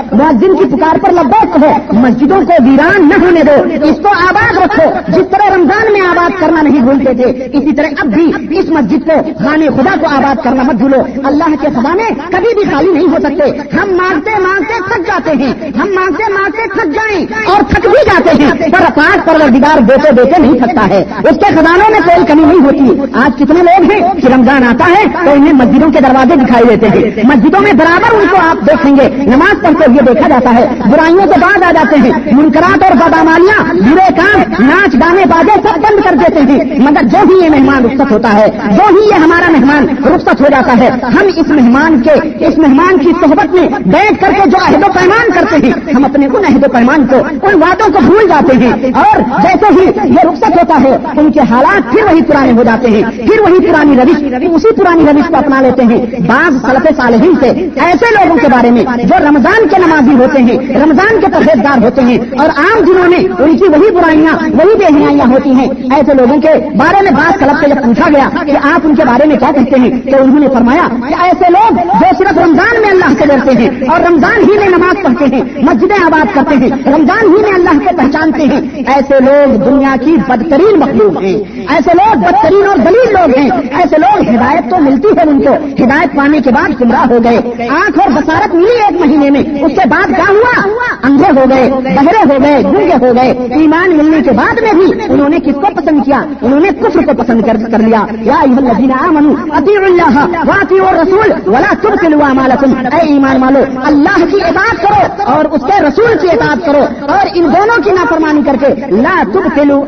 دن 0.41 0.55
کی 0.55 0.75
پکار 0.75 0.95
پر 1.03 1.11
لبیک 1.11 1.55
کہو، 1.55 1.99
مسجدوں 1.99 2.41
کو 2.45 2.63
ویران 2.63 3.09
نہ 3.09 3.25
ہونے 3.25 3.41
دو، 3.43 3.85
اس 3.85 3.97
کو 4.03 4.07
آباد 4.07 4.57
رکھو۔ 4.57 4.89
جس 5.07 5.27
طرح 5.31 5.55
رمضان 5.55 5.93
میں 5.93 6.01
آباد 6.01 6.39
کرنا 6.39 6.61
نہیں 6.61 6.81
بھولتے 6.93 7.13
تھے، 7.13 7.57
اسی 7.57 7.75
طرح 7.75 7.87
اب 7.99 8.07
بھی 8.07 8.31
اس 8.59 8.69
مسجد 8.69 9.05
کو 9.05 9.43
خانے 9.43 9.67
خدا 9.67 9.95
کو 10.01 10.07
آباد 10.15 10.43
کرنا 10.43 10.63
مت 10.63 10.75
بھولو۔ 10.75 11.01
اللہ 11.23 11.55
کے 11.61 11.67
خزانے 11.75 12.03
کبھی 12.07 12.55
بھی 12.55 12.71
خالی 12.71 12.91
نہیں 12.91 13.07
ہو 13.07 13.17
سکتے۔ 13.19 13.77
ہم 13.77 13.95
مانگتے 13.95 14.31
مانگتے 14.39 14.73
تھک 14.89 15.07
جاتے 15.07 15.31
ہیں۔ 15.31 15.53
ہم 15.77 15.87
مانگتے 15.95 16.33
مانگتے 16.33 16.67
تھک 16.67 16.85
جائیں 16.85 17.25
اور 17.45 17.61
تھک 17.61 17.87
بھی 17.87 18.05
جاتے 18.05 18.43
ہیں۔ 18.43 18.71
پر 18.71 18.91
پاک 18.95 19.25
پروردگار 19.25 19.79
دیتے 19.79 20.11
دیتے 20.11 20.41
نہیں 20.41 20.53
تھکتا 20.53 20.87
ہے۔ 20.87 21.03
اس 21.29 21.35
کے 21.35 21.55
خزانوں 21.55 21.91
میں 21.91 21.99
کوئی 21.99 22.25
کمی 22.25 22.43
نہیں 22.43 22.65
ہوتی۔ 22.65 23.01
آج 23.13 23.31
کتنے 23.39 23.63
لوگ 23.63 23.91
ہیں 23.91 24.13
کہ 24.13 24.33
رمضان 24.33 24.63
آتا 24.63 24.85
ہے 24.87 25.25
تو 25.25 25.31
انہیں 25.31 25.53
مسجدوں 25.53 25.91
کے 25.91 25.99
دروازے 25.99 26.35
دکھائی 26.35 26.65
دیتے 26.65 26.87
ہیں۔ 26.87 27.11
مسجدوں 27.23 27.61
میں 27.61 27.73
برابر 27.73 28.15
ان 28.15 28.27
کو 28.31 28.37
آپ 28.37 28.67
دیکھیں 28.67 28.95
گے۔ 28.95 29.09
نماز 29.15 29.61
پڑھتے 29.61 29.91
ہوئے 29.91 30.13
دیکھا 30.13 30.29
جاتا 30.29 30.53
ہے۔ 30.55 30.65
برائیوں 30.91 31.21
کے 31.21 31.39
بعد 31.41 31.63
آ 31.63 31.71
جاتے 31.71 31.95
ہیں۔ 31.95 32.11
منکرات 32.31 32.83
اور 32.83 32.91
بادامالیاں، 32.91 33.73
برے 33.73 34.13
کام، 34.17 34.65
ناچ، 34.65 34.93
گانے، 34.93 35.25
بازے 35.25 35.67
سب 35.67 35.79
بند 35.79 36.01
کر 36.03 36.15
دیتے 36.15 36.53
ہیں۔ 36.53 36.82
مگر 36.83 37.05
جو 37.05 37.17
ہی 37.29 37.45
یہ 37.45 37.49
مہمان 37.49 37.85
رخصت 37.85 38.11
ہوتا 38.11 38.33
ہے، 38.33 38.47
جو 38.77 38.83
ہی 38.89 39.09
یہ 39.09 39.13
ہمارا 39.13 39.51
مہمان 39.51 39.85
رخصت 40.15 40.41
ہو 40.41 40.45
جاتا 40.51 40.77
ہے، 40.77 40.87
ہم 40.87 41.27
اس 41.37 41.47
مہمان 41.47 42.01
کے، 42.01 42.45
اس 42.45 42.57
مہمان 42.57 42.97
کی 42.97 43.11
صحبت 43.21 43.55
میں 43.55 43.67
بیٹھ 43.85 44.21
کر 44.21 44.31
کے 44.31 44.49
جو 44.49 44.57
عہد 44.67 44.83
و 44.83 44.91
پیمان 44.93 45.31
کرتے 45.33 45.67
ہیں، 45.67 45.93
ہم 45.95 46.05
اپنے 46.05 46.25
ان 46.25 46.45
عہد 46.49 46.65
و 46.65 46.71
پیمان 46.71 47.05
کو، 47.09 47.15
ان 47.47 47.61
وعدوں 47.61 47.93
کو 47.93 47.99
بھول 48.05 48.29
جاتے 48.29 48.57
ہیں۔ 48.57 48.73
اور 48.93 49.21
جیسے 49.43 49.81
ہی 49.81 49.85
یہ 50.13 50.19
رخصت 50.23 50.49
ہوتا 50.49 50.81
ہے، 50.83 50.97
ان 51.17 51.31
کے 51.31 51.39
حالات 51.39 51.91
پھر 51.91 52.03
وہی 52.03 52.21
پرانے 52.21 52.51
ہو 52.51 52.63
جاتے 52.63 52.89
ہیں۔ 52.89 53.01
پھر 53.03 53.41
وہی 53.41 53.67
پرانی 53.67 53.95
روش، 53.95 54.23
اسی 54.55 54.75
پرانی 54.75 55.03
روش 55.03 55.27
کو 55.27 55.35
اپنا 55.35 55.61
لیتے 55.61 55.83
ہیں۔ 55.83 56.05
بعض 56.27 56.53
سلف 56.61 56.97
صالحین 56.97 57.33
سے 57.39 57.49
ایسے 57.85 58.05
لوگوں 58.11 58.37
کے 58.37 58.47
بارے 58.47 58.71
میں 58.71 58.83
جو 59.03 59.29
رمضان 59.29 59.67
کے 59.67 59.77
نمازی 59.77 60.15
ہوتے 60.15 60.41
ہیں، 60.41 60.57
رمضان 60.83 61.21
کے 61.21 61.27
پرہیزگار 61.33 61.83
ہوتے 61.83 62.01
ہیں۔ 62.01 62.17
اور 62.37 62.49
عام 62.49 62.83
دنوں 62.83 63.09
میں 63.09 63.43
ان 63.43 63.57
کی 63.57 63.63
وہی 63.63 63.91
برائیاں، 63.91 64.33
وہی 64.33 64.77
بے 64.77 64.85
حیاں 64.85 65.31
ہوتی 65.31 65.49
ہیں، 65.51 65.67
ایسے 65.67 66.13
لوگوں 66.13 66.41
کے 66.41 66.62
بارے 66.77 67.01
میں 67.01 67.11
بعض 67.11 67.39
کلب 67.39 67.59
سے 67.61 67.69
جب 67.69 67.85
پوچھا 67.85 68.09
گیا 68.09 68.29
کہ 68.45 68.51
آپ 68.51 68.81
ان 68.83 68.95
کے 68.95 69.05
بارے 69.05 69.27
میں 69.27 69.37
کیا 69.37 69.51
کہتے 69.51 69.79
ہیں؟ 69.79 70.11
تو 70.11 70.23
انہوں 70.23 70.39
نے 70.39 70.47
فرمایا 70.47 70.87
کہ 71.09 71.15
ایسے 71.23 71.45
لوگ 71.49 71.75
جو 71.75 72.05
صرف 72.17 72.37
رمضان 72.37 72.81
میں 72.81 72.89
اللہ 72.89 73.05
سے 73.19 73.25
ڈرتے 73.25 73.51
ہیں 73.61 73.69
اور 73.89 74.01
رمضان 74.01 74.41
ہی 74.41 74.57
میں 74.59 74.69
نماز 74.69 75.03
پڑھتے 75.03 75.35
ہیں، 75.35 75.43
مسجدیں 75.57 76.03
آباد 76.05 76.35
کرتے 76.35 76.55
ہیں، 76.55 76.69
رمضان 76.69 77.23
ہی 77.23 77.41
میں 77.41 77.53
اللہ 77.53 77.69
کو 77.69 77.97
پہچانتے 77.97 78.43
ہیں۔ 78.43 78.61
ایسے 78.87 79.19
لوگ 79.19 79.69
دنیا 79.69 79.95
کی 80.05 80.17
بدترین 80.27 80.79
مخلوق 80.79 81.21
ہیں۔ 81.21 81.61
ایسے 81.69 81.91
لوگ 81.93 82.17
بدترین 82.17 82.67
اور 82.67 82.77
دلیل 82.77 83.13
لوگ 83.13 83.37
ہیں۔ 83.37 83.49
ایسے 83.71 83.95
لوگ 83.97 84.29
ہدایت 84.29 84.69
تو 84.69 84.77
ملتی 84.79 85.07
ہے 85.07 85.29
ان 85.29 85.41
کو۔ 85.41 85.83
ہدایت 85.83 86.15
پانے 86.15 86.39
کے 86.39 86.51
بعد 86.51 86.81
گمراہ 86.81 87.07
ہو 87.09 87.17
گئے۔ 87.23 87.37
آنکھ 87.67 87.99
اور 87.99 88.09
بسارت 88.09 88.55
ملی 88.55 88.65
ایک 88.65 89.01
مہینے 89.01 89.29
میں۔ 89.29 89.39
اس 89.39 89.71
کے 89.83 89.89
بعد 89.89 90.07
کیا 90.07 90.25
ہوا؟ 90.29 90.63
اندھے 91.03 91.39
ہو 91.39 91.45
گئے، 91.49 91.69
بہرے 91.71 92.35
ہو 92.35 92.43
گئے 92.43 92.63
گنگے 92.63 93.07
ہو 93.07 93.15
گئے۔ 93.15 93.31
ایمان 93.59 93.97
ملنے 93.97 94.21
کے 94.21 94.31
بعد 94.31 94.59
میں 94.61 94.73
بھی 94.73 95.13
انہوں 95.13 95.29
نے 95.29 95.39
کس 95.39 95.55
کو 95.55 95.61
پسند 95.61 96.05
کیا؟ 96.05 96.23
انہوں 96.53 96.71
نے 96.71 96.89
کفر 96.89 97.01
کو 97.01 97.23
پسند 97.23 97.41
کر 97.45 97.79
لیا۔ 97.79 98.05
یا 98.19 98.35
اللہ 98.41 100.25
واقعی 100.47 100.79
اور 100.79 100.93
رسول 100.93 101.31
ولا 101.45 101.73
تر 101.81 101.95
کے 102.01 102.09
لوا 102.09 102.33
مالکم 102.33 102.73
اے 102.91 103.07
ایمان 103.07 103.39
مالو 103.39 103.59
اللہ 103.83 104.25
کی 104.25 104.43
اطاعت 104.43 104.81
کرو 104.81 105.23
اور 105.31 105.45
اس 105.45 105.61
کے 105.61 105.83
رسول 105.83 106.17
کی 106.21 106.27
اطاعت 106.29 106.65
کرو 106.65 106.85
اور 106.99 107.25
ان 107.35 107.43
دونوں 107.43 107.83
کی 107.83 107.91
نافرمانی 107.91 108.41
کر 108.45 108.55
کے 108.59 108.95
لا 108.95 109.23
تب 109.33 109.55
کلو 109.55 109.83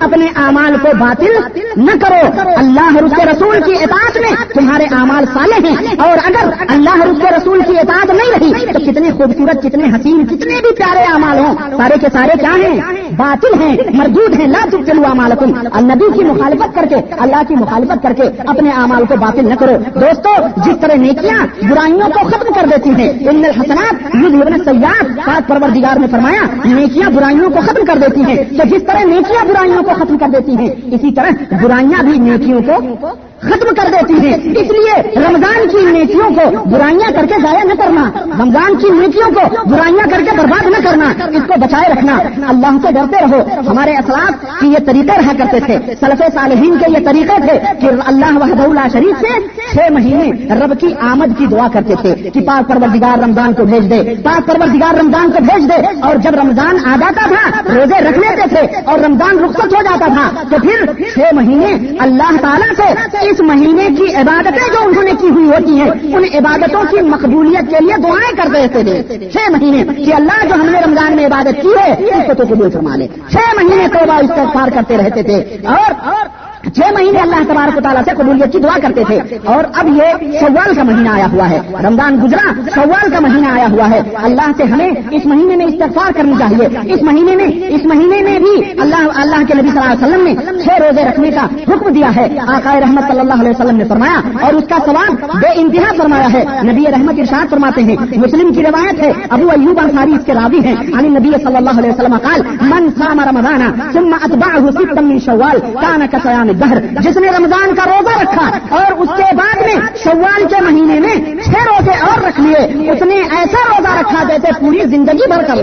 اپنے 0.00 0.26
اعمال 0.36 0.76
کو 0.82 0.88
باطل 0.98 1.60
نہ 1.76 1.90
کرو۔ 2.00 2.40
اللہ 2.56 2.80
اور 2.80 3.02
اس 3.02 3.12
کے 3.16 3.24
رسول 3.24 3.58
کی 3.66 3.72
اطاعت 3.84 4.18
میں 4.20 4.30
تمہارے 4.54 4.84
اعمال 4.92 5.24
سالے 5.26 5.68
ہیں۔ 5.68 5.76
اور 5.98 6.18
اگر 6.24 6.52
اللہ 6.68 6.90
اور 6.90 7.08
اس 7.08 7.18
کے 7.20 7.36
رسول 7.36 7.60
کی 7.66 7.78
اطاعت 7.78 8.10
نہیں 8.10 8.38
رہی، 8.40 8.66
تو 8.72 8.92
کتنے 8.92 9.10
خوبصورت، 9.10 9.62
کتنے 9.62 9.84
حسین، 9.84 10.26
کتنے 10.26 10.54
بھی 10.60 10.74
پیارے 10.74 11.02
اعمال 11.12 11.38
ہوں۔ 11.38 11.54
سارے 11.76 11.94
کے 12.00 12.06
سارے 12.12 12.32
کیا 12.40 12.54
ہیں؟ 12.54 12.80
باطل 13.16 13.62
ہیں، 13.62 13.76
مردود 13.94 14.40
ہیں۔ 14.40 14.46
لا 14.46 14.66
تب 14.70 14.86
چلو 14.86 15.02
امالکم 15.10 15.52
النبی 15.72 16.18
کی 16.18 16.24
مخالفت 16.24 16.74
کر 16.74 16.84
کے، 16.88 16.96
اللہ 17.18 17.42
کی 17.48 17.54
مخالفت 17.54 18.02
کر 18.02 18.12
کے 18.16 18.22
اپنے 18.46 18.70
اعمال 18.70 19.04
کو 19.06 19.14
باطل 19.20 19.48
نہ 19.48 19.54
کرو۔ 19.54 20.00
دوستو، 20.00 20.60
جس 20.66 20.76
طرح 20.80 20.94
نیکیاں 20.94 21.46
برائیوں 21.70 22.08
کو 22.14 22.28
ختم 22.28 22.52
کر 22.52 22.66
دیتی 22.66 22.90
ہیں، 22.90 23.12
ان 23.30 23.44
حسنات 23.44 23.94
ابن 24.14 24.64
سیاد 24.64 25.26
پاک 25.26 25.48
پروردگار 25.48 25.98
نے 25.98 26.06
فرمایا، 26.06 26.42
نیکیاں 26.64 27.10
برائیوں 27.10 27.50
کو 27.50 27.60
ختم 27.66 27.84
کر 27.84 27.98
دیتی 27.98 28.20
ہیں۔ 28.20 28.36
تو 28.36 28.76
جس 28.76 28.82
طرح 28.82 29.04
نیکیاں 29.04 29.44
برائیوں 29.44 29.82
کو 29.82 29.90
ختم 29.98 30.18
کر 30.18 30.26
دیتی 30.32 30.56
ہیں، 30.56 30.70
اسی 30.92 31.12
طرح 31.12 31.30
برائیاں 31.62 32.02
بھی 32.02 32.18
نیکیوں 32.18 32.60
کو 32.66 33.08
ختم 33.40 33.74
کر 33.74 33.88
دیتی 33.92 34.28
ہیں۔ 34.28 34.34
اس 34.34 34.70
لیے 34.70 35.20
رمضان 35.28 35.68
کی 35.68 35.90
نیکیوں 35.90 36.30
کو 36.30 36.70
برائیاں 36.70 37.12
کر 37.12 37.26
کے 37.26 37.34
ضائع 37.42 37.64
نہ 37.64 37.74
کرنا، 37.74 38.10
رمضان 38.42 38.76
کی 38.76 38.88
نیکیوں 38.90 39.34
کو 39.34 39.70
برائیاں 39.70 40.10
کر 40.10 40.20
کے 40.24 40.30
برباد 40.38 40.66
نہ 40.66 40.88
کرنا، 40.88 41.04
اس 41.30 41.42
کو 41.46 41.54
بچائے 41.60 41.92
رکھنا۔ 41.92 42.16
اللہ 42.48 42.66
سے 42.82 42.92
ڈرتے 42.92 43.16
رہو۔ 43.20 43.70
ہمارے 43.70 43.92
اثرات 43.92 44.60
کی 44.60 44.66
یہ 44.66 44.78
طریقے 44.86 45.22
رہا 45.22 45.32
کرتے 45.38 45.60
تھے۔ 45.60 45.94
سلف 46.00 46.22
صالحین 46.34 46.78
کے 46.78 47.00
یہ 47.00 47.04
طریقے 47.04 47.40
تھے 47.46 47.58
کہ 47.80 47.90
اللہ 48.06 48.38
وحد 48.38 48.60
اللہ 48.64 48.88
شریف 48.92 49.20
سے 49.20 49.40
چھ 49.72 49.92
مہینے 49.92 50.54
رب 50.54 50.80
کی 50.80 50.94
آمد 51.00 51.38
کی 51.38 51.46
دعا 51.46 51.68
کرتے 51.72 51.94
تھے 52.02 52.30
کہ 52.30 52.40
پاک 52.40 52.68
پروردگار 52.68 53.18
رمضان 53.18 53.52
کو 53.52 53.64
بھیج 53.64 53.90
دے۔ 53.90 54.14
پاک 54.22 54.46
پروردگار 54.46 54.94
رمضان 54.94 55.30
کو 55.30 55.38
بھیج 55.44 55.68
دے۔ 55.68 56.00
اور 56.00 56.16
جب 56.16 56.34
رمضان 56.34 56.76
آ 56.84 56.96
جاتا 57.00 57.28
تھا، 57.28 57.62
روزے 57.74 58.08
رکھ 58.08 58.18
لیتے 58.18 58.48
تھے 58.48 58.76
اور 58.84 58.98
رمضان 58.98 59.38
رخصت 59.38 59.64
ہو 59.64 59.82
جاتا 59.82 60.06
تھا، 60.06 60.30
تو 60.50 60.56
پھر 60.62 61.04
چھ 61.14 61.34
مہینے 61.34 61.96
اللہ 61.98 62.36
تعالیٰ 62.40 62.74
سے 62.76 63.29
اس 63.30 63.40
مہینے 63.40 63.88
کی 63.98 64.14
عبادتیں 64.14 64.72
جو 64.72 64.88
انہوں 64.88 65.02
نے 65.02 65.12
کی 65.20 65.28
ہوئی 65.28 65.46
ہوتی 65.46 65.80
ہیں، 65.80 66.16
ان 66.16 66.24
عبادتوں 66.34 66.82
کی 66.90 67.00
مقبولیت 67.00 67.70
کے 67.70 67.76
لیے 67.80 67.94
دعائیں 68.02 68.36
کر 68.36 68.50
رہتے 68.50 68.82
تھے۔ 68.82 69.30
چھ 69.30 69.50
مہینے 69.50 70.04
کہ 70.04 70.14
اللہ 70.14 70.46
جو 70.48 70.54
ہم 70.54 70.66
نے 70.66 70.80
رمضان 70.80 71.16
میں 71.16 71.26
عبادت 71.26 71.62
کی 71.62 71.68
ہے 71.68 71.92
اس 71.92 72.26
کو 72.26 72.34
تو 72.34 72.54
قبول 72.54 72.70
فرما 72.70 72.96
لے۔ 72.96 73.06
چھ 73.30 73.36
مہینے 73.56 73.88
توبہ 73.88 74.12
استغفار 74.12 74.68
کرتے 74.74 74.96
رہتے 74.96 75.22
تھے۔ 75.22 75.36
اور 75.66 76.24
چھ 76.64 76.92
مہینے 76.94 77.18
اللہ 77.18 77.52
تبارک 77.52 77.78
و 77.78 77.80
تعالیٰ 77.80 78.02
سے 78.04 78.10
قبولیت 78.16 78.52
کی 78.52 78.58
دعا 78.58 78.78
کرتے 78.82 79.04
تھے۔ 79.06 79.38
اور 79.44 79.64
اب 79.74 79.88
یہ 79.88 80.38
سوال 80.40 80.74
کا 80.74 80.82
مہینہ 80.82 81.08
آیا 81.08 81.26
ہوا 81.32 81.50
ہے۔ 81.50 81.60
رمضان 81.84 82.20
گزرا 82.24 82.52
سوال 82.74 83.10
کا 83.10 83.20
مہینہ 83.20 83.46
آیا 83.46 83.66
ہوا 83.70 83.90
ہے۔ 83.90 84.02
اللہ 84.22 84.50
سے 84.56 84.64
ہمیں 84.64 84.90
اس 85.10 85.26
مہینے 85.26 85.56
میں 85.56 85.66
استغفار 85.66 86.12
کرنی 86.12 86.32
چاہیے۔ 86.38 86.92
اس 86.94 87.02
مہینے 87.02 87.36
میں، 87.36 87.46
اس 87.68 87.84
مہینے 87.84 88.22
میں 88.22 88.38
بھی 88.38 88.80
اللہ 88.80 89.08
اللہ 89.14 89.44
کے 89.48 89.54
نبی 89.54 89.68
صلی 89.68 89.78
اللہ 89.78 89.92
علیہ 89.92 90.06
وسلم 90.06 90.24
نے 90.24 90.62
چھ 90.62 90.68
روزے 90.68 91.04
رکھنے 91.04 91.30
کا 91.30 91.44
حکم 91.44 91.92
دیا 91.92 92.10
ہے۔ 92.16 92.28
آقائے 92.48 92.80
رحمت 92.80 93.04
صلی 93.08 93.20
اللہ 93.20 93.34
علیہ 93.34 93.50
وسلم 93.50 93.76
نے 93.76 93.84
فرمایا، 93.84 94.20
اور 94.40 94.52
اس 94.52 94.64
کا 94.68 94.76
سوال 94.84 95.38
بے 95.40 95.48
انتہا 95.54 95.92
فرمایا 95.96 96.32
ہے۔ 96.32 96.44
نبی 96.72 96.84
رحمت 96.90 97.14
ارشاد 97.18 97.50
فرماتے 97.50 97.82
ہیں، 97.82 97.96
مسلم 98.16 98.52
کی 98.52 98.62
روایت 98.62 99.00
ہے، 99.00 99.12
ابو 99.30 99.48
ایوب 99.48 99.80
انصاری 99.82 100.12
اس 100.12 100.26
کے 100.26 100.34
راوی 100.34 100.60
ہیں۔ 100.64 100.76
علی 100.98 101.08
نبی 101.08 101.30
صلی 101.44 101.56
اللہ 101.56 101.78
علیہ 101.78 101.90
وسلم 101.90 102.16
قال، 102.16 102.40
من 102.60 102.88
صام 102.98 103.20
رمضان 103.20 103.60
ثم 103.92 104.14
اتبعه 104.22 104.70
ستا 104.70 105.00
من 105.00 105.18
شوال، 105.18 105.60
كان 105.60 106.00
كصيام 106.10 106.49
دہر، 106.52 106.80
جس 107.00 107.16
نے 107.16 107.28
رمضان 107.28 107.74
کا 107.74 107.84
روزہ 107.84 108.20
رکھا 108.22 108.50
اور 108.70 108.92
اس 108.92 109.08
کے 109.16 109.36
بعد 109.36 109.60
میں 109.60 109.74
شوال 110.04 110.44
کے 110.48 110.60
مہینے 110.60 111.00
میں 111.00 111.34
چھ 111.44 111.50
روزے 111.50 111.90
اور 111.90 112.24
رکھ 112.24 112.40
لیے 112.40 112.90
اس 112.92 113.02
نے 113.02 113.14
ایسا 113.14 113.58
روزہ 113.68 113.98
رکھا 113.98 114.22
جیسے 114.28 114.48
پوری 114.60 114.78
زندگی 114.78 115.28
بھر 115.28 115.42
کر 115.42 115.54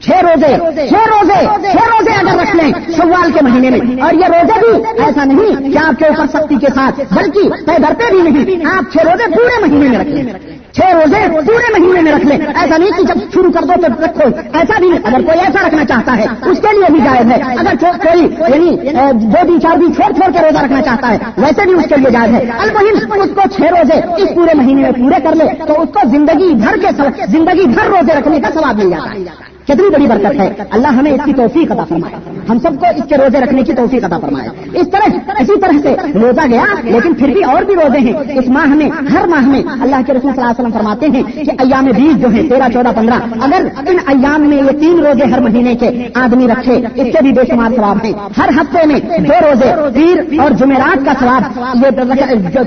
چھ 0.00 0.10
روزے 0.10 0.56
چھ 0.88 0.94
روزے 0.94 1.46
چھ 1.72 1.88
روزے 1.88 2.12
اگر 2.12 2.40
رکھ 2.42 2.56
لیں 2.56 2.92
شوال 2.96 3.32
کے 3.32 3.40
مہینے 3.42 3.70
میں۔ 3.70 4.02
اور 4.02 4.12
یہ 4.14 4.26
روزے 4.26 4.58
بھی 4.58 5.02
ایسا 5.04 5.24
نہیں 5.24 5.72
کہ 5.72 5.78
آپ 5.78 5.98
کے 5.98 6.04
اوپر 6.04 6.26
سختی 6.26 6.56
کے 6.60 6.66
ساتھ، 6.74 7.00
بلکہ 7.14 7.40
طے 7.66 7.78
بھرتے 7.78 8.10
بھی 8.10 8.30
نہیں، 8.30 8.66
آپ 8.66 8.92
چھ 8.92 8.96
روزے 8.96 9.30
پورے 9.36 9.66
مہینے 9.66 9.88
میں 9.88 9.98
رکھ 9.98 10.08
لیں۔ 10.08 10.53
چھ 10.74 10.94
روزے 10.94 11.28
پورے 11.46 11.80
مہینے 11.80 12.00
میں 12.00 12.12
رکھ 12.12 12.26
لیں 12.26 12.38
ایسا 12.54 12.76
نہیں 12.76 12.90
کہ 12.96 13.02
جب 13.02 13.14
شروع 13.34 13.52
کر 13.52 13.60
دو 13.62 13.72
تو 13.86 14.04
رکھو۔ 14.04 14.22
ایسا 14.52 14.78
بھی 14.78 14.88
نہیں۔ 14.88 15.00
اگر 15.04 15.24
کوئی 15.24 15.38
ایسا 15.38 15.66
رکھنا 15.66 15.84
چاہتا 15.84 16.16
ہے، 16.16 16.50
اس 16.50 16.58
کے 16.58 16.76
لیے 16.76 16.92
بھی 16.92 17.00
جائز 17.00 17.32
ہے۔ 17.32 17.54
اگر 17.58 17.74
کوئی 17.80 18.22
یعنی 18.54 18.76
دو 19.12 19.46
دن 19.48 19.60
چار 19.60 19.76
دن 19.76 19.94
چھوڑ 19.94 20.12
چھوڑ 20.12 20.32
کے 20.32 20.38
روزہ 20.38 20.58
رکھنا 20.58 20.82
چاہتا 20.82 21.08
ہے، 21.08 21.18
ویسے 21.38 21.62
بھی 21.64 21.74
اس 21.74 21.84
کے 21.88 21.96
لیے 21.96 22.10
جائز 22.10 22.34
ہے۔ 22.34 22.50
المہم 22.58 23.20
اس 23.22 23.30
کو 23.34 23.40
چھ 23.56 23.60
روزے 23.60 24.22
اس 24.22 24.34
پورے 24.34 24.54
مہینے 24.54 24.82
میں 24.82 24.90
پورے 24.90 25.20
کر 25.22 25.34
لے 25.34 25.44
تو 25.66 25.80
اس 25.82 25.88
کو 25.94 26.08
زندگی 26.08 26.54
بھر 26.54 26.76
کے 26.82 26.88
زندگی 27.28 27.66
بھر 27.66 27.86
روزے 27.86 28.12
رکھنے 28.18 28.40
کا 28.40 28.48
سواب 28.54 28.76
مل 28.76 28.90
جاتا 28.90 29.14
ہے۔ 29.14 29.53
کتنی 29.64 29.88
بڑی 29.90 30.06
برکت 30.06 30.40
ہے، 30.40 30.48
اللہ 30.70 30.88
ہمیں 30.88 31.10
اس 31.10 31.20
کی 31.24 31.32
توفیق 31.32 31.72
عطا 31.72 31.84
فرمائے۔ 31.84 32.14
ہم 32.48 32.58
سب 32.58 32.80
کو 32.80 32.86
اس 32.96 33.02
کے 33.08 33.16
روزے 33.16 33.40
رکھنے 33.40 33.62
کی 33.62 33.72
توفیق 33.72 34.04
عطا 34.04 34.18
فرمائے۔ 34.18 34.48
اس 34.74 34.88
طرح، 34.92 35.32
اسی 35.40 35.60
طرح 35.60 35.78
سے 35.82 35.94
روزہ 36.14 36.46
گیا، 36.50 36.64
لیکن 36.84 37.14
پھر 37.14 37.28
بھی 37.28 37.44
اور 37.44 37.62
بھی 37.62 37.74
روزے 37.74 37.98
ہیں۔ 37.98 38.12
اس 38.38 38.48
ماہ 38.48 38.66
میں، 38.66 38.90
ہر 39.12 39.26
ماہ 39.26 39.46
میں 39.46 39.62
اللہ 39.80 39.96
کے 40.06 40.12
رسول 40.12 40.32
صلی 40.34 40.42
اللہ 40.42 40.50
علیہ 40.50 40.60
وسلم 40.60 40.72
فرماتے 40.72 41.06
ہیں 41.06 41.22
کہ 41.44 41.50
ایام 41.58 41.84
بیس 41.84 42.20
جو 42.22 42.28
ہیں، 42.28 42.48
تیرہ، 42.48 42.68
چودہ، 42.72 42.88
پندرہ، 42.96 43.18
اگر 43.40 43.66
ان 43.88 43.96
ایام 44.06 44.40
میں 44.40 44.56
یہ 44.56 44.78
تین 44.80 44.98
روزے 44.98 45.24
ہر 45.24 45.40
مہینے 45.40 45.74
کے 45.74 46.08
آدمی 46.14 46.48
رکھے، 46.48 46.76
اس 46.94 47.06
کے 47.12 47.22
بھی 47.22 47.32
بے 47.32 47.42
شمار 47.48 47.70
ثواب 47.76 48.04
ہیں۔ 48.04 48.12
ہر 48.38 48.48
ہفتے 48.48 48.86
میں 48.86 49.18
دو 49.18 49.34
روزے، 49.40 49.72
پیر 49.94 50.40
اور 50.40 50.50
جمعرات 50.50 51.06
کا 51.06 51.12
ثواب۔ 51.20 51.42
یہ 51.84 51.90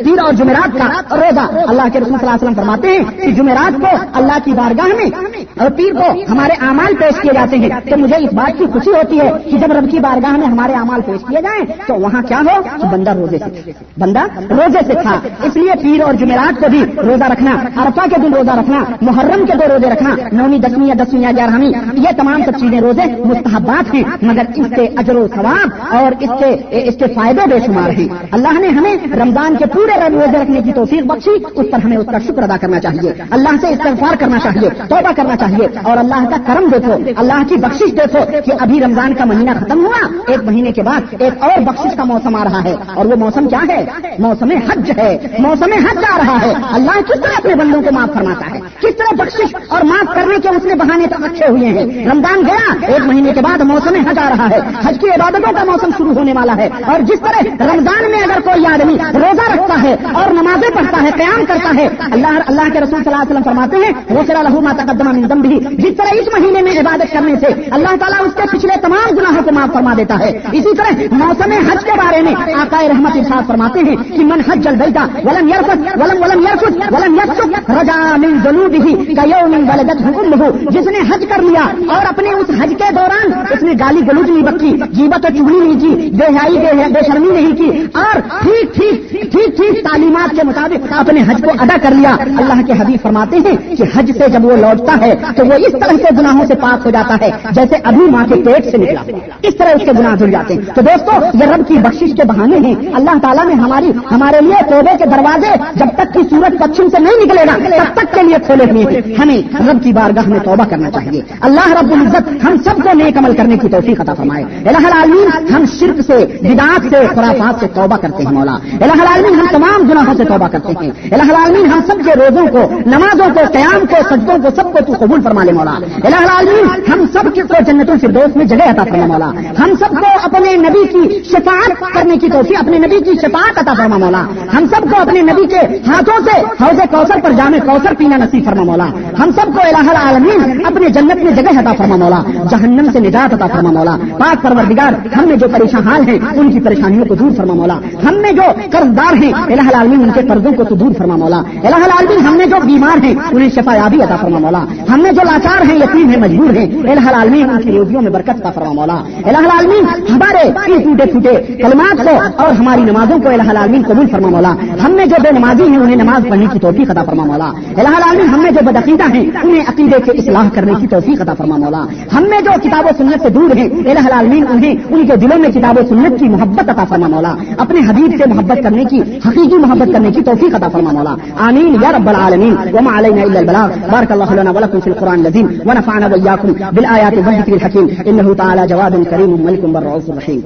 پیر 0.03 0.19
اور 0.19 0.33
جمعرات 0.33 0.77
کا 0.77 1.15
روزہ 1.15 1.45
اللہ 1.67 1.87
کے 1.93 1.99
رسول 1.99 2.17
صلی 2.19 2.27
اللہ 2.27 2.29
علیہ 2.29 2.43
وسلم 2.43 2.53
فرماتے 2.53 2.87
ہیں 2.87 3.03
کہ 3.17 3.31
جمعرات 3.31 3.81
کو 3.81 3.97
اللہ 4.13 4.37
کی 4.45 4.51
بارگاہ 4.51 4.87
میں 4.97 5.09
اور 5.57 5.71
پیر 5.71 5.93
کو 5.93 6.31
ہمارے 6.31 6.53
اعمال 6.67 6.86
پیش 6.95 7.21
کیے 7.21 7.31
جاتے 7.33 7.57
ہیں 7.57 7.69
تو 7.89 7.97
مجھے 7.97 8.15
اس 8.15 8.33
بات 8.33 8.59
کی 8.59 8.65
خوشی 8.73 8.89
ہوتی 8.89 9.19
ہے 9.19 9.31
کہ 9.51 9.57
جب 9.57 9.71
رب 9.71 9.91
کی 9.91 9.99
بارگاہ 9.99 10.37
میں 10.37 10.47
ہمارے 10.47 10.73
اعمال 10.73 11.01
پیش 11.01 11.21
کیے 11.27 11.41
جائیں 11.41 11.65
تو 11.87 11.93
وہاں 11.93 12.21
کیا 12.21 12.39
ہو؟ 12.39 12.63
کہ 12.81 12.87
بندہ 12.87 13.13
روزے 13.13 13.37
سے 13.37 13.71
بندہ 13.97 14.19
روزے 14.49 14.79
سے 14.87 14.93
تھا۔ 14.93 15.19
اس 15.43 15.55
لیے 15.55 15.71
پیر 15.83 16.01
اور 16.01 16.13
جمعرات 16.13 16.59
کو 16.59 16.65
بھی 16.69 16.85
روزہ 16.97 17.23
رکھنا 17.23 17.51
ارفا 17.51 18.05
کے 18.09 18.21
دن 18.21 18.33
روزہ 18.33 18.51
رکھنا، 18.51 18.83
محرم 19.01 19.45
کے 19.45 19.53
دو 19.53 19.73
روزے 19.73 19.89
رکھنا 19.89 20.15
نویں 20.31 20.59
دسویں 20.59 20.87
یا 20.87 20.93
دسویں 21.03 21.21
یا 21.21 21.31
گیارہویں، 21.37 21.71
یہ 21.93 22.09
تمام 22.17 22.43
سب 22.45 22.51
چیزیں 22.59 22.81
روزے 22.81 23.23
مستحبات 23.25 23.93
ہیں، 23.93 24.03
مگر 24.21 24.41
اس 24.55 24.65
کے 24.75 24.87
اجر 24.97 25.15
و 25.15 25.27
ثواب 25.35 25.95
اور 25.95 26.11
اس 26.19 26.29
کے 26.39 26.77
اس 26.77 26.95
کے 26.95 27.05
فائدے 27.15 27.49
بے 27.49 27.59
شمار 27.65 27.89
ہیں۔ 27.89 28.07
اللہ 28.31 28.59
نے 28.59 28.67
ہمیں 28.67 28.95
رمضان 29.17 29.55
کے 29.55 29.65
پورے 29.65 30.09
روزے 30.09 30.37
رکھنے 30.37 30.61
کی 30.61 30.71
توفیق 30.73 31.05
بخشی، 31.05 31.43
اس 31.55 31.65
پر 31.71 31.85
ہمیں 31.85 31.97
اس 31.97 32.05
کا 32.11 32.19
شکر 32.19 32.43
ادا 32.43 32.57
کرنا 32.61 32.79
چاہیے۔ 32.79 33.13
اللہ 33.29 33.49
سے 33.61 33.67
استغفار 33.67 34.15
کرنا 34.19 34.39
چاہیے، 34.39 34.69
توبہ 34.89 35.11
کرنا 35.15 35.35
چاہیے 35.35 35.67
اور 35.83 35.97
اللہ 35.97 36.29
کا 36.29 36.37
کرم 36.45 36.69
دیکھو۔ 36.77 37.21
اللہ 37.21 37.43
کی 37.49 37.55
بخشش 37.55 37.91
دیکھو 37.91 38.19
کہ 38.45 38.51
ابھی 38.59 38.79
رمضان 38.79 39.13
کا 39.13 39.25
مہینہ 39.25 39.51
ختم 39.59 39.85
ہوا۔ 39.85 40.07
ایک 40.27 40.43
مہینے 40.43 40.71
کے 40.71 40.83
بعد 40.83 41.01
ایک 41.19 41.43
اور 41.43 41.59
بخشش 41.59 41.95
کا 41.97 42.03
موسم 42.03 42.35
آ 42.35 42.43
رہا 42.43 42.63
ہے۔ 42.63 42.75
اور 42.93 43.05
وہ 43.05 43.15
موسم 43.15 43.47
کیا 43.47 43.59
ہے؟ 43.67 43.85
موسم 44.19 44.51
حج 44.51 44.91
ہے۔ 44.97 45.17
موسم 45.39 45.73
حج 45.73 46.03
آ 46.13 46.17
رہا 46.17 46.37
ہے۔ 46.41 46.53
اللہ 46.71 46.91
کس 46.91 47.19
طرح 47.19 47.31
اپنے 47.37 47.55
بندوں 47.55 47.81
کو 47.81 47.89
معاف 47.93 48.13
فرماتا 48.13 48.51
ہے؟ 48.51 48.59
کس 48.59 48.95
طرح 48.97 49.23
بخشش 49.23 49.55
اور 49.67 49.81
معاف 49.81 50.15
کرنے 50.15 50.35
کے 50.43 50.49
اس 50.49 50.65
نے 50.65 50.75
بہانے 50.75 51.07
تک 51.07 51.25
اچھے 51.25 51.45
ہوئے 51.49 51.65
ہیں؟ 51.65 52.07
رمضان 52.07 52.41
گیا۔ 52.47 52.87
ایک 52.87 53.05
مہینے 53.05 53.33
کے 53.33 53.41
بعد 53.41 53.61
موسم 53.61 53.95
حج 53.95 54.19
آ 54.19 54.29
رہا 54.29 54.49
ہے۔ 54.49 54.59
حج 54.85 54.99
کی 54.99 55.09
عبادتوں 55.09 55.53
کا 55.55 55.63
موسم 55.63 55.89
شروع 55.97 56.13
ہونے 56.13 56.33
والا 56.33 56.55
ہے۔ 56.55 56.69
اور 56.85 56.99
جس 56.99 57.19
طرح 57.19 57.65
رمضان 57.73 58.11
میں 58.11 58.19
اگر 58.19 58.41
کوئی 58.41 58.65
آدمی 58.65 58.93
روزہ 58.93 59.51
رکھتا 59.53 59.83
ہے 59.83 59.95
اور 60.13 60.33
نمازیں 60.33 60.75
پڑھتا 60.75 61.01
ہے 61.01 61.09
قیام 61.17 61.45
کرتا 61.47 61.71
ہے 61.77 61.87
اللہ 62.11 62.27
اللہ 62.27 62.61
کے 62.73 62.79
رسول 62.79 63.03
صلی 63.03 63.13
اللہ 63.13 63.21
علیہ 63.21 63.31
وسلم 63.31 63.43
فرماتے 63.43 63.77
ہیں 63.77 63.91
وہ 64.09 64.21
سر 64.27 64.35
الحما 64.35 64.71
تقدمہ 64.77 65.11
من 65.13 65.41
بھی 65.41 65.59
جس 65.71 65.97
طرح 65.97 66.07
اس 66.11 66.39
مہینے 66.39 66.61
میں 66.67 66.77
عبادت 66.79 67.13
کرنے 67.13 67.33
سے 67.41 67.53
اللہ 67.77 67.95
تعالیٰ 68.01 68.19
اس 68.27 68.33
کے 68.37 68.47
پچھلے 68.51 68.79
تمام 68.81 69.15
گناہوں 69.17 69.43
کو 69.45 69.53
معاف 69.57 69.73
فرما 69.73 69.93
دیتا 69.97 70.19
ہے۔ 70.19 70.29
اسی 70.59 70.75
طرح 70.77 71.03
موسم 71.21 71.51
حج 71.69 71.83
کے 71.85 71.97
بارے 71.97 72.21
میں 72.27 72.33
آقا 72.61 72.81
رحمت 72.89 73.17
ارشاد 73.17 73.47
فرماتے 73.47 73.79
ہیں 73.89 73.95
کہ 74.15 74.23
من 74.31 74.41
حج 74.47 74.63
جل 74.63 74.75
بیٹا 74.83 75.05
ولم 75.25 75.47
یرفت 75.49 75.85
ولم 76.01 76.23
ولم 76.23 76.41
یرفت 76.47 76.77
ولم 76.93 77.19
یرفت 77.19 77.69
رجا 77.71 77.97
من 78.23 78.31
جنوبه 78.45 78.85
کيوم 79.19 79.53
ولدته 79.69 80.07
امه 80.23 80.71
جس 80.75 80.87
نے 80.95 81.03
حج 81.11 81.25
کر 81.31 81.41
لیا 81.47 81.63
اور 81.95 82.05
اپنے 82.11 82.33
اس 82.41 82.49
حج 82.61 82.73
کے 82.81 82.91
دوران 82.97 83.33
اس 83.53 83.63
نے 83.67 83.73
گالی 83.79 84.01
گلوچ 84.07 84.29
نہیں 84.29 84.45
بکی، 84.49 84.71
جیبت 84.97 85.25
و 85.25 85.33
چگلی 85.37 85.59
نہیں 85.59 85.79
کی 85.81 86.09
بے 86.19 86.27
حیائی 86.35 86.57
بے 86.65 86.87
بے 86.95 87.01
شرمی 87.07 87.31
نہیں 87.37 87.55
کی 87.59 87.69
اور 88.03 88.19
ٹھیک 88.41 88.75
ٹھیک 88.75 89.31
ٹھیک 89.31 89.55
ٹھیک 89.57 89.83
تعلیمات 89.87 90.35
کے 90.35 90.47
مطابق 90.47 90.91
اپنے 90.99 91.21
حج 91.27 91.41
کو 91.45 91.51
ادا 91.65 91.77
کر 91.83 91.93
لیا۔ 91.99 92.15
اللہ 92.43 92.61
کے 92.67 92.73
حبیب 92.79 93.01
فرماتے 93.01 93.37
ہیں 93.45 93.55
کہ 93.77 93.89
حج 93.95 94.11
سے 94.17 94.29
جب 94.33 94.45
وہ 94.45 94.55
لوٹتا 94.63 94.95
ہے 95.01 95.13
تو 95.37 95.45
وہ 95.47 95.59
اس 95.67 95.75
طرح 95.81 95.97
سے 96.03 96.15
گناہوں 96.19 96.45
سے 96.47 96.55
پاک 96.61 96.85
ہو 96.85 96.91
جاتا 96.91 97.17
ہے، 97.21 97.29
جیسے 97.51 97.75
ابھی 97.83 98.05
ماں 98.09 98.25
کے 98.27 98.35
پیٹ 98.35 98.71
سے 98.71 98.77
نکلا۔ 98.77 99.01
اس 99.43 99.55
طرح 99.55 99.67
اس 99.67 99.81
کے 99.85 99.91
گناہ 99.99 100.15
دھل 100.15 100.31
جاتے 100.31 100.53
ہیں۔ 100.53 100.61
تو 100.75 100.81
دوستو، 100.81 101.11
یہ 101.33 101.45
رب 101.45 101.67
کی 101.67 101.73
بخشش 101.73 102.15
کے 102.17 102.23
بہانے 102.27 102.57
ہیں۔ 102.57 102.75
اللہ 102.93 103.11
تعالیٰ 103.21 103.45
نے 103.45 103.53
ہماری، 103.53 103.91
ہمارے 104.11 104.41
لیے 104.41 104.63
توبے 104.69 104.97
کے 104.97 105.05
دروازے 105.05 105.47
جب 105.75 105.85
تک 105.95 106.13
کی 106.13 106.19
سورج 106.29 106.53
پچھم 106.59 106.89
سے 106.89 106.99
نہیں 106.99 107.25
نکلے 107.25 107.41
گا 107.47 107.77
تب 107.77 108.01
تک 108.01 108.15
کے 108.15 108.23
لیے 108.23 108.35
کھولے 108.45 108.65
ہوئے 108.71 108.83
ہیں 108.83 109.15
ہمیں 109.15 109.69
رب 109.69 109.83
کی 109.83 109.93
بارگاہ 109.93 110.29
میں 110.29 110.39
توبہ 110.39 110.63
کرنا 110.69 110.91
چاہیے۔ 110.91 111.21
اللہ 111.41 111.67
رب 111.67 111.91
العزت 111.91 112.45
ہم 112.45 112.57
سب 112.57 112.75
کو 112.83 112.89
نیک 112.93 113.17
عمل 113.17 113.35
کرنے 113.35 113.57
کی 113.57 113.69
توفیق 113.69 114.01
عطا 114.01 114.13
فرمائے۔ 114.13 114.43
الہ 114.43 114.77
العالمین، 114.77 115.47
ہم 115.47 115.65
شرک 115.79 116.01
سے، 116.01 116.25
بدعات 116.41 116.81
سے، 116.89 117.07
خرافات 117.15 117.59
سے 117.59 117.67
توبہ 117.73 117.97
کرتے 117.97 118.23
ہیں، 118.23 118.31
مولا۔ 118.31 118.53
الہ 118.53 119.01
العالمین، 119.01 119.33
ہم 119.33 119.45
تمام 119.51 119.89
گناہوں 119.89 120.13
سے 120.17 120.23
توبہ 120.23 120.47
کرتے 120.47 120.73
ہیں۔ 120.81 120.91
الہ 121.11 121.23
العالمین، 121.23 121.65
ہم 121.65 121.79
سب 121.87 121.97
کے 122.05 122.11
روزوں 122.15 122.47
کو، 122.47 122.79
نمازوں 122.85 123.25
کو، 123.33 123.39
قیام 123.53 123.85
کو، 123.85 123.95
سجدوں 124.09 124.37
کو، 124.43 124.49
سب 124.55 124.63
کو 124.63 124.79
تو 124.87 125.05
قبول 125.05 125.21
فرما 125.21 125.43
لے، 125.43 125.51
مولا۔ 125.51 125.73
الہ 126.03 126.15
العالمین 126.15 126.46
ہم 126.93 127.05
سب 127.13 127.23
کو 127.35 127.53
جنت 127.67 127.89
الفردوس 127.89 128.35
میں 128.35 128.45
جگہ 128.45 128.69
عطا 128.69 128.83
فرما 128.83 129.05
مولا۔ 129.05 129.29
ہم 129.59 129.71
سب 129.79 129.89
کو 129.89 130.05
اپنے 130.23 130.55
نبی 130.55 130.85
کی 130.85 131.23
شفاعت 131.23 131.93
کرنے 131.93 132.17
کی 132.17 132.29
توفیق، 132.29 132.59
اپنے 132.59 132.77
نبی 132.77 132.99
کی 132.99 133.11
شفاعت 133.21 133.57
عطا 133.57 133.73
فرما 133.73 133.97
مولا۔ 133.97 134.25
ہم 134.57 134.65
سب 134.75 134.81
کو 134.81 135.01
اپنے 135.01 135.21
نبی 135.21 135.47
کے 135.47 135.59
ہاتھوں 135.87 136.25
سے 136.25 136.63
حوض 136.63 136.79
کوثر 136.91 137.19
پر 137.23 137.31
جامع 137.31 137.57
کوثر 137.65 137.93
پینا 137.97 138.17
نصیب 138.17 138.45
فرما 138.45 138.63
مولا۔ 138.63 138.87
ہم 139.19 139.31
سب 139.31 139.45
کو 139.45 139.59
الہ 139.61 139.89
العالمین 139.89 140.65
اپنے 140.65 140.89
جنت 140.89 141.15
میں 141.15 141.31
جگہ 141.31 141.59
عطا 141.59 141.73
فرما 141.77 141.95
مولا۔ 141.95 142.21
جہنم 142.51 142.87
سے 142.93 142.99
نجات 142.99 143.33
عطا 143.33 143.47
فرما 143.47 143.71
مولا۔ 143.71 143.97
پاک 144.17 144.43
پروردگار، 144.43 145.17
ہم 145.17 145.27
میں 145.27 145.35
جو 145.35 145.47
پریشان 145.47 145.87
حال 145.87 146.07
ہیں، 146.07 146.19
ان 146.35 146.51
کی 146.51 146.59
پریشانیوں 146.59 147.05
کو 147.05 147.15
دور 147.15 147.31
فرما 147.37 147.53
مولا۔ 147.53 147.77
ہم 148.09 148.15
میں 148.15 148.31
جو 148.31 148.41
قرضدار 148.71 149.13
ہیں، 149.13 149.33
الہ 149.33 149.67
العالمین 149.67 150.03
ان 150.03 150.11
کے 150.11 150.21
قرضوں 150.21 150.53
کو 150.53 150.63
تو 150.63 150.75
دور 150.75 150.91
فرما 150.97 151.15
مولا۔ 151.15 151.37
الہ 151.37 151.75
العالمین 151.75 152.19
ہم 152.19 152.37
میں 152.37 152.45
جو 152.45 152.55
بیمار 152.65 153.03
ہیں، 153.03 153.13
انہیں 153.31 153.49
شفا 153.49 153.75
یابی 153.75 154.01
عطا 154.01 154.15
فرما 154.15 154.39
مولا۔ 154.39 154.63
ہم 154.93 155.01
میں 155.01 155.11
جو 155.11 155.21
لاچار 155.25 155.69
ہیں، 155.69 155.75
یتیم 155.75 156.09
ہیں 156.09 156.17
مجبور 156.27 156.53
ہیں۔ 156.53 156.91
الہ 156.91 157.07
العالمین 157.07 157.49
ان 157.49 157.61
کی 157.61 157.71
روزیوں 157.71 158.01
میں 158.01 158.11
برکت 158.11 158.29
عطا 158.29 158.51
فرما 158.51 158.73
مولا۔ 158.73 158.95
الہ 159.25 159.37
العالمین 159.37 159.85
ہمارے 160.09 160.73
ان 160.73 160.81
ٹوٹے 160.83 161.11
پھوٹے 161.11 161.53
کلمات 161.53 162.03
کو 162.03 162.41
اور 162.43 162.51
ہماری 162.51 162.81
نمازوں 162.81 163.19
کو 163.19 163.29
الہ 163.29 163.49
العالمین 163.49 163.81
قبول 163.87 164.07
فرما 164.07 164.29
مولا۔ 164.29 164.55
ہم 164.85 164.91
میں 164.91 165.05
جو 165.05 165.15
بے 165.23 165.39
نمازی 165.39 165.63
ہیں، 165.63 165.77
انہیں 165.77 165.95
نماز 165.95 166.29
پڑھنے 166.29 166.45
کی 166.53 166.59
توفیق 166.59 166.91
عطا 166.91 167.03
فرما 167.03 167.23
مولا۔ 167.23 167.45
الہ 167.77 167.87
العالمین 167.87 168.27
ہم 168.27 168.39
میں 168.39 168.51
جو 168.51 168.59
بدعقیدہ 168.65 169.15
ہیں، 169.15 169.25
انہیں 169.43 169.61
عقیدے 169.67 169.99
کے 170.05 170.11
اصلاح 170.11 170.49
کرنے 170.53 170.71
کی 170.81 170.87
توفیق 170.87 171.21
عطا 171.21 171.33
فرما 171.33 171.57
مولا۔ 171.57 171.85
ہم 172.17 172.23
میں 172.29 172.41
جو 172.41 172.51
کتاب 172.63 172.85
و 172.85 172.89
سنت 172.97 173.23
سے 173.23 173.29
دور 173.29 173.57
ہیں، 173.57 173.65
الہ 173.65 173.99
العالمین 173.99 174.45
انہیں، 174.49 174.75
ان 174.89 175.07
کے 175.07 175.15
دلوں 175.15 175.39
میں 175.39 175.49
کتاب 175.49 175.77
و 175.77 175.81
سنت 175.89 176.19
کی 176.19 176.29
محبت 176.29 176.69
عطا 176.69 176.83
فرما 176.85 177.07
مولا۔ 177.07 177.33
اپنے 177.57 177.79
حبیب 177.89 178.11
سے 178.17 178.29
محبت 178.29 178.57
کرنے 178.63 178.85
کی، 178.85 179.01
حقیقی 179.01 179.57
محبت 179.57 179.93
کرنے 179.93 180.11
کی 180.11 180.21
توفیق 180.21 180.55
عطا 180.55 180.67
فرما 180.67 180.91
مولا۔ 180.91 181.15
آمین 181.39 181.77
یا 181.81 181.91
رب 181.91 182.09
العالمین۔ 182.09 182.55
وما 182.73 182.99
علينا 182.99 183.21
الا 183.21 183.39
البلاغ۔ 183.39 183.69
بارك 183.91 184.11
الله 184.11 184.35
لنا 184.35 184.51
ولكم 184.51 184.79
في 184.79 184.91
القران 184.91 185.19
العظيم 185.19 185.45
ونفعنا 185.65 186.07
واياكم 186.17 186.53
بالايات 186.71 187.13
والذكر 187.13 187.53
الحكيم. 187.53 187.97
انه 188.07 188.33
تعالى 188.33 188.67
جواد 188.67 189.03
كريم 189.03 189.45
ملك 189.45 189.59
بر 189.59 189.83
رؤوف 189.83 190.09
رحيم. 190.09 190.43